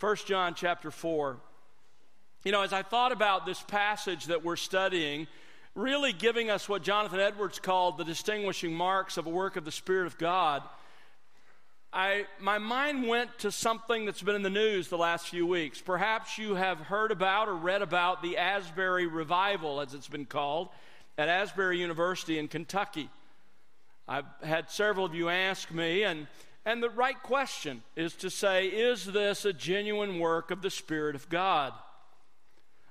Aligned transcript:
1 0.00 0.16
John 0.24 0.54
chapter 0.54 0.90
4. 0.90 1.36
You 2.44 2.52
know, 2.52 2.62
as 2.62 2.72
I 2.72 2.82
thought 2.82 3.12
about 3.12 3.44
this 3.44 3.60
passage 3.60 4.26
that 4.26 4.42
we're 4.42 4.56
studying, 4.56 5.26
really 5.74 6.14
giving 6.14 6.48
us 6.48 6.70
what 6.70 6.82
Jonathan 6.82 7.20
Edwards 7.20 7.58
called 7.58 7.98
the 7.98 8.04
distinguishing 8.04 8.72
marks 8.72 9.18
of 9.18 9.26
a 9.26 9.30
work 9.30 9.56
of 9.56 9.66
the 9.66 9.70
Spirit 9.70 10.06
of 10.06 10.16
God, 10.16 10.62
I, 11.92 12.24
my 12.40 12.56
mind 12.56 13.08
went 13.08 13.38
to 13.40 13.52
something 13.52 14.06
that's 14.06 14.22
been 14.22 14.36
in 14.36 14.42
the 14.42 14.48
news 14.48 14.88
the 14.88 14.96
last 14.96 15.28
few 15.28 15.46
weeks. 15.46 15.82
Perhaps 15.82 16.38
you 16.38 16.54
have 16.54 16.78
heard 16.78 17.10
about 17.10 17.48
or 17.48 17.54
read 17.54 17.82
about 17.82 18.22
the 18.22 18.38
Asbury 18.38 19.06
Revival, 19.06 19.82
as 19.82 19.92
it's 19.92 20.08
been 20.08 20.24
called, 20.24 20.70
at 21.18 21.28
Asbury 21.28 21.78
University 21.78 22.38
in 22.38 22.48
Kentucky. 22.48 23.10
I've 24.08 24.24
had 24.42 24.70
several 24.70 25.04
of 25.04 25.14
you 25.14 25.28
ask 25.28 25.70
me, 25.70 26.04
and, 26.04 26.26
and 26.64 26.82
the 26.82 26.90
right 26.90 27.20
question 27.22 27.82
is 27.96 28.14
to 28.16 28.30
say, 28.30 28.66
is 28.66 29.04
this 29.04 29.44
a 29.44 29.52
genuine 29.52 30.18
work 30.18 30.50
of 30.50 30.62
the 30.62 30.70
Spirit 30.70 31.14
of 31.14 31.28
God? 31.28 31.72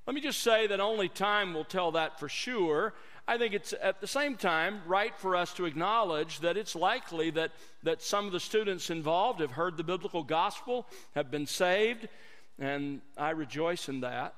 Let 0.07 0.15
me 0.15 0.21
just 0.21 0.41
say 0.41 0.65
that 0.67 0.79
only 0.79 1.07
time 1.07 1.53
will 1.53 1.63
tell 1.63 1.91
that 1.91 2.19
for 2.19 2.27
sure. 2.27 2.95
I 3.27 3.37
think 3.37 3.53
it's 3.53 3.75
at 3.79 4.01
the 4.01 4.07
same 4.07 4.37
time 4.37 4.81
right 4.87 5.15
for 5.15 5.35
us 5.35 5.53
to 5.53 5.65
acknowledge 5.65 6.39
that 6.39 6.57
it's 6.57 6.75
likely 6.75 7.29
that, 7.31 7.51
that 7.83 8.01
some 8.01 8.25
of 8.25 8.31
the 8.31 8.39
students 8.39 8.89
involved 8.89 9.39
have 9.39 9.51
heard 9.51 9.77
the 9.77 9.83
biblical 9.83 10.23
gospel, 10.23 10.87
have 11.13 11.29
been 11.29 11.45
saved, 11.45 12.07
and 12.57 13.01
I 13.17 13.29
rejoice 13.29 13.87
in 13.87 14.01
that. 14.01 14.33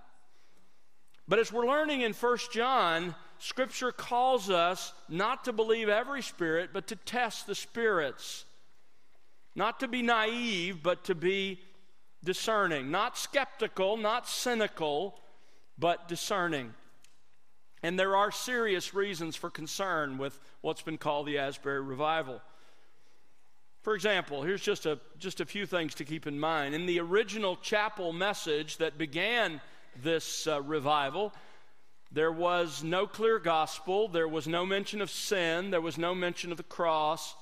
But 1.26 1.40
as 1.40 1.54
we're 1.54 1.68
learning 1.68 2.02
in 2.02 2.12
1 2.12 2.38
John, 2.52 3.16
Scripture 3.40 3.94
calls 3.94 4.50
us 4.50 4.92
not 5.08 5.46
to 5.46 5.54
believe 5.54 5.88
every 5.88 6.22
spirit, 6.22 6.72
but 6.74 6.88
to 6.88 6.98
test 6.98 7.48
the 7.48 7.56
spirits. 7.56 8.44
Not 9.56 9.80
to 9.82 9.88
be 9.88 10.02
naive, 10.02 10.82
but 10.82 11.04
to 11.06 11.16
be 11.16 11.60
discerning. 12.24 12.92
Not 12.92 13.18
skeptical, 13.18 13.98
not 13.98 14.28
cynical, 14.28 15.20
but 15.78 16.08
discerning. 16.08 16.74
And 17.84 18.00
there 18.00 18.16
are 18.16 18.32
serious 18.32 18.94
reasons 18.94 19.36
for 19.36 19.50
concern 19.50 20.18
with 20.18 20.40
what's 20.62 20.84
been 20.84 20.98
called 20.98 21.26
the 21.26 21.40
Asbury 21.40 21.82
Revival. 21.82 22.42
For 23.82 23.96
example, 23.96 24.44
here's 24.44 24.62
just 24.62 24.86
a, 24.86 25.00
just 25.18 25.42
a 25.42 25.46
few 25.46 25.66
things 25.66 25.96
to 25.96 26.06
keep 26.06 26.28
in 26.28 26.40
mind. 26.40 26.76
In 26.76 26.86
the 26.86 27.00
original 27.00 27.56
chapel 27.56 28.14
message 28.14 28.78
that 28.78 29.00
began 29.00 29.60
this 30.04 30.46
uh, 30.46 30.62
revival, 30.62 31.34
there 32.12 32.32
was 32.32 32.84
no 32.84 33.08
clear 33.08 33.40
gospel, 33.40 34.08
there 34.08 34.28
was 34.28 34.48
no 34.48 34.66
mention 34.66 35.02
of 35.02 35.10
sin, 35.10 35.72
there 35.72 35.82
was 35.82 35.98
no 35.98 36.14
mention 36.14 36.52
of 36.52 36.58
the 36.58 36.64
cross, 36.64 37.36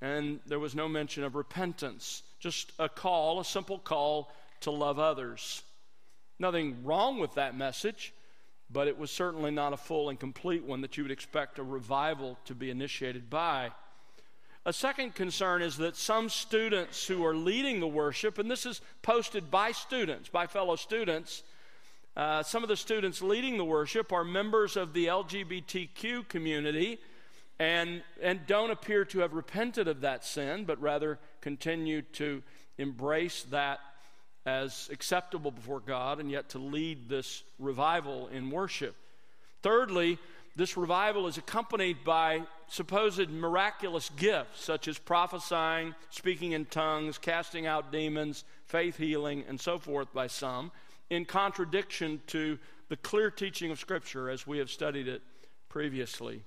and 0.00 0.40
there 0.46 0.58
was 0.58 0.74
no 0.74 0.88
mention 0.88 1.24
of 1.24 1.34
repentance. 1.34 2.22
Just 2.38 2.72
a 2.78 2.88
call, 2.88 3.40
a 3.40 3.44
simple 3.44 3.78
call 3.78 4.32
to 4.60 4.70
love 4.70 4.98
others. 4.98 5.62
Nothing 6.38 6.84
wrong 6.84 7.18
with 7.18 7.34
that 7.34 7.56
message, 7.56 8.12
but 8.70 8.88
it 8.88 8.98
was 8.98 9.10
certainly 9.10 9.50
not 9.50 9.72
a 9.72 9.76
full 9.76 10.08
and 10.08 10.20
complete 10.20 10.64
one 10.64 10.82
that 10.82 10.96
you 10.96 11.04
would 11.04 11.12
expect 11.12 11.58
a 11.58 11.62
revival 11.62 12.38
to 12.44 12.54
be 12.54 12.70
initiated 12.70 13.30
by. 13.30 13.70
A 14.66 14.72
second 14.72 15.14
concern 15.14 15.62
is 15.62 15.76
that 15.76 15.96
some 15.96 16.28
students 16.28 17.06
who 17.06 17.24
are 17.24 17.36
leading 17.36 17.78
the 17.78 17.86
worship, 17.86 18.38
and 18.38 18.50
this 18.50 18.66
is 18.66 18.80
posted 19.00 19.50
by 19.50 19.72
students, 19.72 20.28
by 20.28 20.46
fellow 20.46 20.76
students, 20.76 21.44
uh, 22.16 22.42
some 22.42 22.62
of 22.62 22.68
the 22.68 22.76
students 22.76 23.22
leading 23.22 23.58
the 23.58 23.64
worship 23.64 24.12
are 24.12 24.24
members 24.24 24.76
of 24.76 24.92
the 24.92 25.06
LGBTQ 25.06 26.28
community 26.28 26.98
and, 27.58 28.02
and 28.22 28.46
don't 28.46 28.70
appear 28.70 29.04
to 29.06 29.20
have 29.20 29.32
repented 29.32 29.88
of 29.88 30.02
that 30.02 30.24
sin, 30.24 30.64
but 30.64 30.80
rather 30.80 31.18
continue 31.40 32.02
to 32.02 32.42
embrace 32.78 33.44
that 33.44 33.80
as 34.44 34.88
acceptable 34.92 35.50
before 35.50 35.80
God 35.80 36.20
and 36.20 36.30
yet 36.30 36.50
to 36.50 36.58
lead 36.58 37.08
this 37.08 37.42
revival 37.58 38.28
in 38.28 38.50
worship. 38.50 38.94
Thirdly, 39.62 40.18
this 40.54 40.76
revival 40.76 41.26
is 41.26 41.36
accompanied 41.36 42.04
by 42.04 42.42
supposed 42.68 43.28
miraculous 43.28 44.10
gifts 44.16 44.64
such 44.64 44.88
as 44.88 44.98
prophesying, 44.98 45.94
speaking 46.10 46.52
in 46.52 46.64
tongues, 46.66 47.18
casting 47.18 47.66
out 47.66 47.92
demons, 47.92 48.44
faith 48.66 48.96
healing, 48.96 49.44
and 49.48 49.60
so 49.60 49.78
forth 49.78 50.12
by 50.14 50.26
some 50.26 50.70
in 51.10 51.24
contradiction 51.24 52.20
to 52.28 52.58
the 52.88 52.96
clear 52.96 53.30
teaching 53.30 53.70
of 53.70 53.78
Scripture 53.78 54.30
as 54.30 54.46
we 54.46 54.58
have 54.58 54.70
studied 54.70 55.08
it 55.08 55.22
previously. 55.68 56.42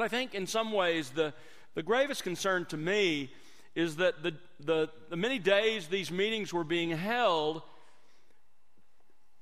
But 0.00 0.06
I 0.06 0.16
think 0.16 0.34
in 0.34 0.46
some 0.46 0.72
ways 0.72 1.10
the, 1.10 1.34
the 1.74 1.82
gravest 1.82 2.22
concern 2.22 2.64
to 2.70 2.78
me 2.78 3.30
is 3.74 3.96
that 3.96 4.22
the, 4.22 4.32
the, 4.58 4.88
the 5.10 5.16
many 5.16 5.38
days 5.38 5.88
these 5.88 6.10
meetings 6.10 6.54
were 6.54 6.64
being 6.64 6.88
held, 6.88 7.60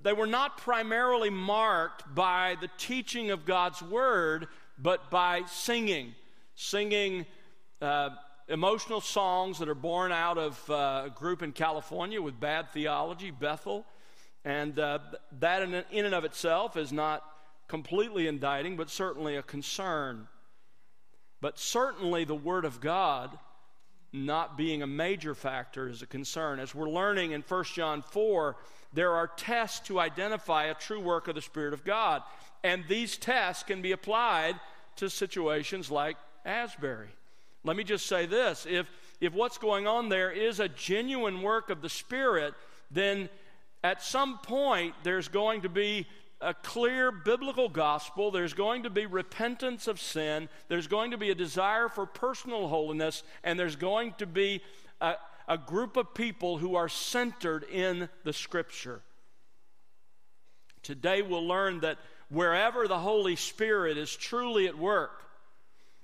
they 0.00 0.12
were 0.12 0.26
not 0.26 0.58
primarily 0.58 1.30
marked 1.30 2.12
by 2.12 2.56
the 2.60 2.68
teaching 2.76 3.30
of 3.30 3.46
God's 3.46 3.80
Word, 3.80 4.48
but 4.76 5.12
by 5.12 5.42
singing. 5.46 6.16
Singing 6.56 7.24
uh, 7.80 8.10
emotional 8.48 9.00
songs 9.00 9.60
that 9.60 9.68
are 9.68 9.76
born 9.76 10.10
out 10.10 10.38
of 10.38 10.68
uh, 10.68 11.04
a 11.06 11.10
group 11.14 11.44
in 11.44 11.52
California 11.52 12.20
with 12.20 12.40
bad 12.40 12.72
theology, 12.72 13.30
Bethel. 13.30 13.86
And 14.44 14.76
uh, 14.80 14.98
that, 15.38 15.62
in, 15.62 15.84
in 15.92 16.04
and 16.04 16.16
of 16.16 16.24
itself, 16.24 16.76
is 16.76 16.92
not 16.92 17.22
completely 17.68 18.26
indicting, 18.26 18.76
but 18.76 18.90
certainly 18.90 19.36
a 19.36 19.42
concern. 19.44 20.26
But 21.40 21.58
certainly 21.58 22.24
the 22.24 22.34
Word 22.34 22.64
of 22.64 22.80
God 22.80 23.36
not 24.12 24.56
being 24.56 24.82
a 24.82 24.86
major 24.86 25.34
factor 25.34 25.88
is 25.88 26.02
a 26.02 26.06
concern. 26.06 26.58
As 26.60 26.74
we're 26.74 26.88
learning 26.88 27.32
in 27.32 27.42
1 27.42 27.64
John 27.74 28.02
4, 28.02 28.56
there 28.92 29.12
are 29.12 29.28
tests 29.28 29.86
to 29.88 30.00
identify 30.00 30.64
a 30.64 30.74
true 30.74 31.00
work 31.00 31.28
of 31.28 31.34
the 31.34 31.42
Spirit 31.42 31.74
of 31.74 31.84
God. 31.84 32.22
And 32.64 32.84
these 32.88 33.16
tests 33.16 33.62
can 33.62 33.82
be 33.82 33.92
applied 33.92 34.58
to 34.96 35.10
situations 35.10 35.90
like 35.90 36.16
Asbury. 36.44 37.08
Let 37.64 37.76
me 37.76 37.84
just 37.84 38.06
say 38.06 38.26
this 38.26 38.66
if, 38.68 38.90
if 39.20 39.32
what's 39.32 39.58
going 39.58 39.86
on 39.86 40.08
there 40.08 40.30
is 40.30 40.58
a 40.58 40.68
genuine 40.68 41.42
work 41.42 41.70
of 41.70 41.82
the 41.82 41.88
Spirit, 41.88 42.54
then 42.90 43.28
at 43.84 44.02
some 44.02 44.38
point 44.38 44.94
there's 45.02 45.28
going 45.28 45.62
to 45.62 45.68
be 45.68 46.06
a 46.40 46.54
clear 46.54 47.10
biblical 47.10 47.68
gospel. 47.68 48.30
There's 48.30 48.54
going 48.54 48.84
to 48.84 48.90
be 48.90 49.06
repentance 49.06 49.88
of 49.88 50.00
sin. 50.00 50.48
There's 50.68 50.86
going 50.86 51.10
to 51.10 51.18
be 51.18 51.30
a 51.30 51.34
desire 51.34 51.88
for 51.88 52.06
personal 52.06 52.68
holiness. 52.68 53.22
And 53.42 53.58
there's 53.58 53.76
going 53.76 54.14
to 54.18 54.26
be 54.26 54.62
a, 55.00 55.14
a 55.48 55.58
group 55.58 55.96
of 55.96 56.14
people 56.14 56.58
who 56.58 56.76
are 56.76 56.88
centered 56.88 57.64
in 57.64 58.08
the 58.24 58.32
Scripture. 58.32 59.00
Today 60.82 61.22
we'll 61.22 61.46
learn 61.46 61.80
that 61.80 61.98
wherever 62.28 62.86
the 62.86 62.98
Holy 62.98 63.36
Spirit 63.36 63.98
is 63.98 64.14
truly 64.14 64.68
at 64.68 64.78
work, 64.78 65.24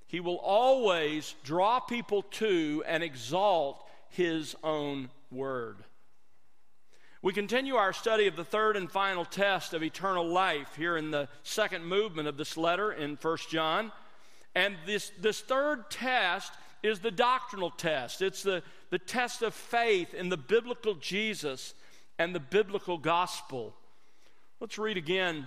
he 0.07 0.21
will 0.21 0.37
always 0.37 1.35
draw 1.45 1.81
people 1.81 2.23
to 2.23 2.85
and 2.87 3.03
exalt 3.03 3.85
His 4.11 4.55
own 4.63 5.11
word. 5.31 5.79
We 7.25 7.33
continue 7.33 7.77
our 7.77 7.95
study 7.95 8.27
of 8.27 8.37
the 8.37 8.45
third 8.45 8.77
and 8.77 8.91
final 8.91 9.25
test 9.25 9.73
of 9.73 9.83
eternal 9.83 10.29
life 10.29 10.77
here 10.77 10.99
in 10.99 11.11
the 11.11 11.27
second 11.43 11.87
movement 11.87 12.29
of 12.29 12.37
this 12.37 12.55
letter 12.59 12.93
in 12.93 13.17
1 13.17 13.39
John. 13.49 13.93
And 14.55 14.77
this, 14.85 15.11
this 15.19 15.41
third 15.41 15.91
test 15.91 16.53
is 16.83 16.99
the 16.99 17.11
doctrinal 17.11 17.71
test. 17.71 18.21
It's 18.21 18.43
the, 18.43 18.63
the 18.91 18.99
test 18.99 19.41
of 19.41 19.55
faith 19.55 20.13
in 20.13 20.29
the 20.29 20.37
biblical 20.37 20.97
Jesus 20.97 21.73
and 22.19 22.35
the 22.35 22.41
biblical 22.41 22.99
gospel. 22.99 23.75
Let's 24.61 24.77
read 24.77 24.99
again 24.99 25.47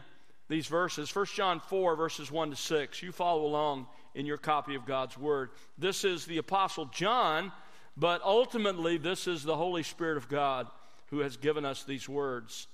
these 0.50 0.66
verses 0.66 1.16
1 1.16 1.28
John 1.36 1.59
4, 1.59 1.96
verses 1.96 2.32
1 2.32 2.50
to 2.50 2.56
6. 2.56 3.04
You 3.04 3.12
follow 3.12 3.46
along 3.46 3.86
in 4.16 4.26
your 4.26 4.38
copy 4.38 4.74
of 4.74 4.88
God's 4.88 5.16
Word. 5.16 5.52
This 5.78 6.04
is 6.04 6.26
the 6.26 6.40
Apostle 6.40 6.86
John, 6.86 7.52
but 7.96 8.24
ultimately, 8.24 8.98
this 8.98 9.28
is 9.28 9.44
the 9.44 9.56
Holy 9.56 9.84
Spirit 9.84 10.18
of 10.18 10.28
God 10.28 10.66
who 11.07 11.19
has 11.19 11.38
given 11.38 11.66
us 11.66 11.84
these 11.84 12.08
words. 12.08 12.67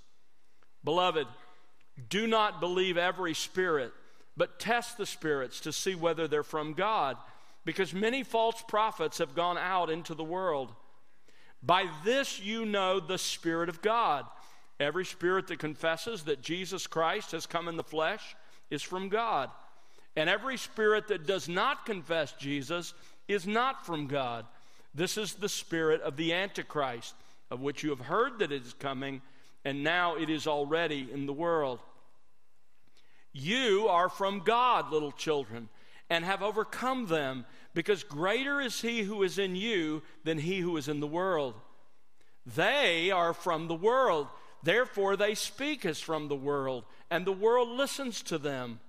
Beloved, 0.84 1.28
do 2.10 2.28
not 2.28 2.60
believe 2.60 2.98
every 2.98 3.34
spirit, 3.34 3.94
but 4.36 4.60
test 4.60 4.98
the 4.98 5.06
spirits 5.06 5.60
to 5.62 5.72
see 5.72 5.96
whether 5.96 6.28
they're 6.28 6.44
from 6.44 6.74
God, 6.74 7.18
because 7.66 7.94
many 7.94 8.24
false 8.24 8.62
prophets 8.68 9.20
have 9.20 9.36
gone 9.36 9.58
out 9.58 9.90
into 9.90 10.16
the 10.16 10.24
world. 10.24 10.74
By 11.62 11.86
this 12.04 12.42
you 12.42 12.66
know 12.66 13.00
the 13.00 13.18
Spirit 13.18 13.70
of 13.70 13.82
God. 13.82 14.26
Every 14.80 15.06
spirit 15.06 15.48
that 15.48 15.60
confesses 15.60 16.24
that 16.24 16.42
Jesus 16.42 16.88
Christ 16.88 17.32
has 17.32 17.46
come 17.46 17.68
in 17.68 17.78
the 17.78 17.84
flesh 17.84 18.36
is 18.70 18.82
from 18.82 19.08
God. 19.08 19.50
And 20.16 20.30
every 20.30 20.58
spirit 20.58 21.08
that 21.08 21.26
does 21.26 21.48
not 21.48 21.86
confess 21.86 22.34
Jesus 22.34 22.94
is 23.28 23.48
not 23.48 23.86
from 23.86 24.08
God. 24.08 24.46
This 24.94 25.18
is 25.18 25.36
the 25.36 25.50
spirit 25.50 26.02
of 26.02 26.18
the 26.18 26.34
Antichrist, 26.34 27.16
of 27.54 27.62
which 27.62 27.84
you 27.84 27.92
have 27.92 28.00
heard 28.00 28.40
that 28.40 28.52
it 28.52 28.66
is 28.66 28.74
coming, 28.74 29.22
and 29.64 29.84
now 29.84 30.16
it 30.16 30.28
is 30.28 30.48
already 30.48 31.08
in 31.14 31.28
the 31.28 31.34
world. 31.34 31.80
You 33.32 33.88
are 33.90 34.10
from 34.10 34.40
God, 34.40 34.92
little 34.92 35.12
children, 35.12 35.70
and 36.10 36.26
have 36.26 36.42
overcome 36.42 37.06
them, 37.06 37.46
because 37.76 38.04
greater 38.04 38.60
is 38.60 38.82
he 38.82 39.04
who 39.04 39.22
is 39.22 39.38
in 39.38 39.56
you 39.56 40.02
than 40.24 40.40
he 40.40 40.60
who 40.60 40.76
is 40.78 40.88
in 40.88 41.00
the 41.00 41.08
world. 41.08 41.54
They 42.46 43.12
are 43.12 43.34
from 43.34 43.68
the 43.68 43.76
world. 43.76 44.28
Therefore, 44.64 45.16
they 45.16 45.36
speak 45.36 45.86
as 45.86 46.00
from 46.00 46.30
the 46.30 46.36
world, 46.36 46.86
and 47.12 47.24
the 47.24 47.32
world 47.32 47.70
listens 47.70 48.24
to 48.24 48.40
them. 48.40 48.80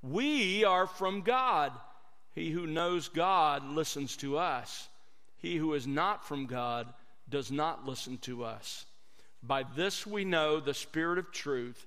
We 0.00 0.64
are 0.64 0.86
from 0.86 1.22
God. 1.22 1.72
He 2.36 2.50
who 2.50 2.68
knows 2.68 3.08
God 3.08 3.68
listens 3.68 4.16
to 4.18 4.38
us. 4.38 4.88
He 5.38 5.56
who 5.56 5.74
is 5.74 5.88
not 5.88 6.24
from 6.24 6.46
God 6.46 6.92
does 7.30 7.50
not 7.50 7.86
listen 7.86 8.18
to 8.18 8.44
us. 8.44 8.86
By 9.42 9.64
this 9.76 10.06
we 10.06 10.24
know 10.24 10.60
the 10.60 10.74
spirit 10.74 11.18
of 11.18 11.32
truth 11.32 11.86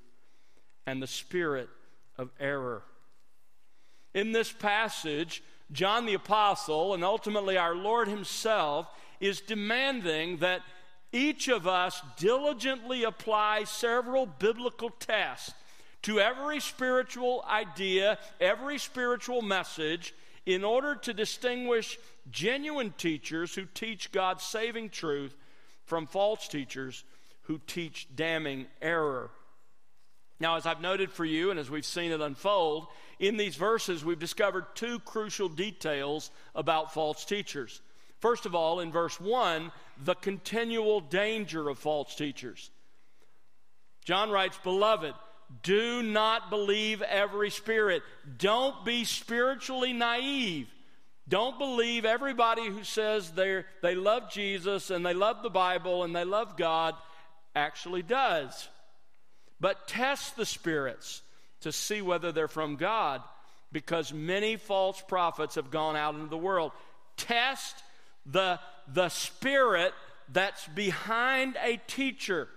and 0.85 1.01
the 1.01 1.07
spirit 1.07 1.69
of 2.17 2.29
error. 2.39 2.83
In 4.13 4.31
this 4.31 4.51
passage, 4.51 5.43
John 5.71 6.05
the 6.05 6.13
Apostle, 6.13 6.93
and 6.93 7.03
ultimately 7.03 7.57
our 7.57 7.75
Lord 7.75 8.07
Himself, 8.07 8.88
is 9.19 9.41
demanding 9.41 10.38
that 10.38 10.61
each 11.13 11.47
of 11.47 11.67
us 11.67 12.01
diligently 12.17 13.03
apply 13.03 13.65
several 13.65 14.25
biblical 14.25 14.89
tests 14.89 15.53
to 16.03 16.19
every 16.19 16.59
spiritual 16.59 17.45
idea, 17.49 18.17
every 18.39 18.77
spiritual 18.77 19.41
message, 19.41 20.13
in 20.45 20.63
order 20.63 20.95
to 20.95 21.13
distinguish 21.13 21.99
genuine 22.29 22.94
teachers 22.97 23.56
who 23.56 23.65
teach 23.65 24.12
God's 24.12 24.44
saving 24.44 24.89
truth 24.89 25.35
from 25.85 26.07
false 26.07 26.47
teachers 26.47 27.03
who 27.44 27.59
teach 27.68 28.07
damning 28.15 28.68
error. 28.81 29.29
Now, 30.39 30.56
as 30.56 30.65
I've 30.65 30.81
noted 30.81 31.12
for 31.12 31.25
you, 31.25 31.51
and 31.51 31.59
as 31.59 31.69
we've 31.69 31.85
seen 31.85 32.12
it 32.12 32.21
unfold, 32.21 32.88
in 33.19 33.38
these 33.38 33.56
verses 33.56 34.03
we've 34.03 34.19
discovered 34.19 34.65
two 34.73 35.00
crucial 35.00 35.47
details 35.50 36.31
about 36.56 36.94
false 36.94 37.25
teachers. 37.25 37.81
First 38.19 38.45
of 38.45 38.56
all, 38.56 38.79
in 38.79 38.91
verse 38.91 39.19
1, 39.19 39.71
the 40.03 40.15
continual 40.15 41.01
danger 41.01 41.69
of 41.69 41.77
false 41.77 42.15
teachers. 42.15 42.71
John 44.03 44.31
writes, 44.31 44.57
Beloved, 44.63 45.13
do 45.63 46.01
not 46.01 46.50
believe 46.50 47.01
every 47.01 47.50
spirit. 47.50 48.01
Don't 48.38 48.83
be 48.85 49.03
spiritually 49.03 49.94
naive. 49.94 50.67
Don't 51.27 51.57
believe 51.57 52.03
everybody 52.03 52.68
who 52.68 52.83
says 52.83 53.31
they 53.31 53.63
they 53.81 53.95
love 53.95 54.31
Jesus 54.31 54.89
and 54.89 55.06
they 55.06 55.13
love 55.13 55.44
the 55.44 55.50
Bible 55.50 56.03
and 56.03 56.15
they 56.15 56.25
love 56.25 56.57
God 56.57 56.95
actually 57.56 58.01
does. 58.01 58.68
But 59.59 59.88
test 59.88 60.35
the 60.35 60.45
spirits 60.45 61.21
to 61.62 61.71
see 61.71 62.01
whether 62.01 62.31
they're 62.31 62.47
from 62.47 62.75
God 62.75 63.21
because 63.71 64.13
many 64.13 64.57
false 64.57 65.01
prophets 65.07 65.56
have 65.56 65.71
gone 65.71 65.95
out 65.95 66.15
into 66.15 66.27
the 66.27 66.38
world. 66.38 66.71
Test 67.15 67.83
the, 68.25 68.59
the 68.91 69.09
spirit 69.09 69.94
that's 70.31 70.67
behind 70.69 71.57
a 71.63 71.79
teacher. 71.88 72.47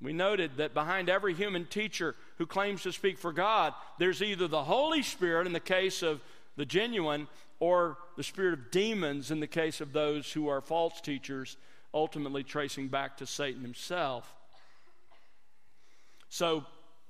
We 0.00 0.12
noted 0.12 0.56
that 0.56 0.74
behind 0.74 1.08
every 1.08 1.34
human 1.34 1.66
teacher 1.66 2.16
who 2.38 2.46
claims 2.46 2.82
to 2.82 2.92
speak 2.92 3.18
for 3.18 3.32
God, 3.32 3.74
there's 3.98 4.22
either 4.22 4.48
the 4.48 4.64
Holy 4.64 5.02
Spirit 5.02 5.46
in 5.46 5.52
the 5.52 5.60
case 5.60 6.02
of 6.02 6.22
the 6.56 6.64
genuine, 6.64 7.28
or 7.60 7.98
the 8.16 8.22
spirit 8.22 8.54
of 8.54 8.70
demons 8.70 9.30
in 9.30 9.38
the 9.38 9.46
case 9.46 9.80
of 9.80 9.92
those 9.92 10.32
who 10.32 10.48
are 10.48 10.60
false 10.60 11.00
teachers, 11.00 11.56
ultimately 11.92 12.42
tracing 12.42 12.88
back 12.88 13.18
to 13.18 13.26
Satan 13.26 13.62
himself. 13.62 14.34
So 16.30 16.64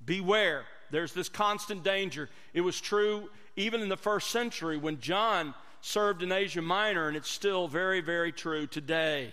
beware. 0.05 0.64
There's 0.91 1.12
this 1.12 1.29
constant 1.29 1.85
danger. 1.85 2.29
It 2.52 2.62
was 2.62 2.81
true 2.81 3.31
even 3.56 3.81
in 3.81 3.88
the 3.88 3.97
first 3.97 4.31
century 4.31 4.76
when 4.76 5.00
John 5.00 5.55
served 5.82 6.23
in 6.23 6.32
Asia 6.32 6.62
Minor, 6.62 7.08
and 7.08 7.17
it's 7.17 7.31
still 7.31 7.69
very, 7.69 8.00
very 8.00 8.32
true 8.32 8.67
today. 8.67 9.32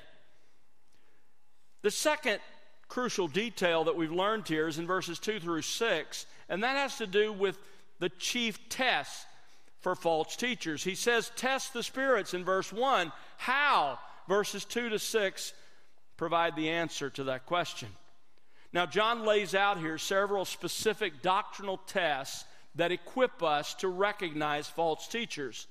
The 1.81 1.91
second 1.91 2.39
crucial 2.87 3.27
detail 3.27 3.85
that 3.85 3.95
we've 3.95 4.11
learned 4.11 4.47
here 4.47 4.67
is 4.67 4.77
in 4.77 4.87
verses 4.87 5.19
2 5.19 5.39
through 5.39 5.61
6, 5.61 6.25
and 6.49 6.63
that 6.63 6.77
has 6.77 6.97
to 6.97 7.07
do 7.07 7.33
with 7.33 7.57
the 7.99 8.09
chief 8.09 8.69
test 8.69 9.25
for 9.81 9.95
false 9.95 10.35
teachers. 10.35 10.83
He 10.83 10.95
says, 10.95 11.31
Test 11.35 11.74
the 11.74 11.83
spirits 11.83 12.33
in 12.33 12.44
verse 12.44 12.71
1. 12.74 13.12
How? 13.38 14.00
Verses 14.27 14.65
2 14.65 14.89
to 14.89 15.00
6 15.00 15.53
provide 16.18 16.56
the 16.56 16.69
answer 16.69 17.09
to 17.12 17.25
that 17.25 17.45
question. 17.45 17.89
Now, 18.74 18.85
John 18.85 19.25
lays 19.25 19.56
out 19.56 19.79
here 19.79 19.97
several 19.97 20.45
specific 20.45 21.21
doctrinal 21.21 21.77
tests 21.88 22.45
that 22.75 22.91
equip 22.91 23.41
us 23.41 23.74
to 23.75 23.88
recognize 23.88 24.68
false 24.68 25.07
teachers. 25.07 25.68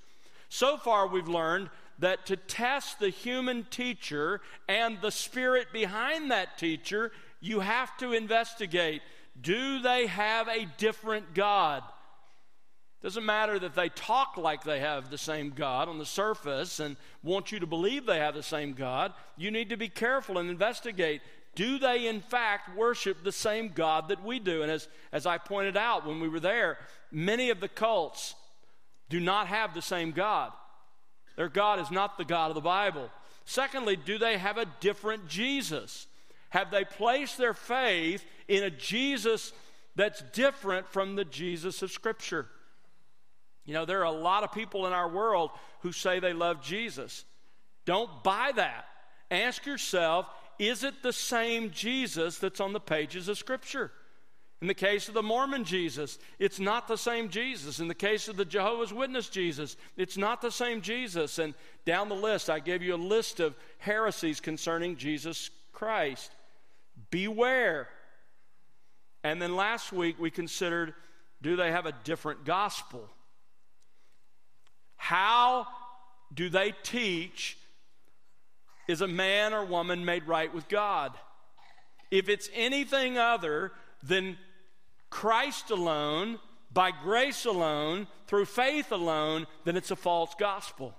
So 0.49 0.76
far, 0.76 1.06
we've 1.06 1.29
learned 1.29 1.70
that 1.99 2.26
to 2.26 2.37
test 2.37 2.99
the 2.99 3.08
human 3.08 3.64
teacher 3.64 4.41
and 4.69 5.00
the 5.00 5.11
spirit 5.11 5.69
behind 5.73 6.31
that 6.31 6.58
teacher, 6.58 7.12
you 7.41 7.61
have 7.61 7.97
to 7.99 8.12
investigate 8.12 9.03
do 9.41 9.81
they 9.81 10.06
have 10.06 10.49
a 10.49 10.67
different 10.79 11.35
God? 11.35 11.82
Doesn't 13.02 13.26
matter 13.26 13.58
that 13.58 13.75
they 13.75 13.88
talk 13.90 14.37
like 14.37 14.64
they 14.64 14.81
have 14.81 15.10
the 15.10 15.19
same 15.19 15.50
God 15.50 15.88
on 15.88 15.98
the 15.98 16.06
surface 16.06 16.81
and 16.81 16.96
want 17.22 17.52
you 17.52 17.60
to 17.60 17.66
believe 17.66 18.06
they 18.06 18.19
have 18.19 18.34
the 18.34 18.43
same 18.43 18.72
God. 18.72 19.12
You 19.37 19.50
need 19.50 19.69
to 19.69 19.76
be 19.76 19.88
careful 19.88 20.38
and 20.38 20.48
investigate. 20.48 21.20
Do 21.54 21.78
they, 21.78 22.06
in 22.06 22.20
fact, 22.20 22.76
worship 22.76 23.22
the 23.22 23.32
same 23.32 23.70
God 23.75 24.08
that 24.08 24.25
we 24.25 24.38
do? 24.38 24.62
And 24.62 24.70
as, 24.70 24.88
as 25.12 25.26
I 25.26 25.38
pointed 25.38 25.76
out 25.76 26.06
when 26.06 26.20
we 26.20 26.28
were 26.28 26.40
there, 26.40 26.78
many 27.12 27.50
of 27.50 27.60
the 27.60 27.69
cults 27.69 28.34
do 29.08 29.20
not 29.20 29.46
have 29.46 29.72
the 29.72 29.82
same 29.82 30.10
God. 30.10 30.52
Their 31.37 31.48
God 31.48 31.78
is 31.78 31.90
not 31.90 32.19
the 32.19 32.25
God 32.25 32.50
of 32.50 32.54
the 32.54 32.60
Bible. 32.60 33.10
Secondly, 33.44 33.96
do 33.96 34.19
they 34.19 34.38
have 34.38 34.58
a 34.58 34.66
different 34.81 35.28
Jesus? 35.28 36.06
Have 36.50 36.70
they 36.70 36.84
placed 36.84 37.38
their 37.38 37.54
faith 37.54 38.25
in 38.48 38.64
a 38.64 38.70
Jesus 38.70 39.52
that's 39.94 40.22
different 40.32 40.88
from 40.88 41.14
the 41.14 41.25
Jesus 41.25 41.82
of 41.82 41.93
Scripture? 41.93 42.48
You 43.67 43.75
know, 43.75 43.85
there 43.85 44.01
are 44.01 44.05
a 44.05 44.11
lot 44.11 44.45
of 44.45 44.53
people 44.53 44.87
in 44.87 44.93
our 44.93 45.09
world 45.09 45.51
who 45.81 45.93
say 45.93 46.21
they 46.21 46.33
love 46.33 46.63
Jesus. 46.63 47.25
Don't 47.85 48.23
buy 48.23 48.53
that. 48.55 48.87
Ask 49.31 49.67
yourself 49.67 50.27
is 50.59 50.85
it 50.85 51.03
the 51.03 51.13
same 51.13 51.71
Jesus 51.71 52.39
that's 52.39 52.61
on 52.61 52.73
the 52.73 52.81
pages 52.81 53.29
of 53.29 53.37
Scripture? 53.37 53.93
In 54.63 54.69
the 54.69 54.75
case 54.75 55.07
of 55.09 55.15
the 55.15 55.23
Mormon 55.23 55.65
Jesus, 55.65 56.19
it's 56.39 56.59
not 56.59 56.89
the 56.89 56.97
same 56.97 57.29
Jesus. 57.29 57.79
In 57.79 57.89
the 57.89 57.95
case 57.95 58.27
of 58.27 58.39
the 58.39 58.45
Jehovah's 58.45 58.93
Witness 58.93 59.29
Jesus, 59.29 59.77
it's 59.99 60.17
not 60.17 60.41
the 60.41 60.51
same 60.51 60.81
Jesus. 60.81 61.39
And 61.39 61.53
down 61.85 62.09
the 62.09 62.15
list, 62.15 62.49
I 62.49 62.59
gave 62.59 62.83
you 62.83 62.95
a 62.95 62.97
list 62.97 63.39
of 63.39 63.55
heresies 63.79 64.41
concerning 64.41 64.97
Jesus 64.97 65.51
Christ. 65.73 66.33
Beware. 67.11 67.89
And 69.23 69.43
then 69.43 69.56
last 69.56 69.93
week, 69.93 70.17
we 70.19 70.31
considered 70.31 70.94
do 71.43 71.56
they 71.56 71.70
have 71.70 71.85
a 71.85 71.93
different 72.05 72.46
gospel? 72.46 73.11
How 75.06 75.69
do 76.34 76.48
they 76.48 76.72
teach 76.82 77.56
is 78.89 79.03
a 79.03 79.06
man 79.06 79.55
or 79.55 79.65
woman 79.65 80.05
made 80.05 80.27
right 80.27 80.53
with 80.53 80.69
God? 80.69 81.13
If 82.10 82.29
it's 82.29 82.51
anything 82.53 83.17
other 83.17 83.70
than 84.03 84.36
Christ 85.08 85.70
alone, 85.70 86.41
by 86.72 86.91
grace 86.91 87.44
alone, 87.44 88.08
through 88.27 88.46
faith 88.46 88.91
alone, 88.91 89.46
then 89.63 89.77
it's 89.77 89.93
a 89.93 89.96
false 89.96 90.34
gospel. 90.41 90.93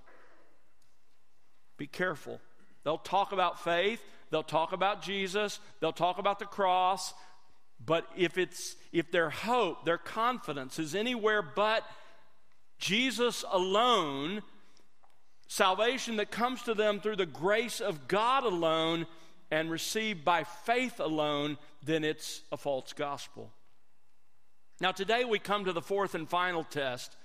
Be 1.76 1.86
careful. 1.86 2.40
They'll 2.86 2.98
talk 2.98 3.34
about 3.34 3.62
faith, 3.62 4.02
they'll 4.32 4.42
talk 4.42 4.72
about 4.72 5.02
Jesus, 5.02 5.60
they'll 5.82 5.92
talk 5.92 6.18
about 6.18 6.40
the 6.40 6.46
cross, 6.46 7.14
but 7.86 8.08
if 8.16 8.38
it's 8.38 8.78
if 8.94 9.12
their 9.12 9.30
hope, 9.30 9.84
their 9.84 9.98
confidence 9.98 10.80
is 10.80 10.96
anywhere 10.96 11.42
but 11.42 11.84
Jesus 12.78 13.44
alone, 13.52 14.42
salvation 15.48 16.18
that 16.18 16.32
comes 16.32 16.64
to 16.64 16.74
them 16.74 17.00
through 17.00 17.16
the 17.16 17.26
grace 17.26 17.80
of 17.80 18.08
God 18.08 18.44
alone 18.44 19.08
and 19.50 19.72
received 19.72 20.26
by 20.26 20.44
faith 20.44 21.00
alone, 21.00 21.58
then 21.84 22.04
it's 22.04 22.42
a 22.52 22.58
false 22.58 22.94
gospel. 22.94 23.52
Now, 24.80 24.92
today 24.92 25.26
we 25.26 25.40
come 25.40 25.66
to 25.66 25.74
the 25.74 25.82
fourth 25.82 26.14
and 26.14 26.30
final 26.30 26.64
test, 26.64 27.16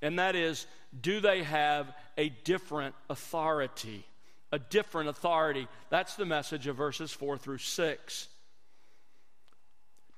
and 0.00 0.18
that 0.18 0.34
is 0.34 0.66
do 0.98 1.20
they 1.20 1.42
have 1.42 1.92
a 2.16 2.30
different 2.30 2.94
authority? 3.10 4.06
A 4.50 4.58
different 4.58 5.08
authority. 5.08 5.66
That's 5.90 6.14
the 6.14 6.26
message 6.26 6.66
of 6.66 6.76
verses 6.76 7.10
4 7.10 7.38
through 7.38 7.58
6. 7.58 8.28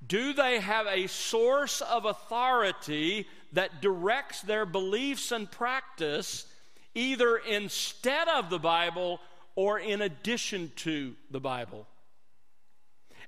Do 0.05 0.33
they 0.33 0.59
have 0.59 0.87
a 0.87 1.07
source 1.07 1.81
of 1.81 2.05
authority 2.05 3.27
that 3.53 3.81
directs 3.81 4.41
their 4.41 4.65
beliefs 4.65 5.31
and 5.31 5.49
practice 5.49 6.45
either 6.93 7.37
instead 7.37 8.27
of 8.27 8.49
the 8.49 8.59
Bible 8.59 9.19
or 9.55 9.79
in 9.79 10.01
addition 10.01 10.71
to 10.77 11.15
the 11.31 11.39
Bible? 11.39 11.87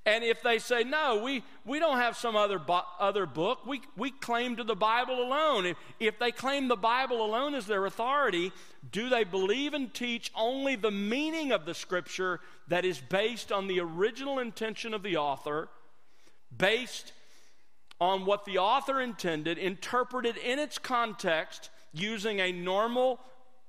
And 0.08 0.24
if 0.24 0.42
they 0.42 0.60
say, 0.60 0.86
no, 0.86 1.22
we, 1.22 1.44
we 1.66 1.80
don't 1.80 1.98
have 1.98 2.16
some 2.16 2.38
other, 2.38 2.62
other 2.98 3.26
book, 3.26 3.66
we, 3.66 3.82
we 3.98 4.10
claim 4.10 4.56
to 4.56 4.64
the 4.64 4.76
Bible 4.76 5.22
alone. 5.22 5.66
If, 5.66 5.78
if 6.00 6.18
they 6.18 6.32
claim 6.32 6.70
the 6.70 6.78
Bible 6.78 7.26
alone 7.26 7.54
as 7.54 7.66
their 7.66 7.86
authority, 7.86 8.54
do 8.90 9.10
they 9.10 9.26
believe 9.26 9.74
and 9.74 9.94
teach 9.94 10.32
only 10.34 10.78
the 10.78 10.92
meaning 10.92 11.52
of 11.52 11.66
the 11.66 11.74
Scripture 11.74 12.40
that 12.70 12.86
is 12.86 13.02
based 13.02 13.52
on 13.52 13.68
the 13.68 13.82
original 13.82 14.40
intention 14.40 14.94
of 14.94 15.04
the 15.04 15.18
author, 15.18 15.68
based 16.56 17.13
on 18.00 18.25
what 18.25 18.46
the 18.46 18.58
author 18.58 19.01
intended, 19.01 19.58
interpreted 19.58 20.38
in 20.38 20.60
its 20.60 20.77
context 20.77 21.70
using 21.94 22.39
a 22.39 22.51
normal 22.51 23.20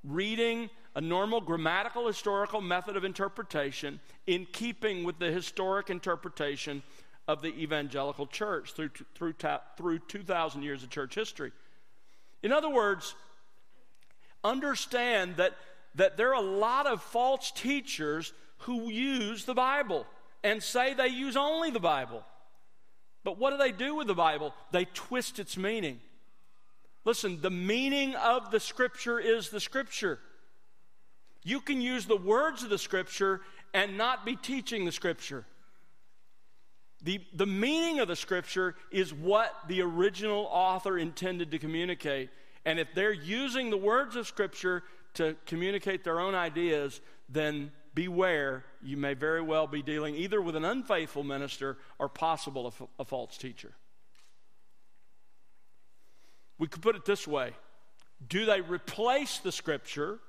reading 0.05 0.71
a 0.99 1.01
normal 1.01 1.41
grammatical 1.41 2.09
historical 2.09 2.61
method 2.61 2.97
of 2.97 3.05
interpretation 3.05 4.01
in 4.27 4.45
keeping 4.53 5.05
with 5.05 5.17
the 5.21 5.31
historic 5.31 5.91
interpretation 5.91 6.83
of 7.29 7.41
the 7.41 7.55
evangelical 7.57 8.27
church 8.27 8.73
through, 8.73 8.91
through, 9.15 9.35
through 9.77 9.99
2,000 10.01 10.63
years 10.65 10.83
of 10.83 10.91
church 10.91 11.15
history. 11.15 11.53
In 12.43 12.51
other 12.51 12.69
words, 12.69 13.15
understand 14.43 15.37
that, 15.37 15.57
that 15.95 16.17
there 16.17 16.31
are 16.31 16.43
a 16.43 16.57
lot 16.59 16.89
of 16.89 17.01
false 17.01 17.53
teachers 17.53 18.33
who 18.63 18.91
use 18.91 19.45
the 19.45 19.55
Bible 19.55 20.05
and 20.43 20.61
say 20.61 20.95
they 20.95 21.07
use 21.07 21.37
only 21.37 21.71
the 21.71 21.79
Bible. 21.79 22.25
But 23.25 23.39
what 23.39 23.51
do 23.51 23.57
they 23.57 23.73
do 23.73 23.95
with 23.95 24.07
the 24.07 24.15
Bible? 24.15 24.55
They 24.71 24.87
twist 24.87 25.39
its 25.39 25.57
meaning. 25.57 26.01
Listen, 27.05 27.41
the 27.41 27.51
meaning 27.51 28.15
of 28.15 28.51
the 28.51 28.61
Scripture 28.61 29.19
is 29.19 29.51
the 29.51 29.61
Scripture. 29.61 30.19
You 31.43 31.61
can 31.61 31.81
use 31.81 32.07
the 32.07 32.17
words 32.17 32.63
of 32.63 32.71
the 32.71 32.79
Scripture 32.79 33.41
and 33.73 33.97
not 33.97 34.27
be 34.27 34.37
teaching 34.37 34.85
the 34.85 34.93
Scripture. 34.93 35.45
The, 37.03 37.21
the 37.33 37.47
meaning 37.47 38.01
of 38.01 38.09
the 38.09 38.17
Scripture 38.17 38.75
is 38.91 39.15
what 39.15 39.55
the 39.69 39.83
original 39.83 40.49
author 40.51 40.99
intended 40.99 41.51
to 41.53 41.59
communicate. 41.59 42.31
And 42.65 42.79
if 42.79 42.89
they're 42.95 43.13
using 43.13 43.71
the 43.71 43.77
words 43.77 44.17
of 44.17 44.27
Scripture 44.27 44.83
to 45.15 45.37
communicate 45.47 46.05
their 46.05 46.21
own 46.21 46.35
ideas, 46.35 47.01
then 47.29 47.71
beware, 47.95 48.65
you 48.83 48.97
may 48.97 49.15
very 49.15 49.43
well 49.43 49.67
be 49.67 49.83
dealing 49.83 50.15
either 50.15 50.41
with 50.41 50.57
an 50.57 50.65
unfaithful 50.65 51.25
minister 51.25 51.79
or 51.99 52.09
possible 52.09 52.73
a, 52.99 53.05
false 53.05 53.37
teacher. 53.37 53.73
We 56.59 56.69
could 56.69 56.83
put 56.83 56.97
it 56.97 57.05
this 57.05 57.27
way 57.27 57.53
Do 58.27 58.45
they 58.45 58.61
replace 58.61 59.39
the 59.39 59.53
Scripture 59.53 60.21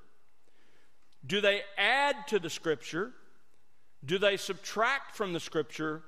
do 1.26 1.40
they 1.40 1.62
add 1.76 2.28
to 2.28 2.38
the 2.38 2.50
Scripture? 2.50 3.12
Do 4.04 4.18
they 4.18 4.36
subtract 4.36 5.14
from 5.14 5.32
the 5.32 5.40
Scripture? 5.40 6.02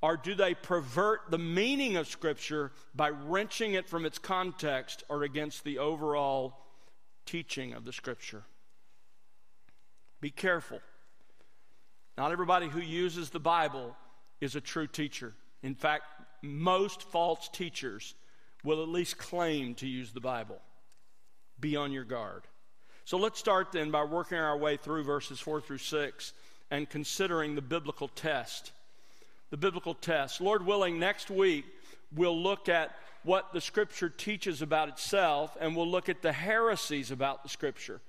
Or 0.00 0.16
do 0.16 0.34
they 0.34 0.54
pervert 0.54 1.30
the 1.30 1.38
meaning 1.38 1.96
of 1.96 2.08
Scripture 2.08 2.72
by 2.94 3.10
wrenching 3.10 3.74
it 3.74 3.88
from 3.88 4.04
its 4.04 4.18
context 4.18 5.04
or 5.08 5.22
against 5.22 5.64
the 5.64 5.78
overall 5.78 6.58
teaching 7.26 7.72
of 7.72 7.84
the 7.84 7.92
Scripture? 7.92 8.44
Be 10.20 10.30
careful. 10.30 10.80
Not 12.16 12.32
everybody 12.32 12.68
who 12.68 12.80
uses 12.80 13.30
the 13.30 13.40
Bible 13.40 13.94
is 14.40 14.56
a 14.56 14.60
true 14.60 14.86
teacher. 14.86 15.34
In 15.62 15.74
fact, 15.74 16.04
most 16.42 17.02
false 17.02 17.48
teachers 17.48 18.14
will 18.64 18.82
at 18.82 18.88
least 18.88 19.18
claim 19.18 19.74
to 19.76 19.86
use 19.86 20.12
the 20.12 20.20
Bible. 20.20 20.60
Be 21.60 21.76
on 21.76 21.92
your 21.92 22.04
guard. 22.04 22.42
So 23.04 23.16
let's 23.16 23.38
start 23.38 23.72
then 23.72 23.90
by 23.90 24.04
working 24.04 24.38
our 24.38 24.56
way 24.56 24.76
through 24.76 25.04
verses 25.04 25.40
4 25.40 25.60
through 25.60 25.78
6 25.78 26.32
and 26.70 26.88
considering 26.90 27.54
the 27.54 27.62
biblical 27.62 28.08
test. 28.08 28.72
The 29.50 29.56
biblical 29.56 29.94
test. 29.94 30.40
Lord 30.40 30.66
willing, 30.66 30.98
next 30.98 31.30
week 31.30 31.64
we'll 32.14 32.40
look 32.40 32.68
at 32.68 32.94
what 33.22 33.52
the 33.52 33.60
Scripture 33.60 34.08
teaches 34.08 34.62
about 34.62 34.88
itself 34.88 35.56
and 35.60 35.74
we'll 35.74 35.88
look 35.88 36.08
at 36.08 36.22
the 36.22 36.32
heresies 36.32 37.10
about 37.10 37.42
the 37.42 37.48
Scripture. 37.48 38.00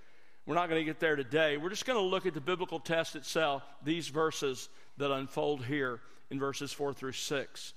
We're 0.45 0.55
not 0.55 0.69
going 0.69 0.81
to 0.81 0.85
get 0.85 0.99
there 0.99 1.15
today. 1.15 1.57
We're 1.57 1.69
just 1.69 1.85
going 1.85 1.99
to 1.99 2.05
look 2.05 2.25
at 2.25 2.33
the 2.33 2.41
biblical 2.41 2.79
test 2.79 3.15
itself, 3.15 3.63
these 3.83 4.07
verses 4.07 4.69
that 4.97 5.11
unfold 5.11 5.63
here 5.65 6.01
in 6.29 6.39
verses 6.39 6.71
4 6.71 6.93
through 6.93 7.11
6. 7.11 7.73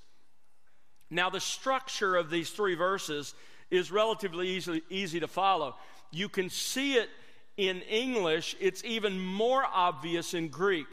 Now, 1.11 1.29
the 1.29 1.41
structure 1.41 2.17
of 2.17 2.31
these 2.31 2.51
three 2.51 2.75
verses 2.75 3.35
is 3.71 3.91
relatively 3.91 4.49
easy, 4.49 4.83
easy 4.89 5.21
to 5.21 5.29
follow. 5.29 5.77
You 6.11 6.29
can 6.29 6.49
see 6.49 6.95
it 6.95 7.11
in 7.57 7.83
English, 7.83 8.57
it's 8.61 8.83
even 8.85 9.21
more 9.21 9.65
obvious 9.71 10.33
in 10.33 10.49
Greek. 10.49 10.87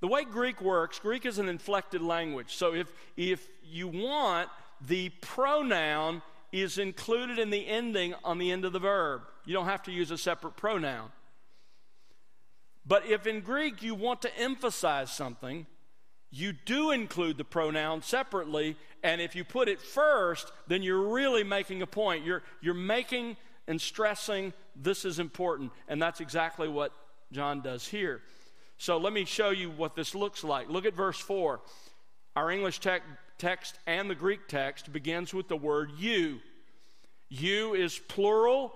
The 0.00 0.08
way 0.08 0.24
Greek 0.24 0.60
works, 0.60 0.98
Greek 0.98 1.26
is 1.26 1.38
an 1.38 1.48
inflected 1.48 2.02
language. 2.02 2.54
So 2.54 2.74
if, 2.74 2.92
if 3.16 3.48
you 3.64 3.88
want, 3.88 4.48
the 4.86 5.08
pronoun 5.20 6.22
is 6.62 6.78
included 6.78 7.38
in 7.38 7.50
the 7.50 7.66
ending 7.66 8.14
on 8.22 8.38
the 8.38 8.52
end 8.52 8.64
of 8.64 8.72
the 8.72 8.78
verb. 8.78 9.22
You 9.44 9.54
don't 9.54 9.66
have 9.66 9.82
to 9.84 9.92
use 9.92 10.10
a 10.10 10.18
separate 10.18 10.56
pronoun. 10.56 11.10
But 12.86 13.06
if 13.06 13.26
in 13.26 13.40
Greek 13.40 13.82
you 13.82 13.94
want 13.94 14.22
to 14.22 14.38
emphasize 14.38 15.10
something, 15.10 15.66
you 16.30 16.52
do 16.52 16.90
include 16.90 17.38
the 17.38 17.44
pronoun 17.44 18.02
separately, 18.02 18.76
and 19.02 19.20
if 19.20 19.34
you 19.34 19.44
put 19.44 19.68
it 19.68 19.80
first, 19.80 20.52
then 20.66 20.82
you're 20.82 21.12
really 21.12 21.44
making 21.44 21.82
a 21.82 21.86
point. 21.86 22.24
You're, 22.24 22.42
you're 22.60 22.74
making 22.74 23.36
and 23.66 23.80
stressing 23.80 24.52
this 24.76 25.04
is 25.04 25.18
important. 25.18 25.72
And 25.88 26.00
that's 26.00 26.20
exactly 26.20 26.68
what 26.68 26.92
John 27.32 27.62
does 27.62 27.86
here. 27.86 28.22
So 28.76 28.98
let 28.98 29.12
me 29.12 29.24
show 29.24 29.50
you 29.50 29.70
what 29.70 29.94
this 29.94 30.14
looks 30.14 30.44
like. 30.44 30.68
Look 30.68 30.84
at 30.84 30.94
verse 30.94 31.18
4. 31.18 31.60
Our 32.36 32.50
English 32.50 32.80
te- 32.80 32.98
text 33.38 33.78
and 33.86 34.08
the 34.08 34.14
Greek 34.14 34.48
text 34.48 34.92
begins 34.92 35.34
with 35.34 35.48
the 35.48 35.56
word 35.56 35.92
you. 35.98 36.40
You 37.28 37.74
is 37.74 37.98
plural 37.98 38.74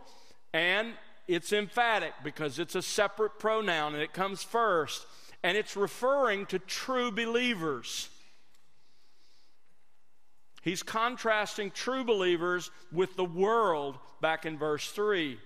and 0.52 0.92
it's 1.26 1.52
emphatic 1.52 2.14
because 2.24 2.58
it's 2.58 2.74
a 2.74 2.82
separate 2.82 3.38
pronoun 3.38 3.94
and 3.94 4.02
it 4.02 4.12
comes 4.12 4.42
first. 4.42 5.06
And 5.44 5.56
it's 5.56 5.76
referring 5.76 6.46
to 6.46 6.58
true 6.58 7.12
believers. 7.12 8.08
He's 10.62 10.82
contrasting 10.82 11.70
true 11.70 12.02
believers 12.02 12.70
with 12.90 13.14
the 13.16 13.24
world 13.24 13.98
back 14.20 14.44
in 14.44 14.58
verse 14.58 14.90
3. 14.90 15.38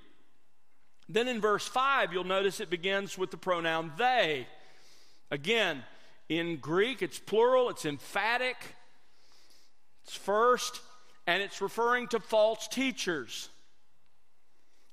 Then 1.09 1.29
in 1.29 1.41
verse 1.41 1.67
5, 1.67 2.13
you'll 2.13 2.25
notice 2.25 2.61
it 2.61 2.71
begins 2.71 3.19
with 3.19 3.31
the 3.31 3.37
pronoun 3.37 3.93
they. 3.99 4.47
Again, 5.31 5.83
in 6.29 6.57
Greek, 6.57 7.03
it's 7.03 7.19
plural, 7.19 7.69
it's 7.69 7.85
emphatic, 7.85 8.57
it's 10.05 10.17
first, 10.17 10.81
and 11.27 11.43
it's 11.43 11.61
referring 11.61 12.09
to 12.09 12.21
false 12.21 12.69
teachers. 12.69 13.49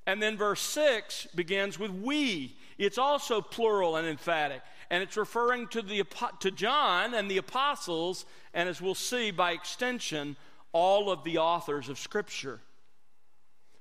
And 0.05 0.21
then 0.21 0.37
verse 0.37 0.61
6 0.61 1.27
begins 1.35 1.77
with 1.77 1.91
we. 1.91 2.55
It's 2.77 2.97
also 2.97 3.41
plural 3.41 3.95
and 3.95 4.07
emphatic 4.07 4.61
and 4.89 5.03
it's 5.03 5.17
referring 5.17 5.67
to, 5.67 5.81
the, 5.81 6.03
to 6.39 6.51
John 6.51 7.13
and 7.13 7.29
the 7.29 7.37
apostles, 7.37 8.25
and 8.53 8.67
as 8.67 8.81
we'll 8.81 8.95
see 8.95 9.31
by 9.31 9.51
extension, 9.51 10.35
all 10.71 11.11
of 11.11 11.23
the 11.23 11.37
authors 11.37 11.89
of 11.89 11.99
Scripture. 11.99 12.59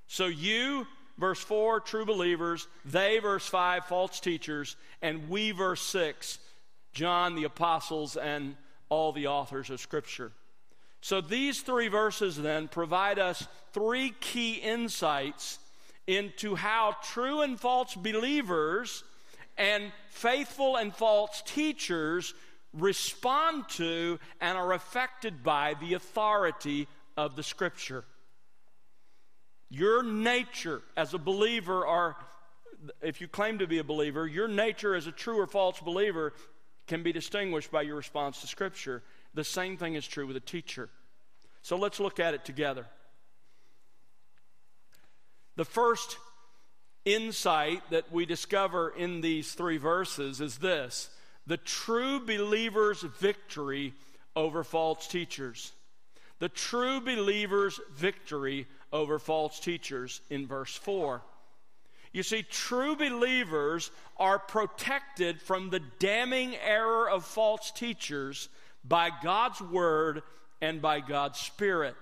So 0.07 0.27
you, 0.27 0.85
verse 1.17 1.39
4, 1.39 1.79
true 1.81 2.05
believers, 2.05 2.67
they, 2.85 3.19
verse 3.19 3.47
5, 3.47 3.85
false 3.85 4.19
teachers, 4.19 4.75
and 5.01 5.29
we, 5.29 5.51
verse 5.51 5.81
6, 5.81 6.39
John, 6.93 7.35
the 7.35 7.43
apostles, 7.43 8.15
and 8.15 8.55
all 8.89 9.11
the 9.11 9.27
authors 9.27 9.69
of 9.69 9.79
Scripture. 9.79 10.31
So 11.01 11.21
these 11.21 11.61
three 11.61 11.87
verses 11.87 12.37
then 12.37 12.67
provide 12.67 13.19
us 13.19 13.47
three 13.71 14.13
key 14.19 14.55
insights 14.55 15.59
into 16.07 16.55
how 16.55 16.95
true 17.03 17.41
and 17.41 17.59
false 17.59 17.95
believers 17.95 19.03
and 19.57 19.91
faithful 20.09 20.75
and 20.75 20.93
false 20.93 21.43
teachers 21.45 22.33
respond 22.73 23.67
to 23.69 24.19
and 24.41 24.57
are 24.57 24.73
affected 24.73 25.43
by 25.43 25.75
the 25.79 25.93
authority 25.93 26.87
of 27.17 27.35
the 27.35 27.43
Scripture. 27.43 28.03
Your 29.69 30.03
nature 30.03 30.81
as 30.97 31.13
a 31.13 31.17
believer, 31.17 31.85
or 31.85 32.15
if 33.01 33.21
you 33.21 33.27
claim 33.27 33.59
to 33.59 33.67
be 33.67 33.79
a 33.79 33.83
believer, 33.83 34.27
your 34.27 34.47
nature 34.47 34.95
as 34.95 35.07
a 35.07 35.11
true 35.11 35.39
or 35.39 35.47
false 35.47 35.79
believer 35.79 36.33
can 36.87 37.03
be 37.03 37.11
distinguished 37.11 37.71
by 37.71 37.83
your 37.83 37.95
response 37.95 38.41
to 38.41 38.47
Scripture. 38.47 39.03
The 39.33 39.43
same 39.43 39.77
thing 39.77 39.95
is 39.95 40.07
true 40.07 40.27
with 40.27 40.35
a 40.35 40.41
teacher. 40.41 40.89
So 41.61 41.75
let's 41.77 41.99
look 41.99 42.19
at 42.19 42.33
it 42.33 42.45
together. 42.45 42.85
The 45.55 45.65
first 45.65 46.17
insight 47.05 47.81
that 47.89 48.11
we 48.11 48.25
discover 48.25 48.89
in 48.89 49.21
these 49.21 49.53
three 49.53 49.77
verses 49.77 50.41
is 50.41 50.57
this 50.57 51.09
the 51.47 51.57
true 51.57 52.19
believer's 52.19 53.01
victory 53.01 53.93
over 54.35 54.63
false 54.63 55.07
teachers. 55.07 55.73
The 56.39 56.49
true 56.49 57.01
believer's 57.01 57.79
victory 57.95 58.67
over 58.93 59.19
false 59.19 59.59
teachers 59.59 60.21
in 60.29 60.47
verse 60.47 60.73
4. 60.75 61.21
You 62.13 62.23
see, 62.23 62.43
true 62.43 62.95
believers 62.95 63.91
are 64.17 64.39
protected 64.39 65.41
from 65.41 65.69
the 65.69 65.81
damning 65.99 66.55
error 66.55 67.09
of 67.09 67.25
false 67.25 67.71
teachers 67.71 68.49
by 68.83 69.11
God's 69.23 69.61
word 69.61 70.23
and 70.61 70.81
by 70.81 70.99
God's 70.99 71.39
spirit. 71.39 71.95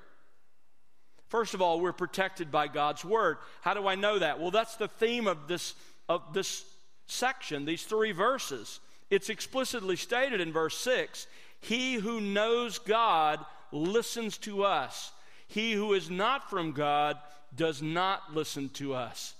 First 1.29 1.53
of 1.53 1.61
all, 1.61 1.81
we're 1.81 1.91
protected 1.91 2.51
by 2.51 2.67
God's 2.67 3.03
word. 3.03 3.37
How 3.61 3.73
do 3.73 3.87
I 3.87 3.95
know 3.95 4.19
that? 4.19 4.39
Well, 4.39 4.51
that's 4.51 4.75
the 4.75 4.87
theme 4.87 5.27
of 5.27 5.47
this 5.47 5.75
of 6.09 6.33
this 6.33 6.63
section, 7.05 7.65
these 7.65 7.83
three 7.83 8.11
verses. 8.11 8.79
It's 9.09 9.29
explicitly 9.29 9.95
stated 9.95 10.41
in 10.41 10.51
verse 10.51 10.77
6 10.77 11.27
He 11.59 11.95
who 11.95 12.21
knows 12.21 12.79
God 12.79 13.43
listens 13.71 14.37
to 14.39 14.63
us, 14.63 15.11
he 15.47 15.73
who 15.73 15.93
is 15.93 16.09
not 16.09 16.49
from 16.49 16.71
God 16.71 17.17
does 17.55 17.81
not 17.81 18.33
listen 18.33 18.69
to 18.69 18.93
us. 18.93 19.33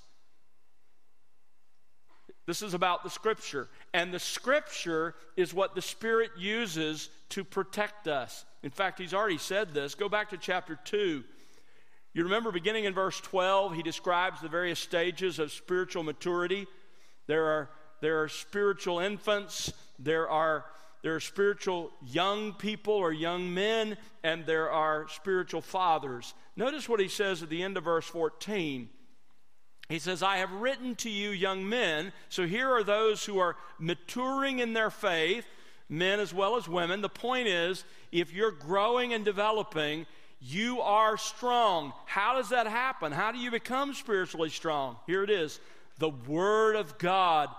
This 2.48 2.62
is 2.62 2.74
about 2.74 3.04
the 3.04 3.10
Scripture. 3.10 3.68
And 3.94 4.14
the 4.14 4.20
Scripture 4.20 5.14
is 5.36 5.54
what 5.54 5.76
the 5.76 5.82
Spirit 5.82 6.32
uses 6.38 7.10
to 7.30 7.44
protect 7.44 8.08
us. 8.08 8.46
In 8.64 8.72
fact, 8.72 9.00
he's 9.00 9.14
already 9.14 9.38
said 9.38 9.74
this. 9.74 9.94
Go 9.94 10.10
back 10.10 10.30
to 10.30 10.38
chapter 10.38 10.80
2. 10.86 11.24
You 12.14 12.24
remember 12.24 12.52
beginning 12.52 12.86
in 12.86 12.94
verse 12.94 13.20
12, 13.20 13.76
he 13.76 13.84
describes 13.84 14.42
the 14.42 14.48
various 14.48 14.80
stages 14.80 15.40
of 15.40 15.52
spiritual 15.52 16.04
maturity. 16.04 16.66
There 17.28 17.46
are, 17.46 17.70
there 18.02 18.24
are 18.24 18.30
spiritual 18.30 19.00
infants, 19.00 19.74
there 20.00 20.30
are, 20.30 20.66
there 21.04 21.16
are 21.16 21.20
spiritual 21.20 21.92
young 22.08 22.54
people 22.54 22.94
or 22.94 23.12
young 23.12 23.54
men, 23.54 23.98
and 24.24 24.46
there 24.46 24.72
are 24.72 25.08
spiritual 25.10 25.62
fathers. 25.62 26.34
Notice 26.56 26.88
what 26.88 27.02
he 27.02 27.10
says 27.10 27.44
at 27.44 27.50
the 27.50 27.62
end 27.62 27.78
of 27.78 27.84
verse 27.84 28.08
14. 28.08 28.90
He 29.90 30.00
says, 30.00 30.22
I 30.22 30.38
have 30.38 30.52
written 30.52 30.96
to 30.98 31.10
you, 31.10 31.30
young 31.30 31.68
men. 31.68 32.12
So 32.30 32.46
here 32.46 32.70
are 32.70 32.84
those 32.84 33.24
who 33.26 33.40
are 33.40 33.56
maturing 33.80 34.60
in 34.60 34.74
their 34.74 34.90
faith, 34.90 35.46
men 35.88 36.20
as 36.20 36.34
well 36.34 36.58
as 36.58 36.68
women. 36.68 37.02
The 37.02 37.10
point 37.10 37.48
is, 37.48 37.86
if 38.12 38.34
you're 38.34 38.52
growing 38.52 39.14
and 39.14 39.24
developing, 39.24 40.06
you 40.42 40.82
are 40.82 41.18
strong. 41.18 41.94
How 42.06 42.36
does 42.36 42.50
that 42.50 42.68
happen? 42.68 43.12
How 43.12 43.32
do 43.32 43.38
you 43.38 43.50
become 43.50 43.94
spiritually 43.94 44.50
strong? 44.50 44.98
Here 45.08 45.24
it 45.24 45.30
is 45.30 45.60
the 46.00 46.10
Word 46.10 46.76
of 46.76 46.98
God 46.98 47.50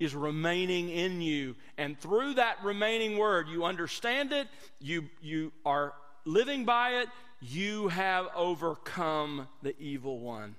is 0.00 0.14
remaining 0.14 0.90
in 0.90 1.20
you. 1.20 1.54
And 1.78 1.98
through 1.98 2.34
that 2.34 2.56
remaining 2.64 3.18
Word, 3.18 3.48
you 3.48 3.64
understand 3.64 4.32
it, 4.32 4.48
you, 4.80 5.08
you 5.20 5.52
are 5.64 5.92
living 6.24 6.64
by 6.64 7.00
it, 7.00 7.08
you 7.40 7.88
have 7.88 8.26
overcome 8.34 9.46
the 9.62 9.78
evil 9.78 10.18
one. 10.18 10.56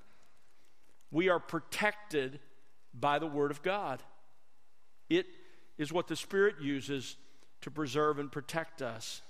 We 1.16 1.30
are 1.30 1.40
protected 1.40 2.42
by 2.94 3.20
the 3.20 3.26
Word 3.26 3.50
of 3.50 3.64
God. 3.64 4.04
It 5.10 5.26
is 5.78 5.94
what 5.94 6.10
the 6.10 6.16
Spirit 6.18 6.56
uses 6.62 7.16
to 7.62 7.72
preserve 7.72 8.20
and 8.20 8.30
protect 8.30 8.82
us. 8.82 9.22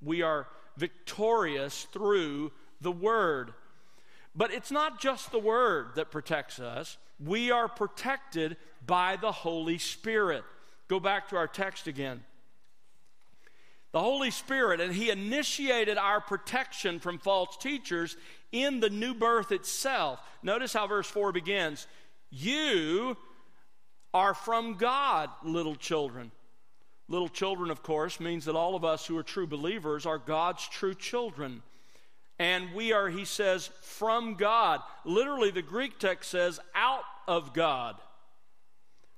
We 0.00 0.22
are 0.22 0.46
victorious 0.76 1.88
through 1.92 2.52
the 2.80 2.92
Word. 2.92 3.52
But 4.36 4.52
it's 4.52 4.70
not 4.70 5.00
just 5.00 5.32
the 5.32 5.40
Word 5.40 5.96
that 5.96 6.12
protects 6.12 6.60
us, 6.60 6.98
we 7.18 7.50
are 7.50 7.66
protected 7.66 8.56
by 8.86 9.16
the 9.16 9.32
Holy 9.32 9.78
Spirit. 9.78 10.44
Go 10.86 11.00
back 11.00 11.30
to 11.30 11.36
our 11.36 11.48
text 11.48 11.88
again. 11.88 12.22
The 13.90 13.98
Holy 13.98 14.30
Spirit, 14.30 14.80
and 14.80 14.94
He 14.94 15.10
initiated 15.10 15.98
our 15.98 16.20
protection 16.20 17.00
from 17.00 17.18
false 17.18 17.56
teachers 17.56 18.16
in 18.54 18.78
the 18.78 18.88
new 18.88 19.12
birth 19.12 19.50
itself. 19.50 20.20
Notice 20.40 20.72
how 20.72 20.86
verse 20.86 21.08
4 21.08 21.32
begins 21.32 21.88
You 22.30 23.16
are 24.14 24.32
from 24.32 24.74
God, 24.74 25.28
little 25.42 25.74
children. 25.74 26.30
Little 27.08 27.28
children, 27.28 27.70
of 27.70 27.82
course, 27.82 28.20
means 28.20 28.44
that 28.46 28.54
all 28.54 28.76
of 28.76 28.84
us 28.84 29.04
who 29.04 29.18
are 29.18 29.24
true 29.24 29.46
believers 29.46 30.06
are 30.06 30.18
God's 30.18 30.66
true 30.68 30.94
children. 30.94 31.62
And 32.38 32.72
we 32.74 32.92
are, 32.92 33.08
he 33.08 33.24
says, 33.24 33.70
from 33.82 34.34
God. 34.34 34.80
Literally, 35.04 35.50
the 35.50 35.60
Greek 35.60 35.98
text 35.98 36.30
says, 36.30 36.60
out 36.74 37.04
of 37.28 37.52
God. 37.52 37.96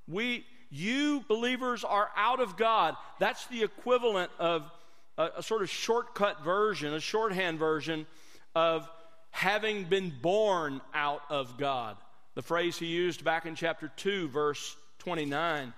We, 0.08 0.46
you 0.70 1.24
believers 1.28 1.84
are 1.84 2.08
out 2.16 2.40
of 2.40 2.56
God. 2.56 2.96
That's 3.20 3.46
the 3.46 3.62
equivalent 3.62 4.30
of 4.38 4.70
a, 5.18 5.28
a 5.36 5.42
sort 5.42 5.62
of 5.62 5.70
shortcut 5.70 6.42
version, 6.42 6.94
a 6.94 7.00
shorthand 7.00 7.58
version 7.58 8.06
of 8.54 8.88
having 9.30 9.84
been 9.84 10.12
born 10.22 10.80
out 10.94 11.22
of 11.30 11.58
God. 11.58 11.96
The 12.34 12.42
phrase 12.42 12.78
he 12.78 12.86
used 12.86 13.24
back 13.24 13.46
in 13.46 13.54
chapter 13.54 13.90
2, 13.96 14.28
verse 14.28 14.76
29. 14.98 15.72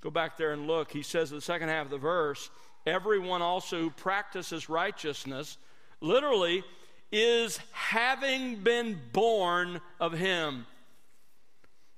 Go 0.00 0.10
back 0.10 0.36
there 0.36 0.52
and 0.52 0.66
look. 0.66 0.90
He 0.90 1.02
says 1.02 1.30
in 1.30 1.36
the 1.36 1.42
second 1.42 1.68
half 1.68 1.84
of 1.84 1.90
the 1.90 1.98
verse, 1.98 2.50
everyone 2.86 3.42
also 3.42 3.78
who 3.78 3.90
practices 3.90 4.68
righteousness 4.68 5.56
literally 6.00 6.64
is 7.12 7.60
having 7.72 8.56
been 8.56 8.98
born 9.12 9.80
of 10.00 10.12
him. 10.12 10.66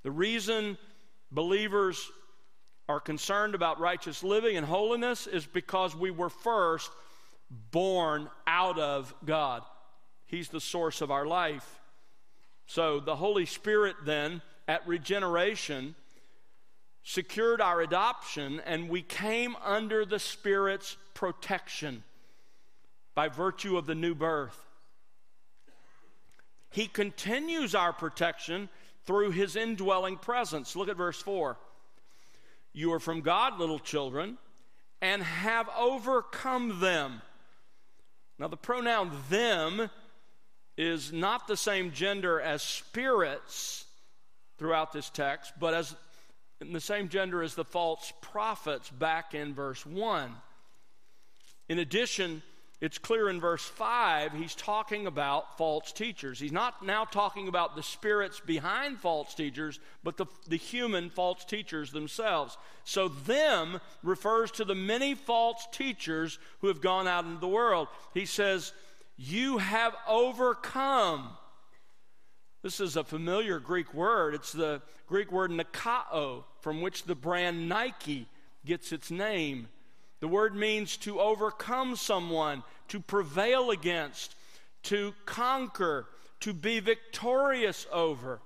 The 0.03 0.11
reason 0.11 0.77
believers 1.31 2.11
are 2.89 3.01
concerned 3.01 3.55
about 3.55 3.81
righteous 3.81 4.23
living 4.23 4.57
and 4.57 4.67
holiness 4.67 5.27
is 5.27 5.47
because 5.47 5.97
we 5.97 6.11
were 6.11 6.29
first 6.29 6.91
born 7.71 8.29
out 8.47 8.79
of 8.79 9.15
God. 9.25 9.63
He's 10.35 10.49
the 10.49 10.61
source 10.61 11.01
of 11.01 11.13
our 11.13 11.25
life. 11.25 11.81
So 12.67 12.99
the 12.99 13.15
Holy 13.15 13.47
Spirit 13.47 13.95
then, 14.05 14.43
at 14.67 14.85
regeneration, 14.85 15.95
secured 17.05 17.61
our 17.61 17.81
adoption, 17.81 18.61
and 18.67 18.89
we 18.89 19.01
came 19.01 19.55
under 19.65 20.05
the 20.05 20.19
Spirit's 20.19 20.97
protection 21.15 22.03
by 23.15 23.29
virtue 23.29 23.79
of 23.79 23.87
the 23.87 23.95
new 23.95 24.13
birth. 24.13 24.59
He 26.73 26.89
continues 26.89 27.77
our 27.77 27.93
protection 27.93 28.69
through 29.07 29.31
his 29.31 29.55
indwelling 29.55 30.17
presence. 30.17 30.75
Look 30.75 30.89
at 30.89 30.97
verse 30.97 31.23
4. 31.23 31.57
You 32.73 32.93
are 32.93 32.99
from 32.99 33.21
God, 33.21 33.61
little 33.61 33.79
children, 33.79 34.37
and 35.01 35.23
have 35.23 35.69
overcome 35.79 36.81
them. 36.81 37.23
Now, 38.37 38.49
the 38.49 38.57
pronoun 38.57 39.13
them 39.31 39.91
is 40.77 41.13
not 41.13 41.47
the 41.47 41.57
same 41.57 41.93
gender 41.93 42.41
as 42.41 42.63
spirits 42.63 43.85
throughout 44.59 44.93
this 44.93 45.11
text, 45.11 45.53
but 45.59 45.75
as 45.75 45.95
in 46.61 46.73
the 46.73 46.81
same 46.81 47.09
gender 47.09 47.43
as 47.43 47.55
the 47.55 47.65
false 47.65 48.13
prophets 48.21 48.91
back 48.91 49.35
in 49.35 49.55
verse 49.55 49.85
1. 49.85 50.33
In 51.69 51.79
addition, 51.79 52.43
it's 52.81 52.99
clear 52.99 53.29
in 53.29 53.41
verse 53.41 53.65
5, 53.65 54.33
he's 54.33 54.55
talking 54.55 55.07
about 55.07 55.57
false 55.57 55.93
teachers. 55.93 56.39
He's 56.39 56.53
not 56.53 56.85
now 56.85 57.05
talking 57.05 57.49
about 57.49 57.77
the 57.77 57.83
spirits 57.83 58.41
behind 58.41 58.99
false 58.99 59.35
teachers, 59.35 59.81
but 60.03 60.17
the, 60.17 60.27
the 60.49 60.57
human 60.57 61.09
false 61.09 61.45
teachers 61.45 61.93
themselves. 61.93 62.59
So, 62.85 63.09
them 63.09 63.81
refers 64.03 64.51
to 64.53 64.65
the 64.65 64.75
many 64.75 65.15
false 65.15 65.67
teachers 65.73 66.39
who 66.61 66.69
have 66.69 66.81
gone 66.81 67.09
out 67.09 67.25
into 67.25 67.41
the 67.41 67.49
world. 67.49 67.89
He 68.13 68.27
says, 68.27 68.73
You 69.17 69.59
have 69.59 69.95
overcome 70.09 71.31
this 72.65 72.81
is 72.81 72.97
a 72.97 73.05
familiar 73.05 73.59
Greek 73.61 73.93
word. 73.93 74.35
It's 74.35 74.51
the 74.53 74.81
Greek 75.07 75.31
word 75.31 75.51
nikao, 75.51 76.45
from 76.61 76.81
which 76.81 77.05
the 77.05 77.15
brand 77.15 77.69
Nike 77.69 78.27
gets 78.65 78.91
its 78.91 79.11
name. 79.11 79.69
The 80.21 80.29
word 80.29 80.57
means 80.57 80.97
to 80.99 81.21
overcome 81.21 81.95
someone, 81.95 82.63
to 82.89 83.01
prevail 83.01 83.71
against, 83.71 84.35
to 84.85 85.13
conquer, 85.27 86.07
to 86.41 86.55
be 86.55 86.81
victorious 86.81 87.87
over. 87.93 88.41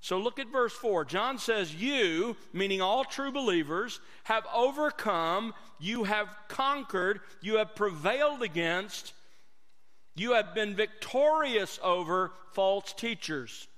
So 0.00 0.16
look 0.16 0.38
at 0.38 0.50
verse 0.50 0.72
4. 0.72 1.04
John 1.04 1.36
says, 1.36 1.74
You, 1.74 2.34
meaning 2.54 2.80
all 2.80 3.04
true 3.04 3.30
believers, 3.30 4.00
have 4.24 4.46
overcome, 4.54 5.52
you 5.78 6.04
have 6.04 6.28
conquered, 6.48 7.20
you 7.42 7.58
have 7.58 7.74
prevailed 7.74 8.42
against 8.42 9.12
you 10.18 10.32
have 10.32 10.54
been 10.54 10.74
victorious 10.74 11.78
over 11.82 12.32
false 12.52 12.92
teachers. 12.92 13.68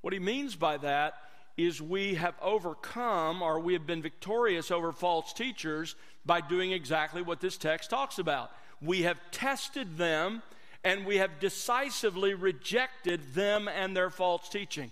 What 0.00 0.12
he 0.12 0.18
means 0.18 0.54
by 0.54 0.76
that 0.78 1.14
is 1.56 1.80
we 1.80 2.14
have 2.14 2.34
overcome 2.42 3.42
or 3.42 3.58
we 3.58 3.72
have 3.72 3.86
been 3.86 4.02
victorious 4.02 4.70
over 4.70 4.92
false 4.92 5.32
teachers 5.32 5.94
by 6.24 6.40
doing 6.40 6.72
exactly 6.72 7.22
what 7.22 7.40
this 7.40 7.56
text 7.56 7.90
talks 7.90 8.18
about. 8.18 8.50
We 8.80 9.02
have 9.02 9.18
tested 9.30 9.96
them 9.96 10.42
and 10.84 11.06
we 11.06 11.16
have 11.16 11.40
decisively 11.40 12.34
rejected 12.34 13.34
them 13.34 13.68
and 13.68 13.96
their 13.96 14.10
false 14.10 14.48
teaching. 14.48 14.90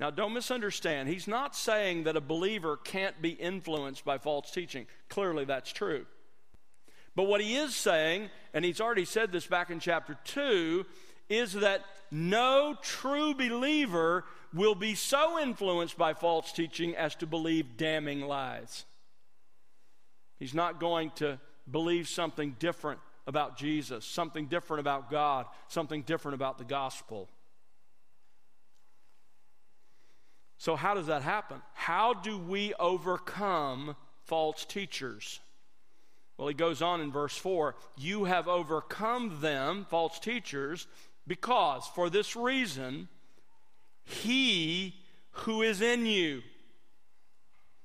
Now, 0.00 0.10
don't 0.10 0.32
misunderstand. 0.32 1.08
He's 1.10 1.28
not 1.28 1.54
saying 1.54 2.04
that 2.04 2.16
a 2.16 2.22
believer 2.22 2.78
can't 2.78 3.20
be 3.20 3.30
influenced 3.30 4.04
by 4.04 4.16
false 4.16 4.50
teaching. 4.50 4.86
Clearly, 5.10 5.44
that's 5.44 5.70
true. 5.70 6.06
But 7.16 7.24
what 7.24 7.40
he 7.40 7.56
is 7.56 7.74
saying, 7.74 8.30
and 8.54 8.64
he's 8.64 8.80
already 8.80 9.04
said 9.04 9.32
this 9.32 9.46
back 9.46 9.70
in 9.70 9.80
chapter 9.80 10.16
2, 10.24 10.86
is 11.28 11.52
that 11.54 11.84
no 12.10 12.76
true 12.82 13.34
believer 13.34 14.24
will 14.52 14.74
be 14.74 14.94
so 14.94 15.38
influenced 15.38 15.96
by 15.96 16.14
false 16.14 16.52
teaching 16.52 16.96
as 16.96 17.14
to 17.16 17.26
believe 17.26 17.76
damning 17.76 18.22
lies. 18.22 18.84
He's 20.38 20.54
not 20.54 20.80
going 20.80 21.10
to 21.16 21.38
believe 21.70 22.08
something 22.08 22.56
different 22.58 23.00
about 23.26 23.56
Jesus, 23.56 24.04
something 24.04 24.46
different 24.46 24.80
about 24.80 25.10
God, 25.10 25.46
something 25.68 26.02
different 26.02 26.34
about 26.34 26.58
the 26.58 26.64
gospel. 26.64 27.28
So, 30.58 30.76
how 30.76 30.94
does 30.94 31.06
that 31.06 31.22
happen? 31.22 31.62
How 31.74 32.12
do 32.12 32.38
we 32.38 32.74
overcome 32.74 33.96
false 34.24 34.64
teachers? 34.64 35.40
Well, 36.40 36.48
he 36.48 36.54
goes 36.54 36.80
on 36.80 37.02
in 37.02 37.12
verse 37.12 37.36
4 37.36 37.74
You 37.98 38.24
have 38.24 38.48
overcome 38.48 39.42
them, 39.42 39.86
false 39.90 40.18
teachers, 40.18 40.86
because 41.26 41.86
for 41.94 42.08
this 42.08 42.34
reason, 42.34 43.08
he 44.04 44.94
who 45.32 45.60
is 45.60 45.82
in 45.82 46.06
you. 46.06 46.40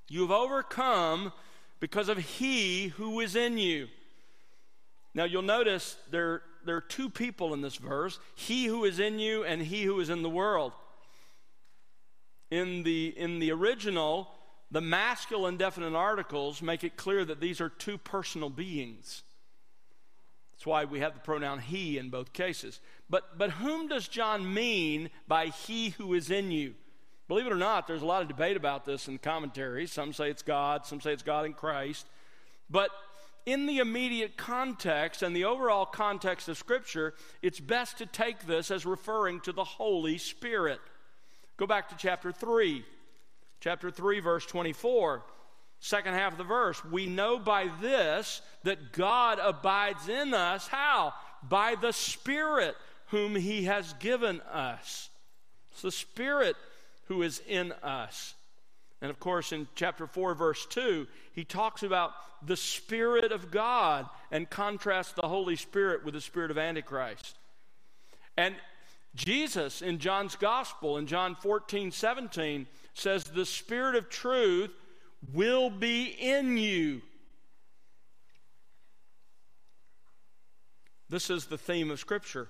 You 0.07 0.21
have 0.21 0.31
overcome 0.31 1.33
because 1.81 2.07
of 2.07 2.17
he 2.17 2.87
who 2.87 3.19
is 3.19 3.35
in 3.35 3.57
you. 3.57 3.89
Now, 5.13 5.25
you'll 5.25 5.41
notice 5.41 5.97
there, 6.09 6.41
there 6.63 6.77
are 6.77 6.81
two 6.81 7.09
people 7.09 7.53
in 7.53 7.59
this 7.59 7.75
verse 7.75 8.19
he 8.35 8.67
who 8.67 8.85
is 8.85 8.99
in 8.99 9.19
you 9.19 9.43
and 9.43 9.61
he 9.61 9.83
who 9.83 9.99
is 9.99 10.09
in 10.09 10.21
the 10.21 10.29
world. 10.29 10.71
In 12.49 12.83
the, 12.83 13.13
in 13.17 13.39
the 13.39 13.51
original, 13.51 14.29
the 14.71 14.81
masculine 14.81 15.57
definite 15.57 15.95
articles 15.95 16.61
make 16.61 16.83
it 16.83 16.97
clear 16.97 17.23
that 17.23 17.39
these 17.39 17.61
are 17.61 17.69
two 17.69 17.97
personal 17.97 18.49
beings. 18.49 19.23
That's 20.53 20.65
why 20.65 20.85
we 20.85 20.99
have 20.99 21.13
the 21.13 21.19
pronoun 21.19 21.59
he 21.59 21.97
in 21.97 22.09
both 22.09 22.33
cases. 22.33 22.79
But, 23.09 23.37
but 23.37 23.51
whom 23.51 23.87
does 23.87 24.07
John 24.07 24.53
mean 24.53 25.09
by 25.27 25.47
he 25.47 25.89
who 25.89 26.13
is 26.13 26.31
in 26.31 26.51
you? 26.51 26.75
Believe 27.27 27.47
it 27.47 27.51
or 27.51 27.57
not, 27.57 27.87
there's 27.87 28.03
a 28.03 28.05
lot 28.05 28.21
of 28.21 28.27
debate 28.27 28.55
about 28.55 28.85
this 28.85 29.07
in 29.07 29.15
the 29.15 29.19
commentaries. 29.19 29.91
Some 29.91 30.13
say 30.13 30.29
it's 30.29 30.43
God, 30.43 30.85
some 30.85 31.01
say 31.01 31.11
it's 31.11 31.23
God 31.23 31.45
in 31.45 31.53
Christ. 31.53 32.07
But 32.69 32.89
in 33.45 33.65
the 33.65 33.79
immediate 33.79 34.37
context 34.37 35.21
and 35.21 35.35
the 35.35 35.45
overall 35.45 35.85
context 35.85 36.47
of 36.49 36.57
Scripture, 36.57 37.13
it's 37.41 37.59
best 37.59 37.97
to 37.97 38.05
take 38.05 38.45
this 38.45 38.71
as 38.71 38.85
referring 38.85 39.41
to 39.41 39.51
the 39.51 39.63
Holy 39.63 40.17
Spirit. 40.17 40.79
Go 41.57 41.67
back 41.67 41.89
to 41.89 41.95
chapter 41.97 42.31
3. 42.31 42.85
Chapter 43.65 43.89
3, 43.89 44.19
verse 44.19 44.45
24. 44.45 45.23
Second 45.79 46.13
half 46.13 46.33
of 46.33 46.37
the 46.37 46.43
verse. 46.43 46.85
We 46.85 47.07
know 47.07 47.39
by 47.39 47.67
this 47.81 48.43
that 48.61 48.91
God 48.91 49.39
abides 49.41 50.07
in 50.07 50.35
us. 50.35 50.67
How? 50.67 51.15
By 51.49 51.73
the 51.73 51.91
Spirit 51.91 52.75
whom 53.07 53.35
He 53.35 53.63
has 53.63 53.93
given 53.93 54.39
us. 54.41 55.09
It's 55.71 55.81
the 55.81 55.91
Spirit 55.91 56.55
who 57.07 57.23
is 57.23 57.41
in 57.47 57.71
us. 57.81 58.35
And 59.01 59.09
of 59.09 59.19
course, 59.19 59.51
in 59.51 59.67
chapter 59.73 60.05
4, 60.05 60.35
verse 60.35 60.67
2, 60.67 61.07
he 61.33 61.43
talks 61.43 61.81
about 61.81 62.11
the 62.45 62.55
Spirit 62.55 63.31
of 63.31 63.49
God 63.49 64.07
and 64.29 64.47
contrasts 64.47 65.13
the 65.13 65.27
Holy 65.27 65.55
Spirit 65.55 66.05
with 66.05 66.13
the 66.13 66.21
Spirit 66.21 66.51
of 66.51 66.59
Antichrist. 66.59 67.35
And 68.37 68.53
Jesus 69.15 69.81
in 69.81 69.97
John's 69.97 70.35
Gospel, 70.35 70.99
in 70.99 71.07
John 71.07 71.33
14, 71.33 71.89
17, 71.89 72.67
says, 72.95 73.25
The 73.25 73.45
Spirit 73.45 73.95
of 73.95 74.09
truth 74.09 74.71
will 75.33 75.69
be 75.69 76.05
in 76.05 76.57
you. 76.57 77.01
This 81.09 81.29
is 81.29 81.45
the 81.45 81.57
theme 81.57 81.91
of 81.91 81.99
Scripture. 81.99 82.47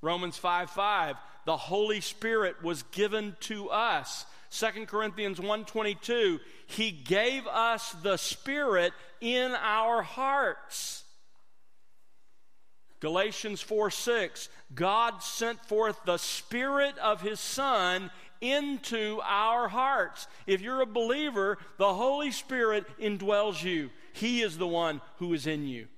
Romans 0.00 0.36
5 0.36 0.70
5, 0.70 1.16
the 1.44 1.56
Holy 1.56 2.00
Spirit 2.00 2.62
was 2.62 2.84
given 2.84 3.36
to 3.40 3.68
us. 3.70 4.24
2 4.50 4.86
Corinthians 4.86 5.38
1:22, 5.38 6.40
he 6.66 6.90
gave 6.90 7.46
us 7.46 7.92
the 8.02 8.16
spirit 8.16 8.92
in 9.20 9.52
our 9.52 10.02
hearts. 10.02 11.04
Galatians 13.00 13.62
4 13.62 13.90
6, 13.90 14.48
God 14.74 15.22
sent 15.22 15.64
forth 15.66 15.98
the 16.04 16.18
Spirit 16.18 16.96
of 16.98 17.22
His 17.22 17.40
Son 17.40 18.10
into 18.40 19.20
our 19.24 19.68
hearts. 19.68 20.26
If 20.46 20.60
you're 20.60 20.80
a 20.80 20.86
believer, 20.86 21.58
the 21.76 21.94
Holy 21.94 22.30
Spirit 22.30 22.86
indwells 22.98 23.62
you, 23.62 23.90
He 24.12 24.42
is 24.42 24.58
the 24.58 24.66
one 24.66 25.00
who 25.16 25.32
is 25.32 25.46
in 25.46 25.66
you. 25.66 25.88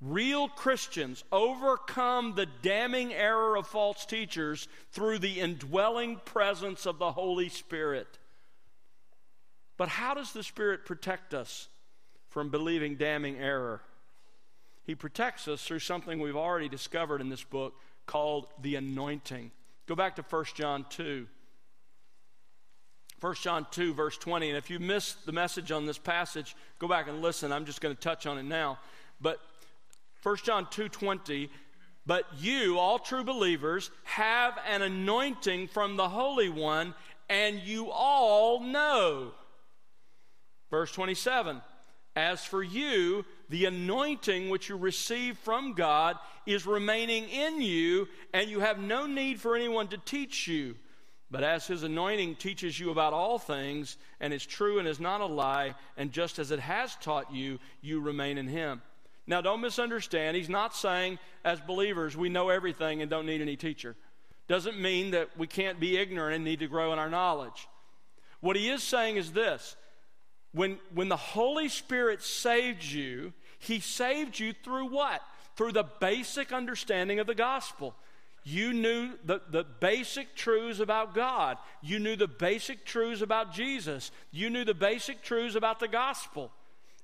Real 0.00 0.48
Christians 0.48 1.24
overcome 1.32 2.34
the 2.34 2.46
damning 2.62 3.12
error 3.12 3.56
of 3.56 3.66
false 3.66 4.06
teachers 4.06 4.68
through 4.92 5.18
the 5.18 5.40
indwelling 5.40 6.20
presence 6.24 6.86
of 6.86 6.98
the 6.98 7.12
Holy 7.12 7.48
Spirit. 7.48 8.18
But 9.76 9.88
how 9.88 10.14
does 10.14 10.32
the 10.32 10.44
Spirit 10.44 10.84
protect 10.86 11.34
us 11.34 11.68
from 12.28 12.48
believing 12.48 12.96
damning 12.96 13.38
error? 13.38 13.80
He 14.84 14.94
protects 14.94 15.48
us 15.48 15.64
through 15.64 15.80
something 15.80 16.20
we've 16.20 16.36
already 16.36 16.68
discovered 16.68 17.20
in 17.20 17.28
this 17.28 17.44
book 17.44 17.74
called 18.06 18.46
the 18.62 18.76
anointing. 18.76 19.50
Go 19.88 19.96
back 19.96 20.14
to 20.16 20.22
1 20.22 20.44
John 20.54 20.84
2. 20.90 21.26
1 23.20 23.34
John 23.42 23.66
2, 23.72 23.94
verse 23.94 24.16
20. 24.16 24.50
And 24.50 24.56
if 24.56 24.70
you 24.70 24.78
missed 24.78 25.26
the 25.26 25.32
message 25.32 25.72
on 25.72 25.86
this 25.86 25.98
passage, 25.98 26.54
go 26.78 26.86
back 26.86 27.08
and 27.08 27.20
listen. 27.20 27.50
I'm 27.50 27.64
just 27.64 27.80
going 27.80 27.94
to 27.94 28.00
touch 28.00 28.26
on 28.26 28.38
it 28.38 28.44
now. 28.44 28.78
But 29.20 29.40
1 30.22 30.36
John 30.44 30.66
2:20 30.66 31.48
but 32.06 32.24
you 32.38 32.78
all 32.78 32.98
true 32.98 33.22
believers 33.22 33.90
have 34.04 34.58
an 34.66 34.80
anointing 34.80 35.68
from 35.68 35.96
the 35.96 36.08
holy 36.08 36.48
one 36.48 36.94
and 37.28 37.60
you 37.60 37.90
all 37.90 38.60
know 38.60 39.32
verse 40.70 40.90
27 40.92 41.60
as 42.18 42.44
for 42.44 42.62
you 42.62 43.24
the 43.48 43.64
anointing 43.64 44.50
which 44.50 44.68
you 44.68 44.76
receive 44.76 45.38
from 45.38 45.72
God 45.72 46.16
is 46.46 46.66
remaining 46.66 47.28
in 47.28 47.62
you 47.62 48.08
and 48.34 48.50
you 48.50 48.60
have 48.60 48.78
no 48.78 49.06
need 49.06 49.40
for 49.40 49.54
anyone 49.56 49.88
to 49.88 49.98
teach 49.98 50.48
you 50.48 50.74
but 51.30 51.44
as 51.44 51.66
his 51.66 51.82
anointing 51.82 52.36
teaches 52.36 52.78
you 52.80 52.90
about 52.90 53.12
all 53.12 53.38
things 53.38 53.96
and 54.20 54.32
is 54.32 54.44
true 54.44 54.78
and 54.78 54.88
is 54.88 55.00
not 55.00 55.20
a 55.20 55.26
lie 55.26 55.74
and 55.96 56.12
just 56.12 56.38
as 56.38 56.50
it 56.50 56.60
has 56.60 56.96
taught 56.96 57.32
you 57.32 57.58
you 57.80 58.00
remain 58.00 58.36
in 58.36 58.48
him 58.48 58.82
now, 59.28 59.42
don't 59.42 59.60
misunderstand. 59.60 60.38
He's 60.38 60.48
not 60.48 60.74
saying, 60.74 61.18
as 61.44 61.60
believers, 61.60 62.16
we 62.16 62.30
know 62.30 62.48
everything 62.48 63.02
and 63.02 63.10
don't 63.10 63.26
need 63.26 63.42
any 63.42 63.56
teacher. 63.56 63.94
Doesn't 64.48 64.80
mean 64.80 65.10
that 65.10 65.28
we 65.36 65.46
can't 65.46 65.78
be 65.78 65.98
ignorant 65.98 66.34
and 66.34 66.44
need 66.44 66.60
to 66.60 66.66
grow 66.66 66.94
in 66.94 66.98
our 66.98 67.10
knowledge. 67.10 67.68
What 68.40 68.56
he 68.56 68.70
is 68.70 68.82
saying 68.82 69.16
is 69.16 69.32
this 69.32 69.76
when, 70.52 70.78
when 70.94 71.08
the 71.08 71.16
Holy 71.16 71.68
Spirit 71.68 72.22
saved 72.22 72.84
you, 72.84 73.32
he 73.58 73.80
saved 73.80 74.38
you 74.38 74.52
through 74.52 74.86
what? 74.86 75.20
Through 75.56 75.72
the 75.72 75.86
basic 76.00 76.52
understanding 76.52 77.18
of 77.18 77.26
the 77.26 77.34
gospel. 77.34 77.94
You 78.44 78.72
knew 78.72 79.10
the, 79.24 79.42
the 79.50 79.64
basic 79.64 80.34
truths 80.34 80.80
about 80.80 81.14
God. 81.14 81.58
You 81.82 81.98
knew 81.98 82.16
the 82.16 82.28
basic 82.28 82.86
truths 82.86 83.20
about 83.20 83.52
Jesus. 83.52 84.10
You 84.30 84.48
knew 84.48 84.64
the 84.64 84.74
basic 84.74 85.22
truths 85.22 85.54
about 85.54 85.80
the 85.80 85.88
gospel. 85.88 86.50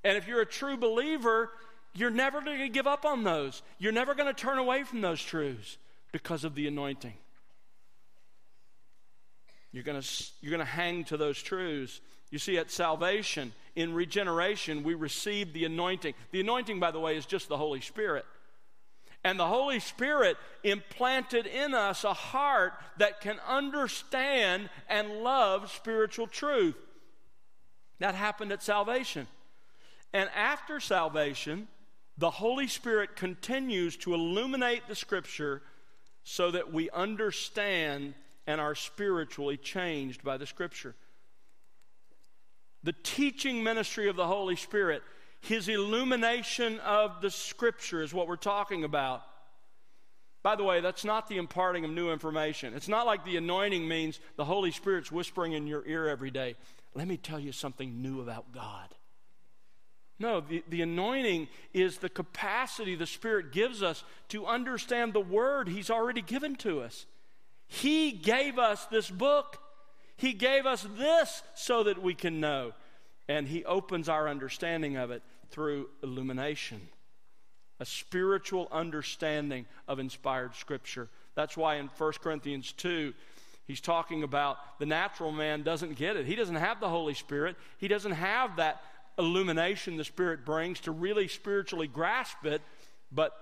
And 0.04 0.16
if 0.16 0.26
you're 0.26 0.40
a 0.40 0.46
true 0.46 0.76
believer, 0.76 1.50
you're 1.92 2.10
never 2.10 2.40
going 2.40 2.60
to 2.60 2.68
give 2.68 2.86
up 2.86 3.04
on 3.04 3.24
those. 3.24 3.62
You're 3.78 3.92
never 3.92 4.14
going 4.14 4.32
to 4.32 4.40
turn 4.40 4.58
away 4.58 4.84
from 4.84 5.00
those 5.00 5.22
truths 5.22 5.76
because 6.12 6.44
of 6.44 6.54
the 6.54 6.66
anointing. 6.66 7.14
You're 9.72 9.82
going 9.82 10.00
to, 10.00 10.24
you're 10.40 10.50
going 10.50 10.60
to 10.60 10.64
hang 10.64 11.04
to 11.04 11.16
those 11.16 11.42
truths. 11.42 12.00
You 12.34 12.40
see, 12.40 12.58
at 12.58 12.72
salvation, 12.72 13.52
in 13.76 13.94
regeneration, 13.94 14.82
we 14.82 14.94
receive 14.94 15.52
the 15.52 15.66
anointing. 15.66 16.14
The 16.32 16.40
anointing, 16.40 16.80
by 16.80 16.90
the 16.90 16.98
way, 16.98 17.16
is 17.16 17.26
just 17.26 17.46
the 17.46 17.56
Holy 17.56 17.80
Spirit. 17.80 18.26
And 19.22 19.38
the 19.38 19.46
Holy 19.46 19.78
Spirit 19.78 20.36
implanted 20.64 21.46
in 21.46 21.74
us 21.74 22.02
a 22.02 22.12
heart 22.12 22.72
that 22.98 23.20
can 23.20 23.38
understand 23.46 24.68
and 24.88 25.22
love 25.22 25.70
spiritual 25.70 26.26
truth. 26.26 26.74
That 28.00 28.16
happened 28.16 28.50
at 28.50 28.64
salvation. 28.64 29.28
And 30.12 30.28
after 30.34 30.80
salvation, 30.80 31.68
the 32.18 32.30
Holy 32.30 32.66
Spirit 32.66 33.14
continues 33.14 33.96
to 33.98 34.12
illuminate 34.12 34.88
the 34.88 34.96
Scripture 34.96 35.62
so 36.24 36.50
that 36.50 36.72
we 36.72 36.90
understand 36.90 38.14
and 38.44 38.60
are 38.60 38.74
spiritually 38.74 39.56
changed 39.56 40.24
by 40.24 40.36
the 40.36 40.46
Scripture. 40.46 40.96
The 42.84 42.94
teaching 43.02 43.64
ministry 43.64 44.08
of 44.08 44.16
the 44.16 44.26
Holy 44.26 44.56
Spirit, 44.56 45.02
His 45.40 45.68
illumination 45.68 46.78
of 46.80 47.20
the 47.20 47.30
Scripture 47.30 48.02
is 48.02 48.14
what 48.14 48.28
we're 48.28 48.36
talking 48.36 48.84
about. 48.84 49.22
By 50.42 50.56
the 50.56 50.64
way, 50.64 50.82
that's 50.82 51.06
not 51.06 51.26
the 51.26 51.38
imparting 51.38 51.86
of 51.86 51.90
new 51.90 52.12
information. 52.12 52.74
It's 52.74 52.88
not 52.88 53.06
like 53.06 53.24
the 53.24 53.38
anointing 53.38 53.88
means 53.88 54.20
the 54.36 54.44
Holy 54.44 54.70
Spirit's 54.70 55.10
whispering 55.10 55.54
in 55.54 55.66
your 55.66 55.84
ear 55.86 56.06
every 56.06 56.30
day. 56.30 56.56
Let 56.94 57.08
me 57.08 57.16
tell 57.16 57.40
you 57.40 57.50
something 57.50 58.02
new 58.02 58.20
about 58.20 58.52
God. 58.52 58.94
No, 60.18 60.42
the, 60.42 60.62
the 60.68 60.82
anointing 60.82 61.48
is 61.72 61.98
the 61.98 62.10
capacity 62.10 62.94
the 62.94 63.06
Spirit 63.06 63.52
gives 63.52 63.82
us 63.82 64.04
to 64.28 64.46
understand 64.46 65.14
the 65.14 65.20
Word 65.20 65.68
He's 65.68 65.90
already 65.90 66.22
given 66.22 66.56
to 66.56 66.82
us. 66.82 67.06
He 67.66 68.12
gave 68.12 68.58
us 68.58 68.84
this 68.86 69.10
book, 69.10 69.58
He 70.16 70.32
gave 70.32 70.66
us 70.66 70.86
this 70.96 71.42
so 71.54 71.84
that 71.84 72.02
we 72.02 72.14
can 72.14 72.40
know. 72.40 72.72
And 73.28 73.48
He 73.48 73.64
opens 73.64 74.08
our 74.08 74.28
understanding 74.28 74.96
of 74.96 75.10
it 75.10 75.22
through 75.50 75.88
illumination, 76.02 76.80
a 77.80 77.84
spiritual 77.84 78.68
understanding 78.70 79.66
of 79.88 79.98
inspired 79.98 80.54
Scripture. 80.54 81.08
That's 81.34 81.56
why 81.56 81.76
in 81.76 81.88
1 81.96 82.12
Corinthians 82.22 82.72
2, 82.72 83.12
he's 83.66 83.80
talking 83.80 84.22
about 84.22 84.78
the 84.78 84.86
natural 84.86 85.32
man 85.32 85.62
doesn't 85.62 85.96
get 85.96 86.16
it. 86.16 86.26
He 86.26 86.34
doesn't 86.34 86.54
have 86.56 86.80
the 86.80 86.88
Holy 86.88 87.14
Spirit, 87.14 87.56
he 87.78 87.88
doesn't 87.88 88.12
have 88.12 88.56
that 88.56 88.82
illumination 89.18 89.96
the 89.96 90.04
Spirit 90.04 90.44
brings 90.44 90.80
to 90.80 90.90
really 90.90 91.28
spiritually 91.28 91.86
grasp 91.86 92.44
it. 92.44 92.62
But 93.12 93.32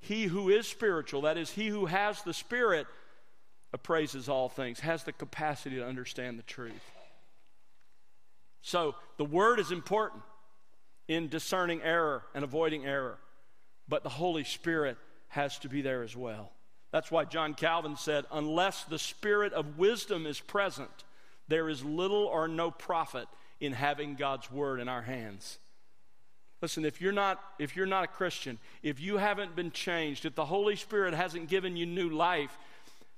he 0.00 0.24
who 0.24 0.48
is 0.48 0.66
spiritual, 0.66 1.22
that 1.22 1.36
is, 1.36 1.50
he 1.50 1.68
who 1.68 1.86
has 1.86 2.22
the 2.22 2.32
Spirit, 2.32 2.86
appraises 3.72 4.28
all 4.28 4.48
things, 4.48 4.80
has 4.80 5.04
the 5.04 5.12
capacity 5.12 5.76
to 5.76 5.86
understand 5.86 6.38
the 6.38 6.44
truth. 6.44 6.90
So 8.62 8.94
the 9.16 9.24
Word 9.24 9.58
is 9.58 9.70
important 9.70 10.22
in 11.08 11.28
discerning 11.28 11.80
error 11.82 12.22
and 12.34 12.44
avoiding 12.44 12.84
error, 12.84 13.18
but 13.88 14.02
the 14.02 14.08
Holy 14.08 14.44
Spirit 14.44 14.96
has 15.28 15.58
to 15.60 15.68
be 15.68 15.82
there 15.82 16.02
as 16.02 16.16
well. 16.16 16.52
That's 16.90 17.10
why 17.10 17.24
John 17.24 17.54
Calvin 17.54 17.96
said, 17.96 18.26
unless 18.32 18.84
the 18.84 18.98
Spirit 18.98 19.52
of 19.52 19.78
wisdom 19.78 20.26
is 20.26 20.40
present, 20.40 20.90
there 21.48 21.68
is 21.68 21.84
little 21.84 22.24
or 22.24 22.48
no 22.48 22.70
profit 22.70 23.28
in 23.60 23.72
having 23.72 24.14
God's 24.14 24.50
Word 24.50 24.80
in 24.80 24.88
our 24.88 25.02
hands. 25.02 25.58
Listen, 26.62 26.84
if 26.84 27.00
you're 27.00 27.12
not 27.12 27.40
if 27.58 27.74
you're 27.74 27.86
not 27.86 28.04
a 28.04 28.08
Christian, 28.08 28.58
if 28.82 29.00
you 29.00 29.16
haven't 29.16 29.56
been 29.56 29.70
changed, 29.70 30.26
if 30.26 30.34
the 30.34 30.44
Holy 30.44 30.76
Spirit 30.76 31.14
hasn't 31.14 31.48
given 31.48 31.76
you 31.76 31.86
new 31.86 32.10
life, 32.10 32.56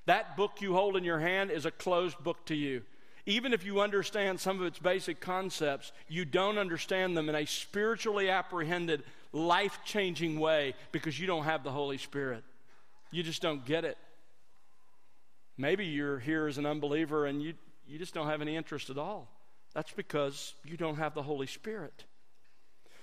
that 0.06 0.36
book 0.36 0.60
you 0.60 0.74
hold 0.74 0.96
in 0.96 1.04
your 1.04 1.18
hand 1.18 1.50
is 1.50 1.66
a 1.66 1.70
closed 1.70 2.18
book 2.22 2.44
to 2.46 2.54
you. 2.54 2.82
Even 3.24 3.52
if 3.52 3.64
you 3.64 3.80
understand 3.80 4.40
some 4.40 4.60
of 4.60 4.66
its 4.66 4.80
basic 4.80 5.20
concepts, 5.20 5.92
you 6.08 6.24
don't 6.24 6.58
understand 6.58 7.16
them 7.16 7.28
in 7.28 7.36
a 7.36 7.46
spiritually 7.46 8.28
apprehended, 8.28 9.04
life 9.32 9.78
changing 9.84 10.40
way 10.40 10.74
because 10.90 11.20
you 11.20 11.26
don't 11.26 11.44
have 11.44 11.62
the 11.62 11.70
Holy 11.70 11.98
Spirit. 11.98 12.42
You 13.12 13.22
just 13.22 13.40
don't 13.40 13.64
get 13.64 13.84
it. 13.84 13.96
Maybe 15.56 15.86
you're 15.86 16.18
here 16.18 16.48
as 16.48 16.58
an 16.58 16.66
unbeliever 16.66 17.26
and 17.26 17.40
you, 17.40 17.54
you 17.86 17.98
just 17.98 18.14
don't 18.14 18.26
have 18.26 18.40
any 18.40 18.56
interest 18.56 18.90
at 18.90 18.98
all. 18.98 19.28
That's 19.74 19.92
because 19.92 20.54
you 20.64 20.76
don't 20.76 20.96
have 20.96 21.14
the 21.14 21.22
Holy 21.22 21.46
Spirit. 21.46 22.04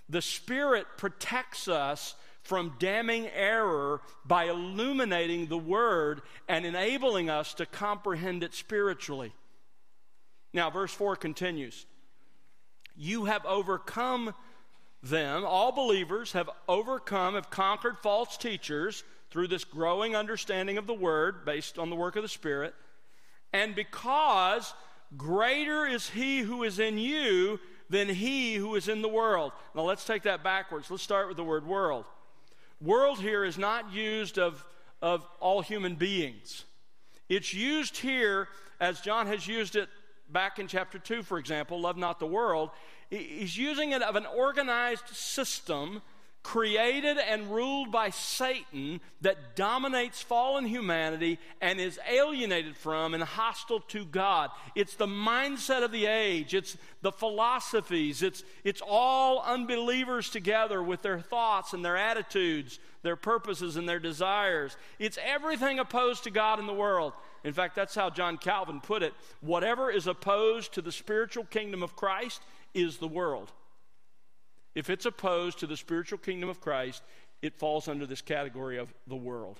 The 0.09 0.21
Spirit 0.21 0.85
protects 0.97 1.67
us 1.67 2.15
from 2.43 2.75
damning 2.79 3.27
error 3.27 4.01
by 4.25 4.45
illuminating 4.45 5.47
the 5.47 5.57
Word 5.57 6.21
and 6.47 6.65
enabling 6.65 7.29
us 7.29 7.53
to 7.55 7.65
comprehend 7.65 8.43
it 8.43 8.53
spiritually. 8.53 9.33
Now, 10.53 10.69
verse 10.69 10.93
4 10.93 11.15
continues 11.15 11.85
You 12.95 13.25
have 13.25 13.45
overcome 13.45 14.33
them, 15.01 15.45
all 15.45 15.71
believers 15.71 16.33
have 16.33 16.49
overcome, 16.67 17.35
have 17.35 17.49
conquered 17.49 17.97
false 17.99 18.37
teachers 18.37 19.03
through 19.29 19.47
this 19.47 19.63
growing 19.63 20.15
understanding 20.15 20.77
of 20.77 20.87
the 20.87 20.93
Word 20.93 21.45
based 21.45 21.77
on 21.77 21.89
the 21.89 21.95
work 21.95 22.15
of 22.15 22.23
the 22.23 22.29
Spirit. 22.29 22.73
And 23.53 23.75
because 23.75 24.73
greater 25.17 25.85
is 25.85 26.09
He 26.09 26.39
who 26.39 26.63
is 26.63 26.79
in 26.79 26.97
you 26.97 27.59
than 27.89 28.09
He 28.09 28.55
who 28.55 28.75
is 28.75 28.87
in 28.87 29.01
the 29.01 29.09
world. 29.09 29.51
Now 29.75 29.83
let's 29.83 30.05
take 30.05 30.23
that 30.23 30.43
backwards. 30.43 30.89
Let's 30.89 31.03
start 31.03 31.27
with 31.27 31.37
the 31.37 31.43
word 31.43 31.65
world. 31.65 32.05
World 32.81 33.19
here 33.19 33.43
is 33.43 33.57
not 33.57 33.91
used 33.91 34.37
of, 34.37 34.63
of 35.01 35.25
all 35.39 35.61
human 35.61 35.95
beings. 35.95 36.65
It's 37.27 37.53
used 37.53 37.97
here 37.97 38.47
as 38.79 39.01
John 39.01 39.27
has 39.27 39.47
used 39.47 39.75
it 39.75 39.89
back 40.29 40.59
in 40.59 40.67
chapter 40.67 40.97
2, 40.97 41.23
for 41.23 41.37
example, 41.37 41.81
love 41.81 41.97
not 41.97 42.19
the 42.19 42.27
world. 42.27 42.69
He's 43.09 43.57
using 43.57 43.91
it 43.91 44.01
of 44.01 44.15
an 44.15 44.25
organized 44.25 45.07
system 45.09 46.01
created 46.41 47.17
and 47.17 47.51
ruled 47.51 47.91
by 47.91 48.09
Satan 48.09 49.01
that 49.21 49.55
dominates 49.55 50.21
fallen 50.21 50.65
humanity 50.65 51.37
and 51.59 51.79
is 51.79 51.99
alienated 52.09 52.77
from 52.77 53.13
and 53.13 53.21
hostile 53.21 53.81
to 53.81 54.05
God. 54.05 54.49
It's 54.73 54.95
the 54.95 55.05
mindset 55.05 55.83
of 55.83 55.91
the 55.91 56.05
age, 56.05 56.53
it's 56.53 56.77
the 57.01 57.11
philosophies, 57.11 58.23
it's, 58.23 58.43
it's 58.63 58.81
all 58.85 59.41
unbelievers 59.41 60.29
together 60.29 60.81
with 60.81 61.01
their 61.01 61.19
thoughts 61.19 61.73
and 61.73 61.83
their 61.83 61.97
attitudes, 61.97 62.79
their 63.03 63.17
purposes 63.17 63.75
and 63.75 63.87
their 63.87 63.99
desires. 63.99 64.77
It's 64.97 65.19
everything 65.23 65.79
opposed 65.79 66.23
to 66.23 66.31
God 66.31 66.59
in 66.59 66.67
the 66.67 66.73
world. 66.73 67.13
In 67.43 67.53
fact, 67.53 67.75
that's 67.75 67.95
how 67.95 68.09
John 68.09 68.37
Calvin 68.37 68.81
put 68.81 69.03
it. 69.03 69.13
Whatever 69.41 69.91
is 69.91 70.07
opposed 70.07 70.73
to 70.73 70.81
the 70.81 70.91
spiritual 70.91 71.45
kingdom 71.45 71.83
of 71.83 71.95
Christ 71.95 72.41
is 72.73 72.97
the 72.97 73.07
world. 73.07 73.51
If 74.75 74.89
it's 74.89 75.05
opposed 75.05 75.59
to 75.59 75.67
the 75.67 75.77
spiritual 75.77 76.19
kingdom 76.19 76.49
of 76.49 76.61
Christ, 76.61 77.03
it 77.41 77.57
falls 77.57 77.87
under 77.87 78.05
this 78.05 78.21
category 78.21 78.77
of 78.77 78.93
the 79.07 79.15
world. 79.15 79.59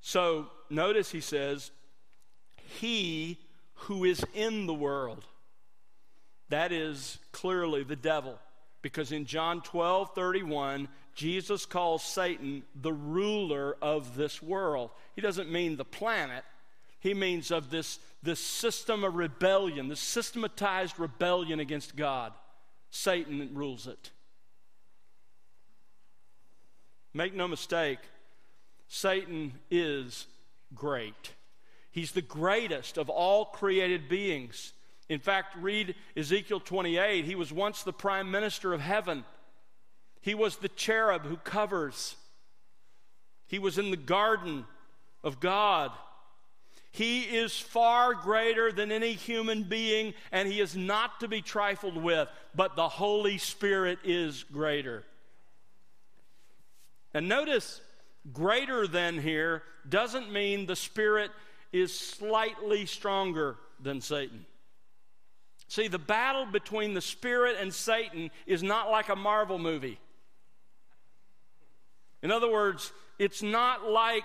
So 0.00 0.48
notice 0.70 1.10
he 1.10 1.20
says, 1.20 1.70
He 2.80 3.38
who 3.74 4.04
is 4.04 4.24
in 4.34 4.66
the 4.66 4.74
world. 4.74 5.24
That 6.48 6.72
is 6.72 7.18
clearly 7.32 7.84
the 7.84 7.96
devil. 7.96 8.38
Because 8.82 9.12
in 9.12 9.26
John 9.26 9.60
12 9.60 10.14
31, 10.14 10.88
Jesus 11.14 11.66
calls 11.66 12.02
Satan 12.02 12.62
the 12.74 12.92
ruler 12.92 13.76
of 13.82 14.16
this 14.16 14.42
world. 14.42 14.90
He 15.14 15.20
doesn't 15.20 15.50
mean 15.50 15.76
the 15.76 15.84
planet, 15.84 16.44
he 17.00 17.14
means 17.14 17.50
of 17.50 17.70
this, 17.70 17.98
this 18.22 18.40
system 18.40 19.04
of 19.04 19.16
rebellion, 19.16 19.88
this 19.88 20.00
systematized 20.00 20.98
rebellion 20.98 21.58
against 21.58 21.96
God. 21.96 22.32
Satan 22.90 23.50
rules 23.54 23.86
it. 23.86 24.10
Make 27.12 27.34
no 27.34 27.48
mistake, 27.48 27.98
Satan 28.86 29.54
is 29.70 30.26
great. 30.74 31.32
He's 31.90 32.12
the 32.12 32.22
greatest 32.22 32.98
of 32.98 33.08
all 33.08 33.46
created 33.46 34.08
beings. 34.08 34.72
In 35.08 35.18
fact, 35.18 35.56
read 35.56 35.96
Ezekiel 36.16 36.60
28. 36.60 37.24
He 37.24 37.34
was 37.34 37.52
once 37.52 37.82
the 37.82 37.92
prime 37.92 38.30
minister 38.30 38.72
of 38.72 38.80
heaven, 38.80 39.24
he 40.20 40.34
was 40.34 40.56
the 40.56 40.68
cherub 40.68 41.22
who 41.22 41.36
covers, 41.38 42.14
he 43.46 43.58
was 43.58 43.78
in 43.78 43.90
the 43.90 43.96
garden 43.96 44.66
of 45.24 45.40
God. 45.40 45.90
He 46.92 47.22
is 47.22 47.56
far 47.58 48.14
greater 48.14 48.72
than 48.72 48.90
any 48.90 49.12
human 49.12 49.62
being, 49.62 50.14
and 50.32 50.48
he 50.48 50.60
is 50.60 50.76
not 50.76 51.20
to 51.20 51.28
be 51.28 51.40
trifled 51.40 51.96
with, 51.96 52.28
but 52.54 52.74
the 52.74 52.88
Holy 52.88 53.38
Spirit 53.38 54.00
is 54.04 54.44
greater. 54.44 55.04
And 57.14 57.28
notice, 57.28 57.80
greater 58.32 58.86
than 58.86 59.18
here 59.18 59.62
doesn't 59.88 60.32
mean 60.32 60.66
the 60.66 60.76
Spirit 60.76 61.30
is 61.72 61.96
slightly 61.96 62.86
stronger 62.86 63.56
than 63.80 64.00
Satan. 64.00 64.44
See, 65.68 65.86
the 65.86 66.00
battle 66.00 66.46
between 66.46 66.94
the 66.94 67.00
Spirit 67.00 67.56
and 67.60 67.72
Satan 67.72 68.32
is 68.46 68.64
not 68.64 68.90
like 68.90 69.08
a 69.08 69.14
Marvel 69.14 69.58
movie. 69.58 70.00
In 72.22 72.32
other 72.32 72.50
words, 72.50 72.92
it's 73.20 73.42
not 73.42 73.88
like 73.88 74.24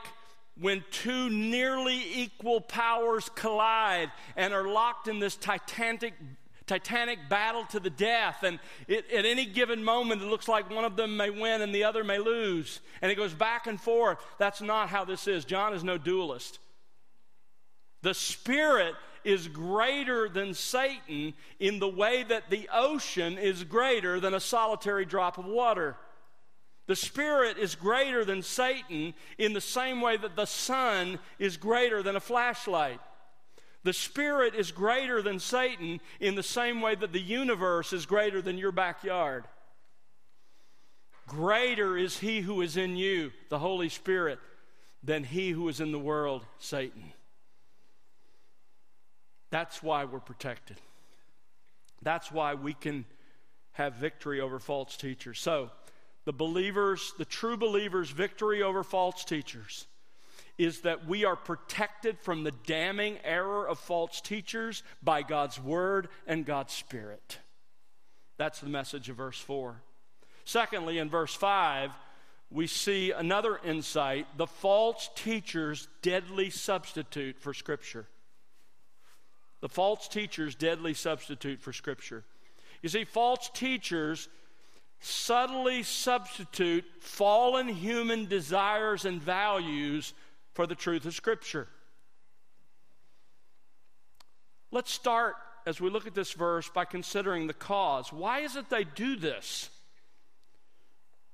when 0.60 0.84
two 0.92 1.30
nearly 1.30 2.02
equal 2.14 2.62
powers 2.62 3.30
collide 3.36 4.12
and 4.36 4.54
are 4.54 4.68
locked 4.68 5.08
in 5.08 5.20
this 5.20 5.36
titanic 5.36 6.14
titanic 6.68 7.20
battle 7.30 7.64
to 7.66 7.80
the 7.80 7.92
death. 7.92 8.42
And 8.42 8.58
it, 8.88 9.12
at 9.12 9.24
any 9.24 9.46
given 9.46 9.84
moment 9.84 10.24
it 10.24 10.26
looks 10.26 10.48
like 10.48 10.68
one 10.72 10.84
of 10.84 10.96
them 10.96 11.16
may 11.16 11.30
win 11.30 11.62
and 11.62 11.76
the 11.76 11.84
other 11.84 12.04
may 12.04 12.18
lose. 12.18 12.80
And 13.04 13.12
it 13.12 13.16
goes 13.16 13.36
back 13.36 13.68
and 13.68 13.80
forth. 13.80 14.18
That's 14.40 14.62
not 14.62 14.90
how 14.90 15.06
this 15.06 15.28
is. 15.28 15.46
John 15.46 15.76
is 15.76 15.84
no 15.84 16.00
dualist 16.00 16.58
the 18.06 18.14
spirit 18.14 18.94
is 19.24 19.48
greater 19.48 20.30
than 20.30 20.54
satan 20.54 21.34
in 21.60 21.80
the 21.80 21.88
way 21.88 22.22
that 22.22 22.52
the 22.52 22.70
ocean 22.72 23.40
is 23.40 23.64
greater 23.64 24.20
than 24.20 24.36
a 24.36 24.40
solitary 24.40 25.06
drop 25.06 25.40
of 25.40 25.46
water 25.46 25.98
the 26.88 26.96
Spirit 26.96 27.58
is 27.58 27.76
greater 27.76 28.24
than 28.24 28.44
Satan 28.44 29.14
in 29.38 29.54
the 29.54 29.62
same 29.62 30.02
way 30.02 30.18
that 30.18 30.36
the 30.36 30.46
sun 30.46 31.20
is 31.40 31.58
greater 31.58 32.04
than 32.04 32.16
a 32.16 32.20
flashlight. 32.20 33.00
The 33.84 33.94
Spirit 33.94 34.56
is 34.56 34.72
greater 34.72 35.22
than 35.22 35.40
Satan 35.40 36.00
in 36.20 36.36
the 36.36 36.44
same 36.44 36.82
way 36.82 36.96
that 36.96 37.12
the 37.12 37.22
universe 37.22 37.94
is 37.94 38.06
greater 38.06 38.42
than 38.42 38.58
your 38.58 38.72
backyard. 38.72 39.46
Greater 41.28 41.98
is 41.98 42.20
He 42.20 42.42
who 42.42 42.62
is 42.62 42.78
in 42.78 42.96
you, 42.96 43.32
the 43.50 43.60
Holy 43.60 43.90
Spirit, 43.90 44.40
than 45.04 45.24
He 45.24 45.52
who 45.52 45.68
is 45.70 45.80
in 45.80 45.92
the 45.92 46.00
world, 46.00 46.46
Satan. 46.60 47.14
That's 49.50 49.82
why 49.82 50.06
we're 50.06 50.20
protected. 50.20 50.78
That's 52.02 52.32
why 52.32 52.54
we 52.54 52.74
can 52.74 53.06
have 53.72 53.96
victory 53.96 54.40
over 54.40 54.60
false 54.60 54.98
teachers. 54.98 55.40
So, 55.40 55.72
the 56.26 56.34
believers, 56.34 57.14
the 57.18 57.26
true 57.26 57.56
believers' 57.56 58.10
victory 58.10 58.62
over 58.62 58.84
false 58.84 59.24
teachers 59.24 59.88
is 60.58 60.82
that 60.82 61.06
we 61.06 61.26
are 61.26 61.36
protected 61.36 62.18
from 62.20 62.44
the 62.44 62.54
damning 62.66 63.18
error 63.24 63.68
of 63.68 63.78
false 63.78 64.22
teachers 64.22 64.84
by 65.04 65.22
God's 65.22 65.60
Word 65.60 66.08
and 66.28 66.46
God's 66.46 66.74
Spirit. 66.74 67.40
That's 68.38 68.60
the 68.60 68.70
message 68.70 69.10
of 69.10 69.18
verse 69.18 69.40
4. 69.40 69.82
Secondly, 70.46 70.98
in 70.98 71.10
verse 71.10 71.34
5, 71.34 71.92
we 72.52 72.68
see 72.68 73.12
another 73.12 73.60
insight 73.66 74.28
the 74.38 74.48
false 74.48 75.10
teacher's 75.16 75.88
deadly 76.02 76.50
substitute 76.50 77.38
for 77.40 77.54
Scripture. 77.54 78.08
The 79.62 79.70
false 79.70 80.08
teacher's 80.08 80.56
deadly 80.56 80.94
substitute 80.94 81.62
for 81.62 81.74
Scripture. 81.74 82.24
You 82.82 82.90
see, 82.90 83.04
false 83.04 83.50
teachers 83.54 84.30
subtly 85.06 85.84
substitute 85.84 86.84
fallen 87.00 87.68
human 87.68 88.26
desires 88.26 89.06
and 89.06 89.22
values 89.22 90.14
for 90.54 90.66
the 90.66 90.74
truth 90.74 91.06
of 91.06 91.14
Scripture. 91.14 91.68
Let's 94.72 94.92
start 94.92 95.36
as 95.68 95.80
we 95.80 95.92
look 95.92 96.08
at 96.08 96.16
this 96.16 96.34
verse 96.34 96.70
by 96.70 96.86
considering 96.86 97.46
the 97.46 97.54
cause. 97.54 98.12
Why 98.12 98.40
is 98.40 98.56
it 98.56 98.70
they 98.70 98.84
do 98.84 99.16
this? 99.16 99.70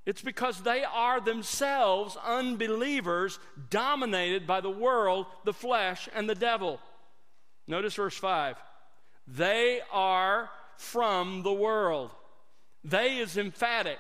It's 0.05 0.21
because 0.21 0.61
they 0.61 0.83
are 0.83 1.21
themselves 1.21 2.17
unbelievers 2.25 3.39
dominated 3.69 4.45
by 4.45 4.59
the 4.59 4.69
world, 4.69 5.27
the 5.45 5.53
flesh, 5.53 6.09
and 6.13 6.29
the 6.29 6.35
devil. 6.35 6.79
Notice 7.67 7.95
verse 7.95 8.17
5. 8.17 8.57
They 9.27 9.79
are 9.93 10.49
from 10.75 11.43
the 11.43 11.53
world. 11.53 12.11
They 12.83 13.17
is 13.17 13.37
emphatic. 13.37 13.99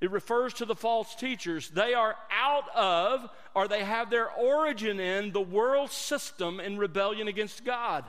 It 0.00 0.10
refers 0.10 0.54
to 0.54 0.64
the 0.64 0.74
false 0.74 1.14
teachers. 1.14 1.70
They 1.70 1.94
are 1.94 2.16
out 2.30 2.68
of, 2.74 3.30
or 3.54 3.68
they 3.68 3.84
have 3.84 4.10
their 4.10 4.30
origin 4.30 4.98
in, 4.98 5.32
the 5.32 5.40
world 5.40 5.90
system 5.90 6.58
in 6.58 6.76
rebellion 6.76 7.28
against 7.28 7.64
God. 7.64 8.04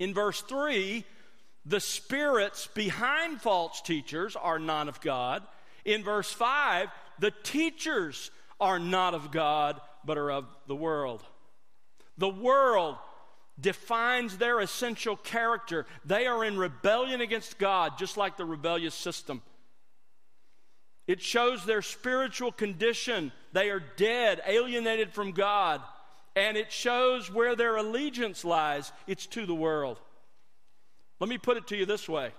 In 0.00 0.12
verse 0.12 0.40
3, 0.40 1.04
the 1.64 1.78
spirits 1.78 2.68
behind 2.74 3.40
false 3.40 3.80
teachers 3.82 4.34
are 4.34 4.58
not 4.58 4.88
of 4.88 5.00
God. 5.00 5.44
In 5.84 6.02
verse 6.02 6.32
5, 6.32 6.88
the 7.20 7.32
teachers 7.44 8.32
are 8.60 8.80
not 8.80 9.14
of 9.14 9.30
God, 9.30 9.80
but 10.04 10.18
are 10.18 10.32
of 10.32 10.46
the 10.66 10.74
world. 10.74 11.22
The 12.18 12.28
world 12.28 12.96
defines 13.60 14.38
their 14.38 14.60
essential 14.60 15.16
character. 15.16 15.86
They 16.04 16.26
are 16.26 16.44
in 16.44 16.56
rebellion 16.58 17.20
against 17.20 17.58
God, 17.58 17.98
just 17.98 18.16
like 18.16 18.36
the 18.36 18.44
rebellious 18.44 18.94
system. 18.94 19.42
It 21.06 21.20
shows 21.20 21.64
their 21.64 21.82
spiritual 21.82 22.52
condition. 22.52 23.32
They 23.52 23.70
are 23.70 23.82
dead, 23.96 24.40
alienated 24.46 25.12
from 25.12 25.32
God. 25.32 25.80
And 26.34 26.56
it 26.56 26.72
shows 26.72 27.30
where 27.30 27.54
their 27.54 27.76
allegiance 27.76 28.44
lies. 28.44 28.92
It's 29.06 29.26
to 29.26 29.44
the 29.44 29.54
world. 29.54 29.98
Let 31.20 31.28
me 31.28 31.38
put 31.38 31.56
it 31.56 31.66
to 31.68 31.76
you 31.76 31.86
this 31.86 32.08
way 32.08 32.32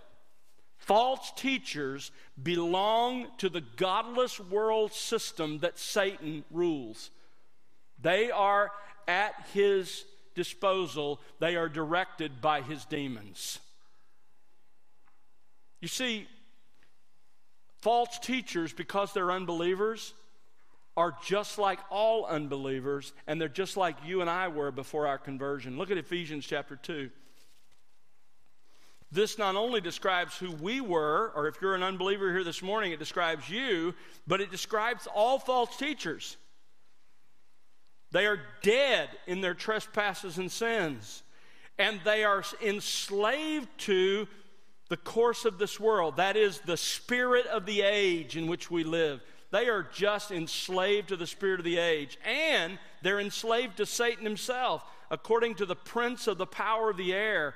false 0.77 1.31
teachers 1.37 2.11
belong 2.41 3.27
to 3.37 3.47
the 3.47 3.63
godless 3.77 4.37
world 4.39 4.91
system 4.91 5.59
that 5.59 5.79
Satan 5.79 6.43
rules. 6.51 7.09
They 8.01 8.31
are 8.31 8.69
at 9.07 9.33
his 9.53 10.03
disposal, 10.35 11.19
they 11.39 11.55
are 11.55 11.69
directed 11.69 12.41
by 12.41 12.61
his 12.61 12.85
demons. 12.85 13.59
You 15.81 15.87
see, 15.87 16.27
false 17.81 18.17
teachers, 18.19 18.71
because 18.71 19.13
they're 19.13 19.31
unbelievers, 19.31 20.13
are 20.95 21.15
just 21.25 21.57
like 21.57 21.79
all 21.89 22.25
unbelievers, 22.25 23.13
and 23.27 23.41
they're 23.41 23.49
just 23.49 23.75
like 23.77 23.97
you 24.05 24.21
and 24.21 24.29
I 24.29 24.47
were 24.47 24.71
before 24.71 25.07
our 25.07 25.17
conversion. 25.17 25.77
Look 25.77 25.91
at 25.91 25.97
Ephesians 25.97 26.45
chapter 26.45 26.75
2. 26.75 27.09
This 29.11 29.37
not 29.37 29.55
only 29.55 29.81
describes 29.81 30.37
who 30.37 30.51
we 30.51 30.81
were, 30.81 31.31
or 31.35 31.47
if 31.47 31.61
you're 31.61 31.75
an 31.75 31.83
unbeliever 31.83 32.31
here 32.31 32.43
this 32.43 32.63
morning, 32.63 32.91
it 32.91 32.99
describes 32.99 33.47
you, 33.47 33.93
but 34.25 34.41
it 34.41 34.49
describes 34.49 35.07
all 35.13 35.37
false 35.37 35.75
teachers. 35.77 36.37
They 38.13 38.27
are 38.27 38.39
dead 38.61 39.09
in 39.25 39.41
their 39.41 39.55
trespasses 39.55 40.37
and 40.37 40.51
sins, 40.51 41.23
and 41.79 41.99
they 42.05 42.23
are 42.23 42.43
enslaved 42.61 43.67
to 43.79 44.27
the 44.89 44.97
course 44.97 45.45
of 45.45 45.57
this 45.57 45.79
world. 45.79 46.17
That 46.17 46.37
is 46.37 46.59
the 46.59 46.77
spirit 46.77 47.47
of 47.47 47.65
the 47.65 47.81
age 47.81 48.37
in 48.37 48.45
which 48.45 48.69
we 48.69 48.83
live. 48.83 49.21
They 49.49 49.67
are 49.67 49.87
just 49.91 50.29
enslaved 50.29 51.09
to 51.09 51.15
the 51.15 51.25
spirit 51.25 51.59
of 51.59 51.63
the 51.63 51.79
age, 51.79 52.19
and 52.23 52.77
they're 53.01 53.19
enslaved 53.19 53.77
to 53.77 53.85
Satan 53.87 54.23
himself, 54.23 54.83
according 55.09 55.55
to 55.55 55.65
the 55.65 55.75
prince 55.75 56.27
of 56.27 56.37
the 56.37 56.45
power 56.45 56.91
of 56.91 56.97
the 56.97 57.13
air 57.13 57.55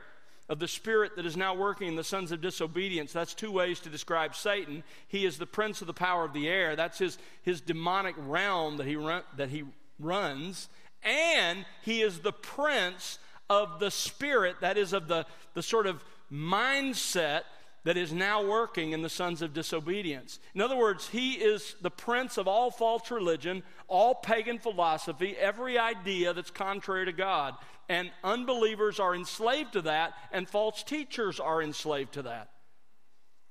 of 0.49 0.57
the 0.57 0.67
spirit 0.67 1.15
that 1.17 1.25
is 1.25 1.37
now 1.37 1.53
working 1.53 1.87
in 1.87 1.95
the 1.95 2.03
sons 2.03 2.31
of 2.31 2.41
disobedience. 2.41 3.13
That's 3.13 3.33
two 3.35 3.51
ways 3.51 3.79
to 3.81 3.89
describe 3.89 4.33
Satan. 4.33 4.83
He 5.07 5.25
is 5.25 5.37
the 5.37 5.45
prince 5.45 5.81
of 5.81 5.87
the 5.87 5.93
power 5.93 6.23
of 6.23 6.33
the 6.33 6.47
air. 6.47 6.75
That's 6.75 6.97
his, 6.97 7.19
his 7.43 7.61
demonic 7.61 8.15
realm 8.17 8.77
that 8.77 8.87
he, 8.87 8.95
that 9.35 9.49
he 9.49 9.63
runs, 9.99 10.69
and 11.03 11.65
he 11.83 12.01
is 12.01 12.19
the 12.19 12.33
prince 12.33 13.19
of 13.49 13.79
the 13.79 13.91
spirit, 13.91 14.57
that 14.61 14.77
is, 14.77 14.93
of 14.93 15.07
the, 15.07 15.25
the 15.53 15.63
sort 15.63 15.87
of 15.87 16.03
mindset 16.31 17.43
that 17.83 17.95
is 17.95 18.11
now 18.11 18.45
working 18.45 18.91
in 18.91 19.01
the 19.01 19.09
sons 19.09 19.41
of 19.41 19.53
disobedience. 19.53 20.39
In 20.53 20.59
other 20.59 20.75
words, 20.75 21.07
he 21.07 21.33
is 21.33 21.75
the 21.81 21.89
prince 21.89 22.37
of 22.37 22.45
all 22.45 22.69
false 22.69 23.09
religion, 23.09 23.63
all 23.87 24.13
pagan 24.13 24.59
philosophy, 24.59 25.37
every 25.39 25.79
idea 25.79 26.33
that's 26.33 26.51
contrary 26.51 27.05
to 27.05 27.13
God. 27.13 27.55
And 27.87 28.11
unbelievers 28.25 28.99
are 28.99 29.15
enslaved 29.15 29.73
to 29.73 29.83
that, 29.83 30.13
and 30.33 30.49
false 30.49 30.83
teachers 30.83 31.39
are 31.39 31.61
enslaved 31.61 32.15
to 32.15 32.23
that. 32.23 32.49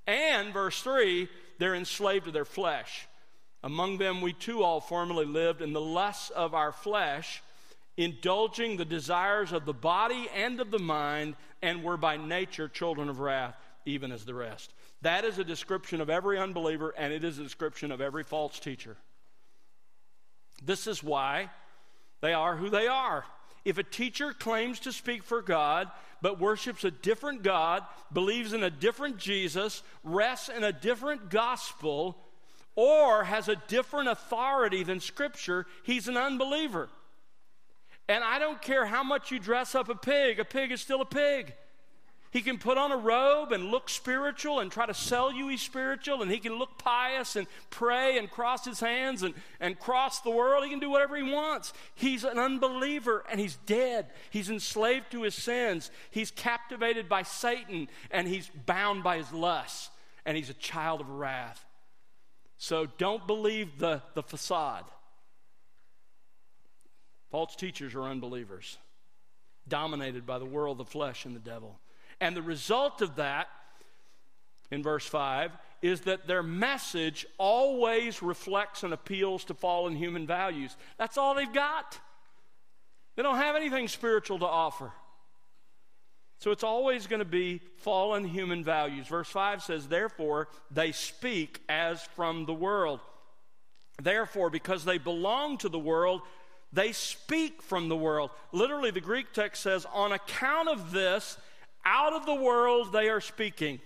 And, 0.07 0.53
verse 0.53 0.83
3, 0.83 1.29
they're 1.59 1.75
enslaved 1.75 2.27
to 2.27 2.31
their 2.31 2.45
flesh. 2.45 3.09
Among 3.63 3.99
them, 3.99 4.21
we 4.21 4.33
too 4.33 4.63
all 4.63 4.81
formerly 4.81 5.27
lived 5.27 5.63
in 5.63 5.73
the 5.73 5.81
lusts 5.81 6.31
of 6.31 6.55
our 6.55 6.73
flesh, 6.73 7.43
indulging 7.97 8.77
the 8.77 8.85
desires 8.85 9.53
of 9.53 9.65
the 9.65 9.73
body 9.73 10.29
and 10.35 10.61
of 10.61 10.71
the 10.71 10.79
mind, 10.79 11.35
and 11.63 11.83
were 11.83 11.97
by 11.97 12.17
nature 12.17 12.69
children 12.69 13.09
of 13.09 13.21
wrath, 13.21 13.57
even 13.85 14.13
as 14.13 14.25
the 14.25 14.35
rest. 14.35 14.73
That 15.03 15.25
is 15.25 15.39
a 15.39 15.45
description 15.45 16.01
of 16.01 16.11
every 16.11 16.39
unbeliever, 16.39 16.95
and 16.97 17.13
it 17.13 17.25
is 17.25 17.39
a 17.39 17.43
description 17.43 17.91
of 17.91 18.01
every 18.01 18.25
false 18.25 18.59
teacher. 18.61 18.97
This 20.65 20.87
is 20.87 21.03
why 21.03 21.51
they 22.21 22.33
are 22.33 22.57
who 22.57 22.71
they 22.71 22.87
are. 22.87 23.25
If 23.65 23.79
a 23.79 23.83
teacher 23.83 24.33
claims 24.33 24.81
to 24.81 24.93
speak 24.93 25.25
for 25.25 25.43
God, 25.43 25.91
but 26.23 26.39
worships 26.39 26.85
a 26.85 26.91
different 26.91 27.43
God, 27.43 27.83
believes 28.13 28.53
in 28.53 28.63
a 28.63 28.71
different 28.71 29.19
Jesus, 29.19 29.83
rests 30.05 30.49
in 30.49 30.63
a 30.63 30.73
different 30.73 31.31
gospel, 31.31 32.17
or 32.77 33.25
has 33.25 33.49
a 33.49 33.57
different 33.69 34.09
authority 34.09 34.85
than 34.85 35.01
Scripture, 35.01 35.67
he's 35.83 36.07
an 36.07 36.17
unbeliever. 36.17 36.89
And 38.09 38.23
I 38.23 38.39
don't 38.39 38.63
care 38.63 38.87
how 38.87 39.03
much 39.03 39.33
you 39.33 39.41
dress 39.41 39.75
up 39.75 39.89
a 39.89 39.95
pig, 39.95 40.39
a 40.39 40.45
pig 40.45 40.71
is 40.71 40.81
still 40.81 41.01
a 41.01 41.07
pig. 41.07 41.55
He 42.31 42.43
can 42.43 42.59
put 42.59 42.77
on 42.77 42.93
a 42.93 42.97
robe 42.99 43.53
and 43.53 43.71
look 43.71 43.89
spiritual 43.89 44.61
and 44.61 44.71
try 44.71 44.85
to 44.85 44.93
sell 44.93 45.33
you 45.33 45.49
he's 45.49 45.63
spiritual, 45.63 46.21
and 46.21 46.31
he 46.31 46.39
can 46.39 46.59
look 46.59 46.77
pious 46.77 47.35
and 47.35 47.47
pray 47.71 48.19
and 48.19 48.31
cross 48.31 48.65
his 48.65 48.79
hands 48.79 49.23
and, 49.23 49.33
and 49.59 49.79
cross 49.79 50.21
the 50.21 50.31
world. 50.31 50.63
He 50.63 50.69
can 50.69 50.79
do 50.79 50.91
whatever 50.91 51.17
he 51.17 51.23
wants. 51.23 51.73
He's 51.95 52.25
an 52.25 52.39
unbeliever 52.39 53.25
and 53.31 53.41
he's 53.41 53.57
dead. 53.65 54.09
He's 54.29 54.51
enslaved 54.51 55.13
to 55.13 55.23
his 55.23 55.35
sins. 55.35 55.91
He's 56.11 56.31
captivated 56.31 57.09
by 57.09 57.23
Satan 57.23 57.89
and 58.11 58.29
he's 58.29 58.51
bound 58.67 59.03
by 59.03 59.17
his 59.17 59.33
lusts, 59.33 59.89
and 60.27 60.37
he's 60.37 60.51
a 60.51 60.55
child 60.55 61.01
of 61.01 61.09
wrath. 61.09 61.65
So 62.67 62.89
don't 62.99 63.25
believe 63.29 63.79
the, 63.79 64.03
the 64.15 64.25
facade. 64.25 64.87
False 67.31 67.55
teachers 67.55 67.95
are 67.95 68.03
unbelievers, 68.03 68.79
dominated 69.69 70.27
by 70.27 70.41
the 70.41 70.47
world, 70.47 70.79
the 70.79 70.85
flesh, 70.85 71.27
and 71.27 71.37
the 71.37 71.39
devil. 71.39 71.79
And 72.21 72.37
the 72.37 72.43
result 72.43 73.03
of 73.03 73.15
that, 73.17 73.47
in 74.73 74.83
verse 74.83 75.07
5, 75.07 75.53
is 75.81 76.01
that 76.01 76.27
their 76.27 76.43
message 76.43 77.25
always 77.39 78.21
reflects 78.21 78.83
and 78.83 78.93
appeals 78.93 79.45
to 79.45 79.55
fallen 79.55 79.95
human 79.95 80.27
values. 80.27 80.77
That's 80.99 81.17
all 81.17 81.37
they've 81.37 81.53
got. 81.53 82.01
They 83.15 83.23
don't 83.23 83.37
have 83.37 83.55
anything 83.55 83.87
spiritual 83.87 84.41
to 84.41 84.47
offer. 84.47 84.91
So 86.39 86.51
it's 86.51 86.65
always 86.65 87.07
going 87.07 87.21
to 87.21 87.25
be 87.25 87.61
fallen 87.79 88.25
human 88.25 88.63
values. 88.63 89.07
Verse 89.07 89.29
5 89.29 89.63
says, 89.63 89.89
Therefore, 89.89 90.49
they 90.71 90.93
speak 90.93 91.61
as 91.69 92.03
from 92.15 92.45
the 92.45 92.55
world. 92.55 93.01
Therefore, 94.03 94.51
because 94.51 94.85
they 94.85 94.99
belong 94.99 95.59
to 95.59 95.69
the 95.69 95.79
world, 95.79 96.21
they 96.73 96.93
speak 96.93 97.63
from 97.63 97.89
the 97.89 97.97
world. 97.97 98.31
Literally, 98.53 98.91
the 98.91 99.01
Greek 99.01 99.33
text 99.33 99.63
says, 99.63 99.87
On 99.95 100.13
account 100.13 100.69
of 100.69 100.93
this, 100.93 101.39
out 101.87 102.13
of 102.13 102.27
the 102.27 102.35
world 102.35 102.93
they 102.93 103.09
are 103.09 103.21
speaking. 103.21 103.81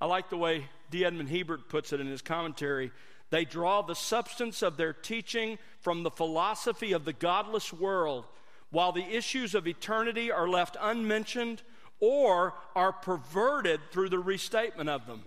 I 0.00 0.06
like 0.06 0.28
the 0.28 0.36
way 0.36 0.68
D. 0.90 1.04
Edmond 1.04 1.28
Hiebert 1.28 1.68
puts 1.68 1.92
it 1.92 2.00
in 2.00 2.06
his 2.06 2.22
commentary. 2.22 2.90
They 3.30 3.44
draw 3.44 3.82
the 3.82 3.94
substance 3.94 4.62
of 4.62 4.76
their 4.76 4.92
teaching 4.92 5.58
from 5.80 6.02
the 6.02 6.10
philosophy 6.10 6.92
of 6.92 7.04
the 7.04 7.12
godless 7.12 7.72
world, 7.72 8.24
while 8.70 8.92
the 8.92 9.04
issues 9.16 9.54
of 9.54 9.66
eternity 9.66 10.30
are 10.30 10.48
left 10.48 10.76
unmentioned 10.80 11.62
or 12.00 12.54
are 12.74 12.92
perverted 12.92 13.80
through 13.90 14.08
the 14.08 14.18
restatement 14.18 14.88
of 14.88 15.06
them. 15.06 15.22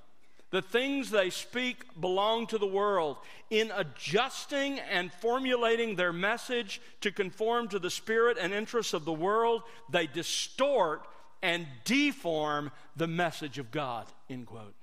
The 0.51 0.61
things 0.61 1.11
they 1.11 1.29
speak 1.29 1.83
belong 1.99 2.47
to 2.47 2.57
the 2.57 2.67
world. 2.67 3.17
In 3.51 3.71
adjusting 3.75 4.79
and 4.79 5.13
formulating 5.13 5.95
their 5.95 6.13
message 6.13 6.81
to 7.01 7.11
conform 7.11 7.67
to 7.69 7.79
the 7.79 7.91
spirit 7.91 8.37
and 8.39 8.51
interests 8.51 8.93
of 8.93 9.05
the 9.05 9.13
world, 9.13 9.61
they 9.91 10.07
distort 10.07 11.05
and 11.43 11.67
deform 11.85 12.71
the 12.95 13.07
message 13.07 13.59
of 13.59 13.69
God. 13.71 14.07
End 14.29 14.47
quote. 14.47 14.73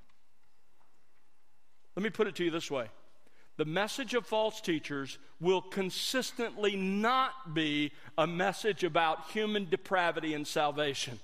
Let 1.97 2.03
me 2.03 2.11
put 2.11 2.27
it 2.27 2.37
to 2.37 2.45
you 2.45 2.51
this 2.51 2.71
way 2.71 2.89
the 3.57 3.65
message 3.65 4.15
of 4.15 4.27
false 4.27 4.61
teachers 4.61 5.19
will 5.41 5.63
consistently 5.63 6.77
not 6.77 7.55
be 7.55 7.93
a 8.19 8.27
message 8.27 8.85
about 8.85 9.31
human 9.31 9.69
depravity 9.69 10.35
and 10.35 10.47
salvation. 10.47 11.19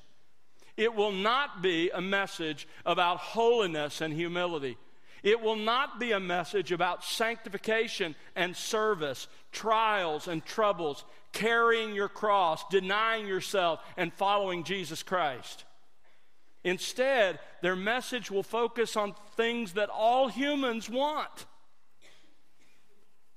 It 0.77 0.95
will 0.95 1.13
not 1.13 1.63
be 1.63 1.91
a 1.91 2.01
message 2.01 2.67
about 2.87 3.19
holiness 3.19 4.01
and 4.01 4.15
humility. 4.15 4.79
It 5.23 5.41
will 5.41 5.57
not 5.57 6.01
be 6.01 6.13
a 6.13 6.21
message 6.21 6.73
about 6.73 7.05
sanctification 7.05 8.15
and 8.35 8.57
service, 8.57 9.29
trials 9.53 10.27
and 10.27 10.45
troubles, 10.45 11.05
carrying 11.33 11.95
your 11.95 12.09
cross, 12.09 12.65
denying 12.71 13.27
yourself, 13.27 13.81
and 13.97 14.13
following 14.13 14.65
Jesus 14.65 15.03
Christ. 15.03 15.65
Instead, 16.65 17.39
their 17.61 17.77
message 17.77 18.31
will 18.31 18.43
focus 18.43 18.97
on 18.97 19.15
things 19.37 19.75
that 19.75 19.91
all 19.91 20.29
humans 20.29 20.89
want. 20.89 21.47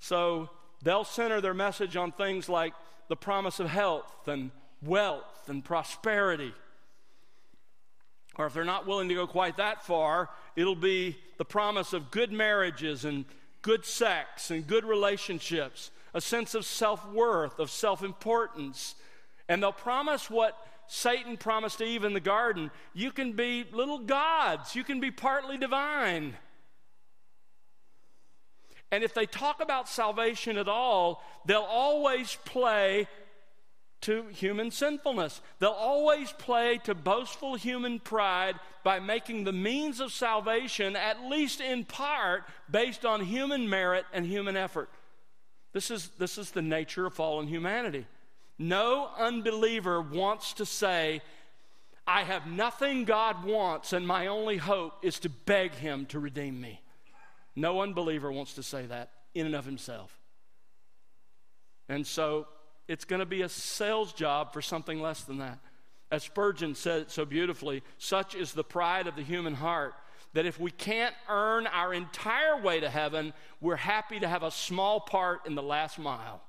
So 0.05 0.51
they'll 0.83 1.03
center 1.03 1.41
their 1.41 1.55
message 1.55 1.95
on 1.95 2.11
things 2.11 2.47
like 2.47 2.75
the 3.07 3.15
promise 3.15 3.59
of 3.59 3.67
health 3.67 4.27
and 4.27 4.51
wealth 4.83 5.49
and 5.49 5.65
prosperity. 5.65 6.53
Or 8.35 8.45
if 8.45 8.53
they're 8.53 8.65
not 8.65 8.85
willing 8.85 9.09
to 9.09 9.15
go 9.15 9.25
quite 9.25 9.57
that 9.57 9.83
far, 9.83 10.29
it'll 10.55 10.75
be 10.75 11.17
the 11.39 11.45
promise 11.45 11.91
of 11.91 12.11
good 12.11 12.31
marriages 12.31 13.03
and 13.03 13.25
good 13.63 13.83
sex 13.83 14.51
and 14.51 14.67
good 14.67 14.85
relationships, 14.85 15.89
a 16.13 16.21
sense 16.21 16.53
of 16.53 16.65
self 16.65 17.11
worth, 17.11 17.57
of 17.57 17.71
self 17.71 18.03
importance. 18.03 18.93
And 19.49 19.63
they'll 19.63 19.71
promise 19.71 20.29
what 20.29 20.55
Satan 20.85 21.35
promised 21.35 21.81
Eve 21.81 22.03
in 22.03 22.13
the 22.13 22.19
garden 22.19 22.69
you 22.93 23.09
can 23.09 23.31
be 23.31 23.65
little 23.71 23.97
gods, 23.97 24.75
you 24.75 24.83
can 24.83 24.99
be 24.99 25.09
partly 25.09 25.57
divine. 25.57 26.35
And 28.91 29.03
if 29.03 29.13
they 29.13 29.25
talk 29.25 29.61
about 29.61 29.89
salvation 29.89 30.57
at 30.57 30.67
all, 30.67 31.23
they'll 31.45 31.61
always 31.61 32.37
play 32.45 33.07
to 34.01 34.27
human 34.27 34.69
sinfulness. 34.69 35.41
They'll 35.59 35.71
always 35.71 36.31
play 36.31 36.79
to 36.83 36.93
boastful 36.93 37.55
human 37.55 37.99
pride 37.99 38.59
by 38.83 38.99
making 38.99 39.43
the 39.43 39.51
means 39.51 39.99
of 39.99 40.11
salvation, 40.11 40.95
at 40.95 41.23
least 41.25 41.59
in 41.59 41.85
part, 41.85 42.43
based 42.69 43.05
on 43.05 43.21
human 43.21 43.67
merit 43.67 44.05
and 44.13 44.25
human 44.25 44.55
effort. 44.55 44.89
This 45.73 45.89
is, 45.89 46.09
this 46.19 46.37
is 46.37 46.51
the 46.51 46.61
nature 46.61 47.07
of 47.07 47.15
fallen 47.15 47.47
humanity. 47.47 48.05
No 48.59 49.09
unbeliever 49.17 50.01
wants 50.01 50.53
to 50.53 50.65
say, 50.65 51.21
I 52.07 52.23
have 52.23 52.45
nothing 52.45 53.05
God 53.05 53.43
wants, 53.43 53.91
and 53.91 54.05
my 54.05 54.27
only 54.27 54.57
hope 54.57 54.93
is 55.03 55.19
to 55.21 55.29
beg 55.29 55.73
Him 55.73 56.05
to 56.07 56.19
redeem 56.19 56.61
me. 56.61 56.79
No 57.55 57.81
unbeliever 57.81 58.31
wants 58.31 58.53
to 58.55 58.63
say 58.63 58.85
that 58.85 59.11
in 59.33 59.45
and 59.45 59.55
of 59.55 59.65
himself. 59.65 60.17
And 61.87 62.05
so 62.05 62.47
it's 62.87 63.05
going 63.05 63.19
to 63.19 63.25
be 63.25 63.41
a 63.41 63.49
sales 63.49 64.13
job 64.13 64.53
for 64.53 64.61
something 64.61 65.01
less 65.01 65.21
than 65.23 65.39
that. 65.39 65.59
As 66.11 66.23
Spurgeon 66.23 66.75
said 66.75 67.03
it 67.03 67.11
so 67.11 67.25
beautifully, 67.25 67.83
such 67.97 68.35
is 68.35 68.53
the 68.53 68.63
pride 68.63 69.07
of 69.07 69.15
the 69.15 69.23
human 69.23 69.53
heart 69.53 69.93
that 70.33 70.45
if 70.45 70.59
we 70.59 70.69
can't 70.69 71.15
earn 71.29 71.65
our 71.67 71.93
entire 71.93 72.61
way 72.61 72.79
to 72.79 72.89
heaven, 72.89 73.33
we're 73.61 73.77
happy 73.77 74.19
to 74.19 74.27
have 74.27 74.43
a 74.43 74.51
small 74.51 74.99
part 74.99 75.45
in 75.47 75.55
the 75.55 75.63
last 75.63 75.97
mile. 75.97 76.41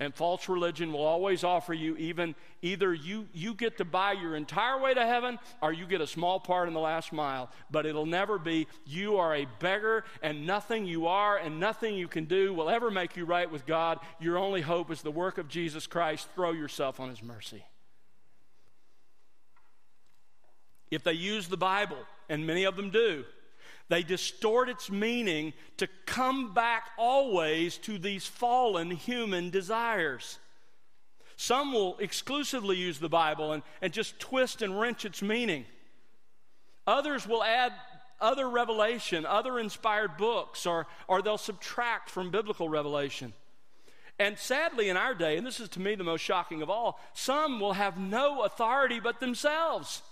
And 0.00 0.14
false 0.14 0.48
religion 0.48 0.92
will 0.92 1.04
always 1.04 1.42
offer 1.42 1.74
you 1.74 1.96
even 1.96 2.36
either 2.62 2.94
you, 2.94 3.26
you 3.32 3.54
get 3.54 3.78
to 3.78 3.84
buy 3.84 4.12
your 4.12 4.36
entire 4.36 4.80
way 4.80 4.94
to 4.94 5.04
heaven 5.04 5.40
or 5.60 5.72
you 5.72 5.86
get 5.86 6.00
a 6.00 6.06
small 6.06 6.38
part 6.38 6.68
in 6.68 6.74
the 6.74 6.80
last 6.80 7.12
mile. 7.12 7.50
But 7.70 7.84
it'll 7.84 8.06
never 8.06 8.38
be 8.38 8.68
you 8.86 9.16
are 9.16 9.34
a 9.34 9.46
beggar 9.58 10.04
and 10.22 10.46
nothing 10.46 10.86
you 10.86 11.08
are 11.08 11.36
and 11.36 11.58
nothing 11.58 11.96
you 11.96 12.06
can 12.06 12.26
do 12.26 12.54
will 12.54 12.70
ever 12.70 12.92
make 12.92 13.16
you 13.16 13.24
right 13.24 13.50
with 13.50 13.66
God. 13.66 13.98
Your 14.20 14.38
only 14.38 14.60
hope 14.60 14.92
is 14.92 15.02
the 15.02 15.10
work 15.10 15.36
of 15.36 15.48
Jesus 15.48 15.88
Christ. 15.88 16.28
Throw 16.36 16.52
yourself 16.52 17.00
on 17.00 17.08
his 17.08 17.22
mercy. 17.22 17.64
If 20.90 21.02
they 21.02 21.12
use 21.12 21.48
the 21.48 21.56
Bible, 21.56 21.98
and 22.28 22.46
many 22.46 22.64
of 22.64 22.76
them 22.76 22.90
do, 22.90 23.24
they 23.88 24.02
distort 24.02 24.68
its 24.68 24.90
meaning 24.90 25.54
to 25.78 25.88
come 26.04 26.52
back 26.52 26.90
always 26.98 27.78
to 27.78 27.98
these 27.98 28.26
fallen 28.26 28.90
human 28.90 29.50
desires. 29.50 30.38
Some 31.36 31.72
will 31.72 31.96
exclusively 31.98 32.76
use 32.76 32.98
the 32.98 33.08
Bible 33.08 33.52
and, 33.52 33.62
and 33.80 33.92
just 33.92 34.18
twist 34.18 34.60
and 34.60 34.78
wrench 34.78 35.04
its 35.04 35.22
meaning. 35.22 35.64
Others 36.86 37.26
will 37.26 37.42
add 37.42 37.72
other 38.20 38.48
revelation, 38.48 39.24
other 39.24 39.58
inspired 39.58 40.16
books, 40.16 40.66
or, 40.66 40.86
or 41.06 41.22
they'll 41.22 41.38
subtract 41.38 42.10
from 42.10 42.30
biblical 42.30 42.68
revelation. 42.68 43.32
And 44.18 44.36
sadly, 44.36 44.88
in 44.88 44.96
our 44.96 45.14
day, 45.14 45.36
and 45.36 45.46
this 45.46 45.60
is 45.60 45.68
to 45.70 45.80
me 45.80 45.94
the 45.94 46.02
most 46.02 46.22
shocking 46.22 46.60
of 46.60 46.68
all, 46.68 46.98
some 47.14 47.60
will 47.60 47.74
have 47.74 47.96
no 47.96 48.42
authority 48.42 48.98
but 48.98 49.20
themselves. 49.20 50.02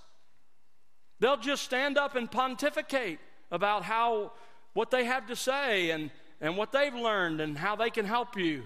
They'll 1.19 1.37
just 1.37 1.65
stand 1.65 1.99
up 1.99 2.15
and 2.15 2.31
pontificate 2.31 3.19
about 3.51 3.83
how 3.83 4.33
what 4.73 4.91
they 4.91 5.05
have 5.05 5.27
to 5.29 5.37
say 5.37 5.91
and, 5.91 6.11
and 6.41 6.57
what 6.57 6.71
they've 6.71 6.95
learned 6.95 7.41
and 7.41 7.57
how 7.57 7.77
they 7.77 7.89
can 7.89 8.05
help 8.05 8.37
you. 8.37 8.63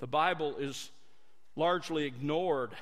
The 0.00 0.08
Bible 0.08 0.56
is 0.56 0.90
largely 1.54 2.04
ignored, 2.04 2.72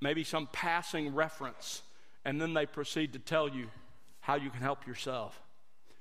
maybe 0.00 0.24
some 0.24 0.48
passing 0.52 1.14
reference, 1.14 1.82
and 2.24 2.40
then 2.40 2.54
they 2.54 2.66
proceed 2.66 3.12
to 3.12 3.20
tell 3.20 3.48
you 3.48 3.68
how 4.20 4.34
you 4.34 4.50
can 4.50 4.60
help 4.60 4.86
yourself. 4.86 5.40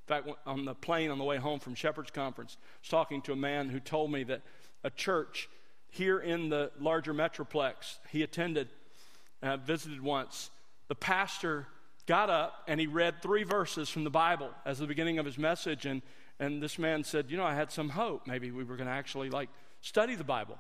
In 0.08 0.16
fact, 0.16 0.28
on 0.48 0.66
the 0.66 0.74
plane 0.74 1.12
on 1.12 1.20
the 1.20 1.24
way 1.24 1.38
home 1.38 1.60
from 1.60 1.76
Shepherd's 1.76 2.10
Conference, 2.10 2.58
I 2.60 2.66
was 2.82 2.90
talking 2.90 3.22
to 3.24 3.34
a 3.34 3.36
man 3.36 3.70
who 3.70 3.80
told 3.80 4.12
me 4.12 4.24
that 4.24 4.42
a 4.84 4.90
church 4.90 5.48
here 5.92 6.20
in 6.20 6.50
the 6.50 6.72
larger 6.80 7.14
metroplex 7.14 7.98
he 8.10 8.24
attended, 8.24 8.70
uh, 9.44 9.58
visited 9.58 10.02
once, 10.02 10.50
the 10.88 10.96
pastor 10.96 11.68
got 12.10 12.28
up 12.32 12.64
and 12.68 12.80
he 12.80 12.88
read 12.88 13.22
three 13.22 13.44
verses 13.44 13.88
from 13.88 14.04
the 14.04 14.10
Bible 14.10 14.50
as 14.66 14.80
the 14.80 14.88
beginning 14.88 15.20
of 15.20 15.28
his 15.28 15.38
message. 15.38 15.86
And, 15.86 16.02
and 16.40 16.62
this 16.62 16.80
man 16.80 17.04
said, 17.04 17.30
You 17.30 17.38
know, 17.38 17.44
I 17.44 17.54
had 17.54 17.72
some 17.72 17.90
hope. 17.90 18.26
Maybe 18.26 18.50
we 18.50 18.64
were 18.64 18.76
going 18.76 18.88
to 18.88 18.94
actually 18.94 19.30
like 19.30 19.48
study 19.80 20.16
the 20.16 20.24
Bible. 20.24 20.58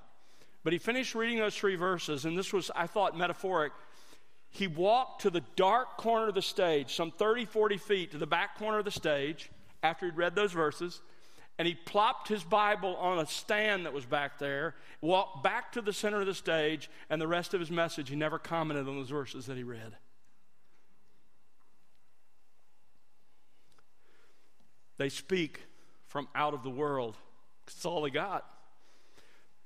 But 0.64 0.74
he 0.74 0.80
finished 0.80 1.16
reading 1.16 1.40
those 1.40 1.56
three 1.56 1.76
verses, 1.76 2.26
and 2.26 2.38
this 2.38 2.54
was, 2.54 2.70
I 2.76 2.86
thought, 2.86 3.18
metaphoric. 3.18 3.74
He 4.52 4.68
walked 4.68 5.22
to 5.22 5.32
the 5.32 5.42
dark 5.56 5.98
corner 5.98 6.28
of 6.28 6.36
the 6.36 6.42
stage, 6.42 6.94
some 6.94 7.12
30, 7.12 7.46
40 7.46 7.78
feet 7.78 8.12
to 8.12 8.18
the 8.18 8.28
back 8.28 8.58
corner 8.58 8.80
of 8.80 8.86
the 8.86 8.92
stage 8.92 9.50
after 9.82 10.06
he'd 10.06 10.18
read 10.18 10.36
those 10.36 10.52
verses, 10.52 11.02
and 11.58 11.68
he 11.68 11.74
plopped 11.74 12.28
his 12.28 12.44
Bible 12.44 12.96
on 12.98 13.20
a 13.20 13.26
stand 13.26 13.86
that 13.86 13.94
was 13.94 14.06
back 14.06 14.38
there, 14.38 14.76
walked 15.02 15.44
back 15.44 15.72
to 15.72 15.82
the 15.82 15.94
center 15.94 16.20
of 16.20 16.28
the 16.28 16.34
stage, 16.34 16.90
and 17.10 17.22
the 17.22 17.28
rest 17.28 17.54
of 17.54 17.60
his 17.60 17.72
message, 17.72 18.10
he 18.10 18.16
never 18.16 18.38
commented 18.38 18.88
on 18.88 18.98
those 18.98 19.10
verses 19.10 19.46
that 19.46 19.58
he 19.58 19.64
read. 19.64 19.96
They 25.00 25.10
speak 25.10 25.62
from 26.08 26.28
out 26.36 26.54
of 26.54 26.62
the 26.62 26.70
world. 26.70 27.16
It's 27.66 27.86
all 27.86 28.02
they 28.02 28.10
got. 28.10 28.46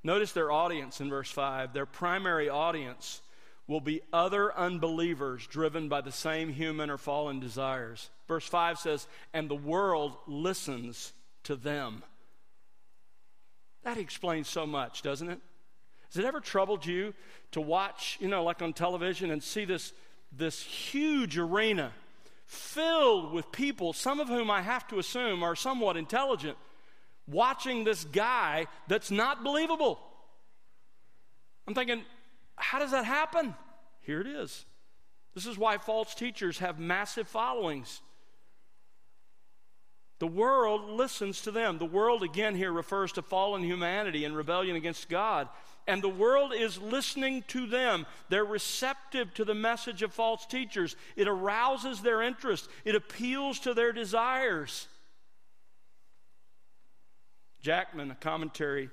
Notice 0.04 0.32
their 0.32 0.52
audience 0.52 1.02
in 1.02 1.10
verse 1.10 1.32
5. 1.32 1.74
Their 1.74 1.88
primary 1.88 2.50
audience 2.50 3.22
will 3.66 3.82
be 3.82 4.02
other 4.14 4.56
unbelievers 4.56 5.48
driven 5.48 5.90
by 5.90 6.02
the 6.02 6.12
same 6.12 6.50
human 6.50 6.90
or 6.92 7.00
fallen 7.00 7.40
desires. 7.40 8.12
Verse 8.28 8.46
5 8.46 8.78
says, 8.78 9.08
And 9.34 9.50
the 9.50 9.56
world 9.56 10.16
listens 10.28 11.14
to 11.44 11.56
them. 11.56 12.04
That 13.84 13.98
explains 13.98 14.48
so 14.48 14.68
much, 14.68 15.02
doesn't 15.02 15.30
it? 15.30 15.40
Has 16.14 16.18
it 16.18 16.26
ever 16.26 16.42
troubled 16.42 16.86
you 16.86 17.16
to 17.54 17.62
watch, 17.62 18.18
you 18.22 18.28
know, 18.28 18.44
like 18.44 18.62
on 18.62 18.74
television 18.74 19.32
and 19.32 19.42
see 19.42 19.66
this, 19.66 19.94
this 20.32 20.62
huge 20.62 21.40
arena 21.40 21.92
filled 22.54 23.34
with 23.34 23.52
people, 23.52 23.94
some 23.94 24.20
of 24.20 24.28
whom 24.28 24.50
I 24.50 24.62
have 24.62 24.88
to 24.90 25.00
assume 25.00 25.44
are 25.44 25.56
somewhat 25.56 25.98
intelligent, 25.98 26.58
watching 27.28 27.84
this 27.84 28.04
guy 28.04 28.68
that's 28.88 29.12
not 29.12 29.44
believable. 29.44 30.00
I'm 31.68 31.74
thinking, 31.74 32.04
how 32.56 32.80
does 32.80 32.92
that 32.92 33.06
happen? 33.06 33.56
Here 34.02 34.22
it 34.22 34.28
is. 34.28 34.66
This 35.34 35.46
is 35.46 35.58
why 35.58 35.78
false 35.78 36.14
teachers 36.14 36.60
have 36.60 36.80
massive 36.80 37.28
followings. 37.28 38.02
The 40.20 40.28
world 40.28 40.90
listens 40.90 41.42
to 41.42 41.52
them. 41.52 41.80
The 41.80 41.86
world, 41.86 42.24
again, 42.24 42.56
here 42.56 42.72
refers 42.72 43.12
to 43.14 43.22
fallen 43.22 43.64
humanity 43.64 44.26
and 44.26 44.38
rebellion 44.38 44.76
against 44.76 45.10
God. 45.10 45.50
And 45.88 46.02
the 46.02 46.10
world 46.10 46.54
is 46.54 46.80
listening 46.80 47.44
to 47.50 47.68
them. 47.68 48.06
They're 48.30 48.46
receptive 48.46 49.34
to 49.36 49.46
the 49.46 49.54
message 49.54 50.02
of 50.02 50.14
false 50.14 50.46
teachers. 50.46 50.96
It 51.16 51.28
arouses 51.28 52.02
their 52.02 52.22
interest, 52.22 52.70
it 52.86 52.96
appeals 52.96 53.60
to 53.60 53.74
their 53.74 53.92
desires. 53.92 54.88
Jackman, 57.62 58.12
a 58.12 58.16
commentary, 58.16 58.90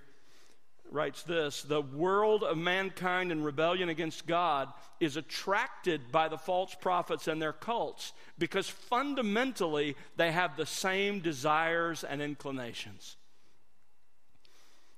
writes 0.91 1.23
this 1.23 1.63
The 1.63 1.83
world 1.83 2.43
of 2.43 2.57
mankind 2.57 3.33
in 3.33 3.43
rebellion 3.43 3.89
against 3.89 4.27
God 4.27 4.69
is 4.99 5.17
attracted 5.17 6.13
by 6.13 6.29
the 6.29 6.39
false 6.39 6.75
prophets 6.75 7.29
and 7.29 7.41
their 7.41 7.53
cults 7.53 8.13
because 8.39 8.69
fundamentally 8.69 9.97
they 10.17 10.33
have 10.33 10.57
the 10.57 10.67
same 10.67 11.21
desires 11.21 12.05
and 12.05 12.21
inclinations. 12.21 13.17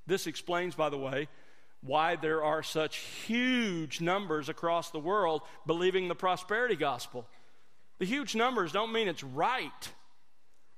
This 0.07 0.27
explains, 0.27 0.75
by 0.75 0.89
the 0.89 0.99
way, 0.99 1.29
why 1.83 2.17
there 2.17 2.43
are 2.43 2.63
such 2.63 2.97
huge 2.97 4.01
numbers 4.01 4.49
across 4.49 4.91
the 4.91 5.01
world 5.01 5.43
believing 5.67 6.09
the 6.09 6.15
prosperity 6.15 6.77
gospel. 6.77 7.27
The 7.99 8.07
huge 8.07 8.35
numbers 8.35 8.73
don't 8.73 8.93
mean 8.93 9.09
it's 9.09 9.25
right. 9.25 9.91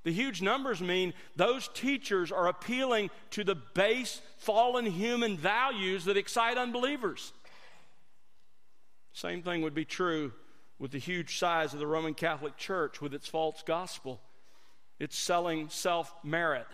The 0.04 0.12
huge 0.12 0.42
numbers 0.42 0.80
mean 0.80 1.14
those 1.36 1.68
teachers 1.68 2.30
are 2.30 2.48
appealing 2.48 3.10
to 3.30 3.44
the 3.44 3.54
base 3.54 4.20
fallen 4.38 4.86
human 4.86 5.36
values 5.36 6.04
that 6.04 6.16
excite 6.16 6.58
unbelievers. 6.58 7.32
Same 9.12 9.42
thing 9.42 9.62
would 9.62 9.74
be 9.74 9.86
true 9.86 10.32
with 10.78 10.90
the 10.90 10.98
huge 10.98 11.38
size 11.38 11.72
of 11.72 11.80
the 11.80 11.86
Roman 11.86 12.14
Catholic 12.14 12.56
Church 12.56 13.00
with 13.00 13.14
its 13.14 13.28
false 13.28 13.62
gospel. 13.64 14.20
It's 14.98 15.16
selling 15.16 15.68
self 15.70 16.12
merit. 16.22 16.66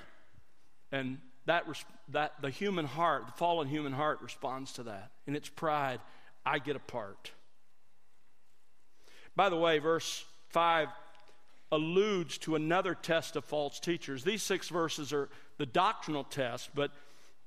And 0.91 1.18
that, 1.47 1.64
that 2.09 2.34
the 2.41 2.51
human 2.51 2.84
heart, 2.84 3.26
the 3.26 3.32
fallen 3.32 3.68
human 3.68 3.93
heart, 3.93 4.20
responds 4.22 4.72
to 4.74 4.82
that. 4.84 5.11
In 5.26 5.34
its 5.34 5.49
pride, 5.49 6.01
I 6.45 6.59
get 6.59 6.76
a 6.76 6.80
part. 6.80 7.32
By 9.36 9.49
the 9.49 9.57
way, 9.57 9.78
verse 9.78 10.24
5 10.49 10.88
alludes 11.72 12.38
to 12.38 12.57
another 12.57 12.95
test 12.95 13.36
of 13.36 13.45
false 13.45 13.78
teachers. 13.78 14.24
These 14.24 14.43
six 14.43 14.68
verses 14.68 15.12
are 15.12 15.28
the 15.59 15.66
doctrinal 15.66 16.24
test, 16.24 16.70
but 16.74 16.91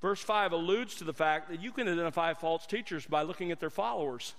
verse 0.00 0.20
5 0.20 0.52
alludes 0.52 0.94
to 0.96 1.04
the 1.04 1.12
fact 1.12 1.50
that 1.50 1.60
you 1.60 1.72
can 1.72 1.88
identify 1.88 2.32
false 2.34 2.66
teachers 2.66 3.06
by 3.06 3.22
looking 3.22 3.50
at 3.50 3.60
their 3.60 3.70
followers. 3.70 4.34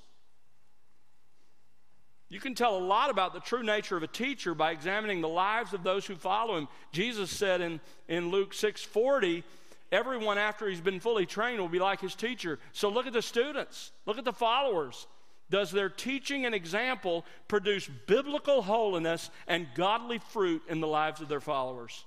You 2.29 2.39
can 2.39 2.55
tell 2.55 2.77
a 2.77 2.79
lot 2.79 3.09
about 3.09 3.33
the 3.33 3.39
true 3.39 3.63
nature 3.63 3.97
of 3.97 4.03
a 4.03 4.07
teacher 4.07 4.55
by 4.55 4.71
examining 4.71 5.21
the 5.21 5.27
lives 5.27 5.73
of 5.73 5.83
those 5.83 6.05
who 6.05 6.15
follow 6.15 6.57
him. 6.57 6.67
Jesus 6.91 7.29
said 7.29 7.61
in, 7.61 7.79
in 8.07 8.29
Luke 8.29 8.53
6:40, 8.53 9.43
everyone 9.91 10.37
after 10.37 10.67
he's 10.67 10.81
been 10.81 10.99
fully 10.99 11.25
trained 11.25 11.59
will 11.59 11.69
be 11.69 11.79
like 11.79 12.01
his 12.01 12.15
teacher. 12.15 12.59
So 12.73 12.89
look 12.89 13.05
at 13.05 13.13
the 13.13 13.21
students, 13.21 13.91
look 14.05 14.17
at 14.17 14.25
the 14.25 14.33
followers. 14.33 15.07
Does 15.51 15.69
their 15.69 15.89
teaching 15.89 16.45
and 16.47 16.55
example 16.55 17.23
produce 17.47 17.87
biblical 18.07 18.63
holiness 18.63 19.29
and 19.47 19.67
godly 19.75 20.17
fruit 20.17 20.63
in 20.67 20.79
the 20.79 20.87
lives 20.87 21.21
of 21.21 21.29
their 21.29 21.39
followers? 21.39 22.03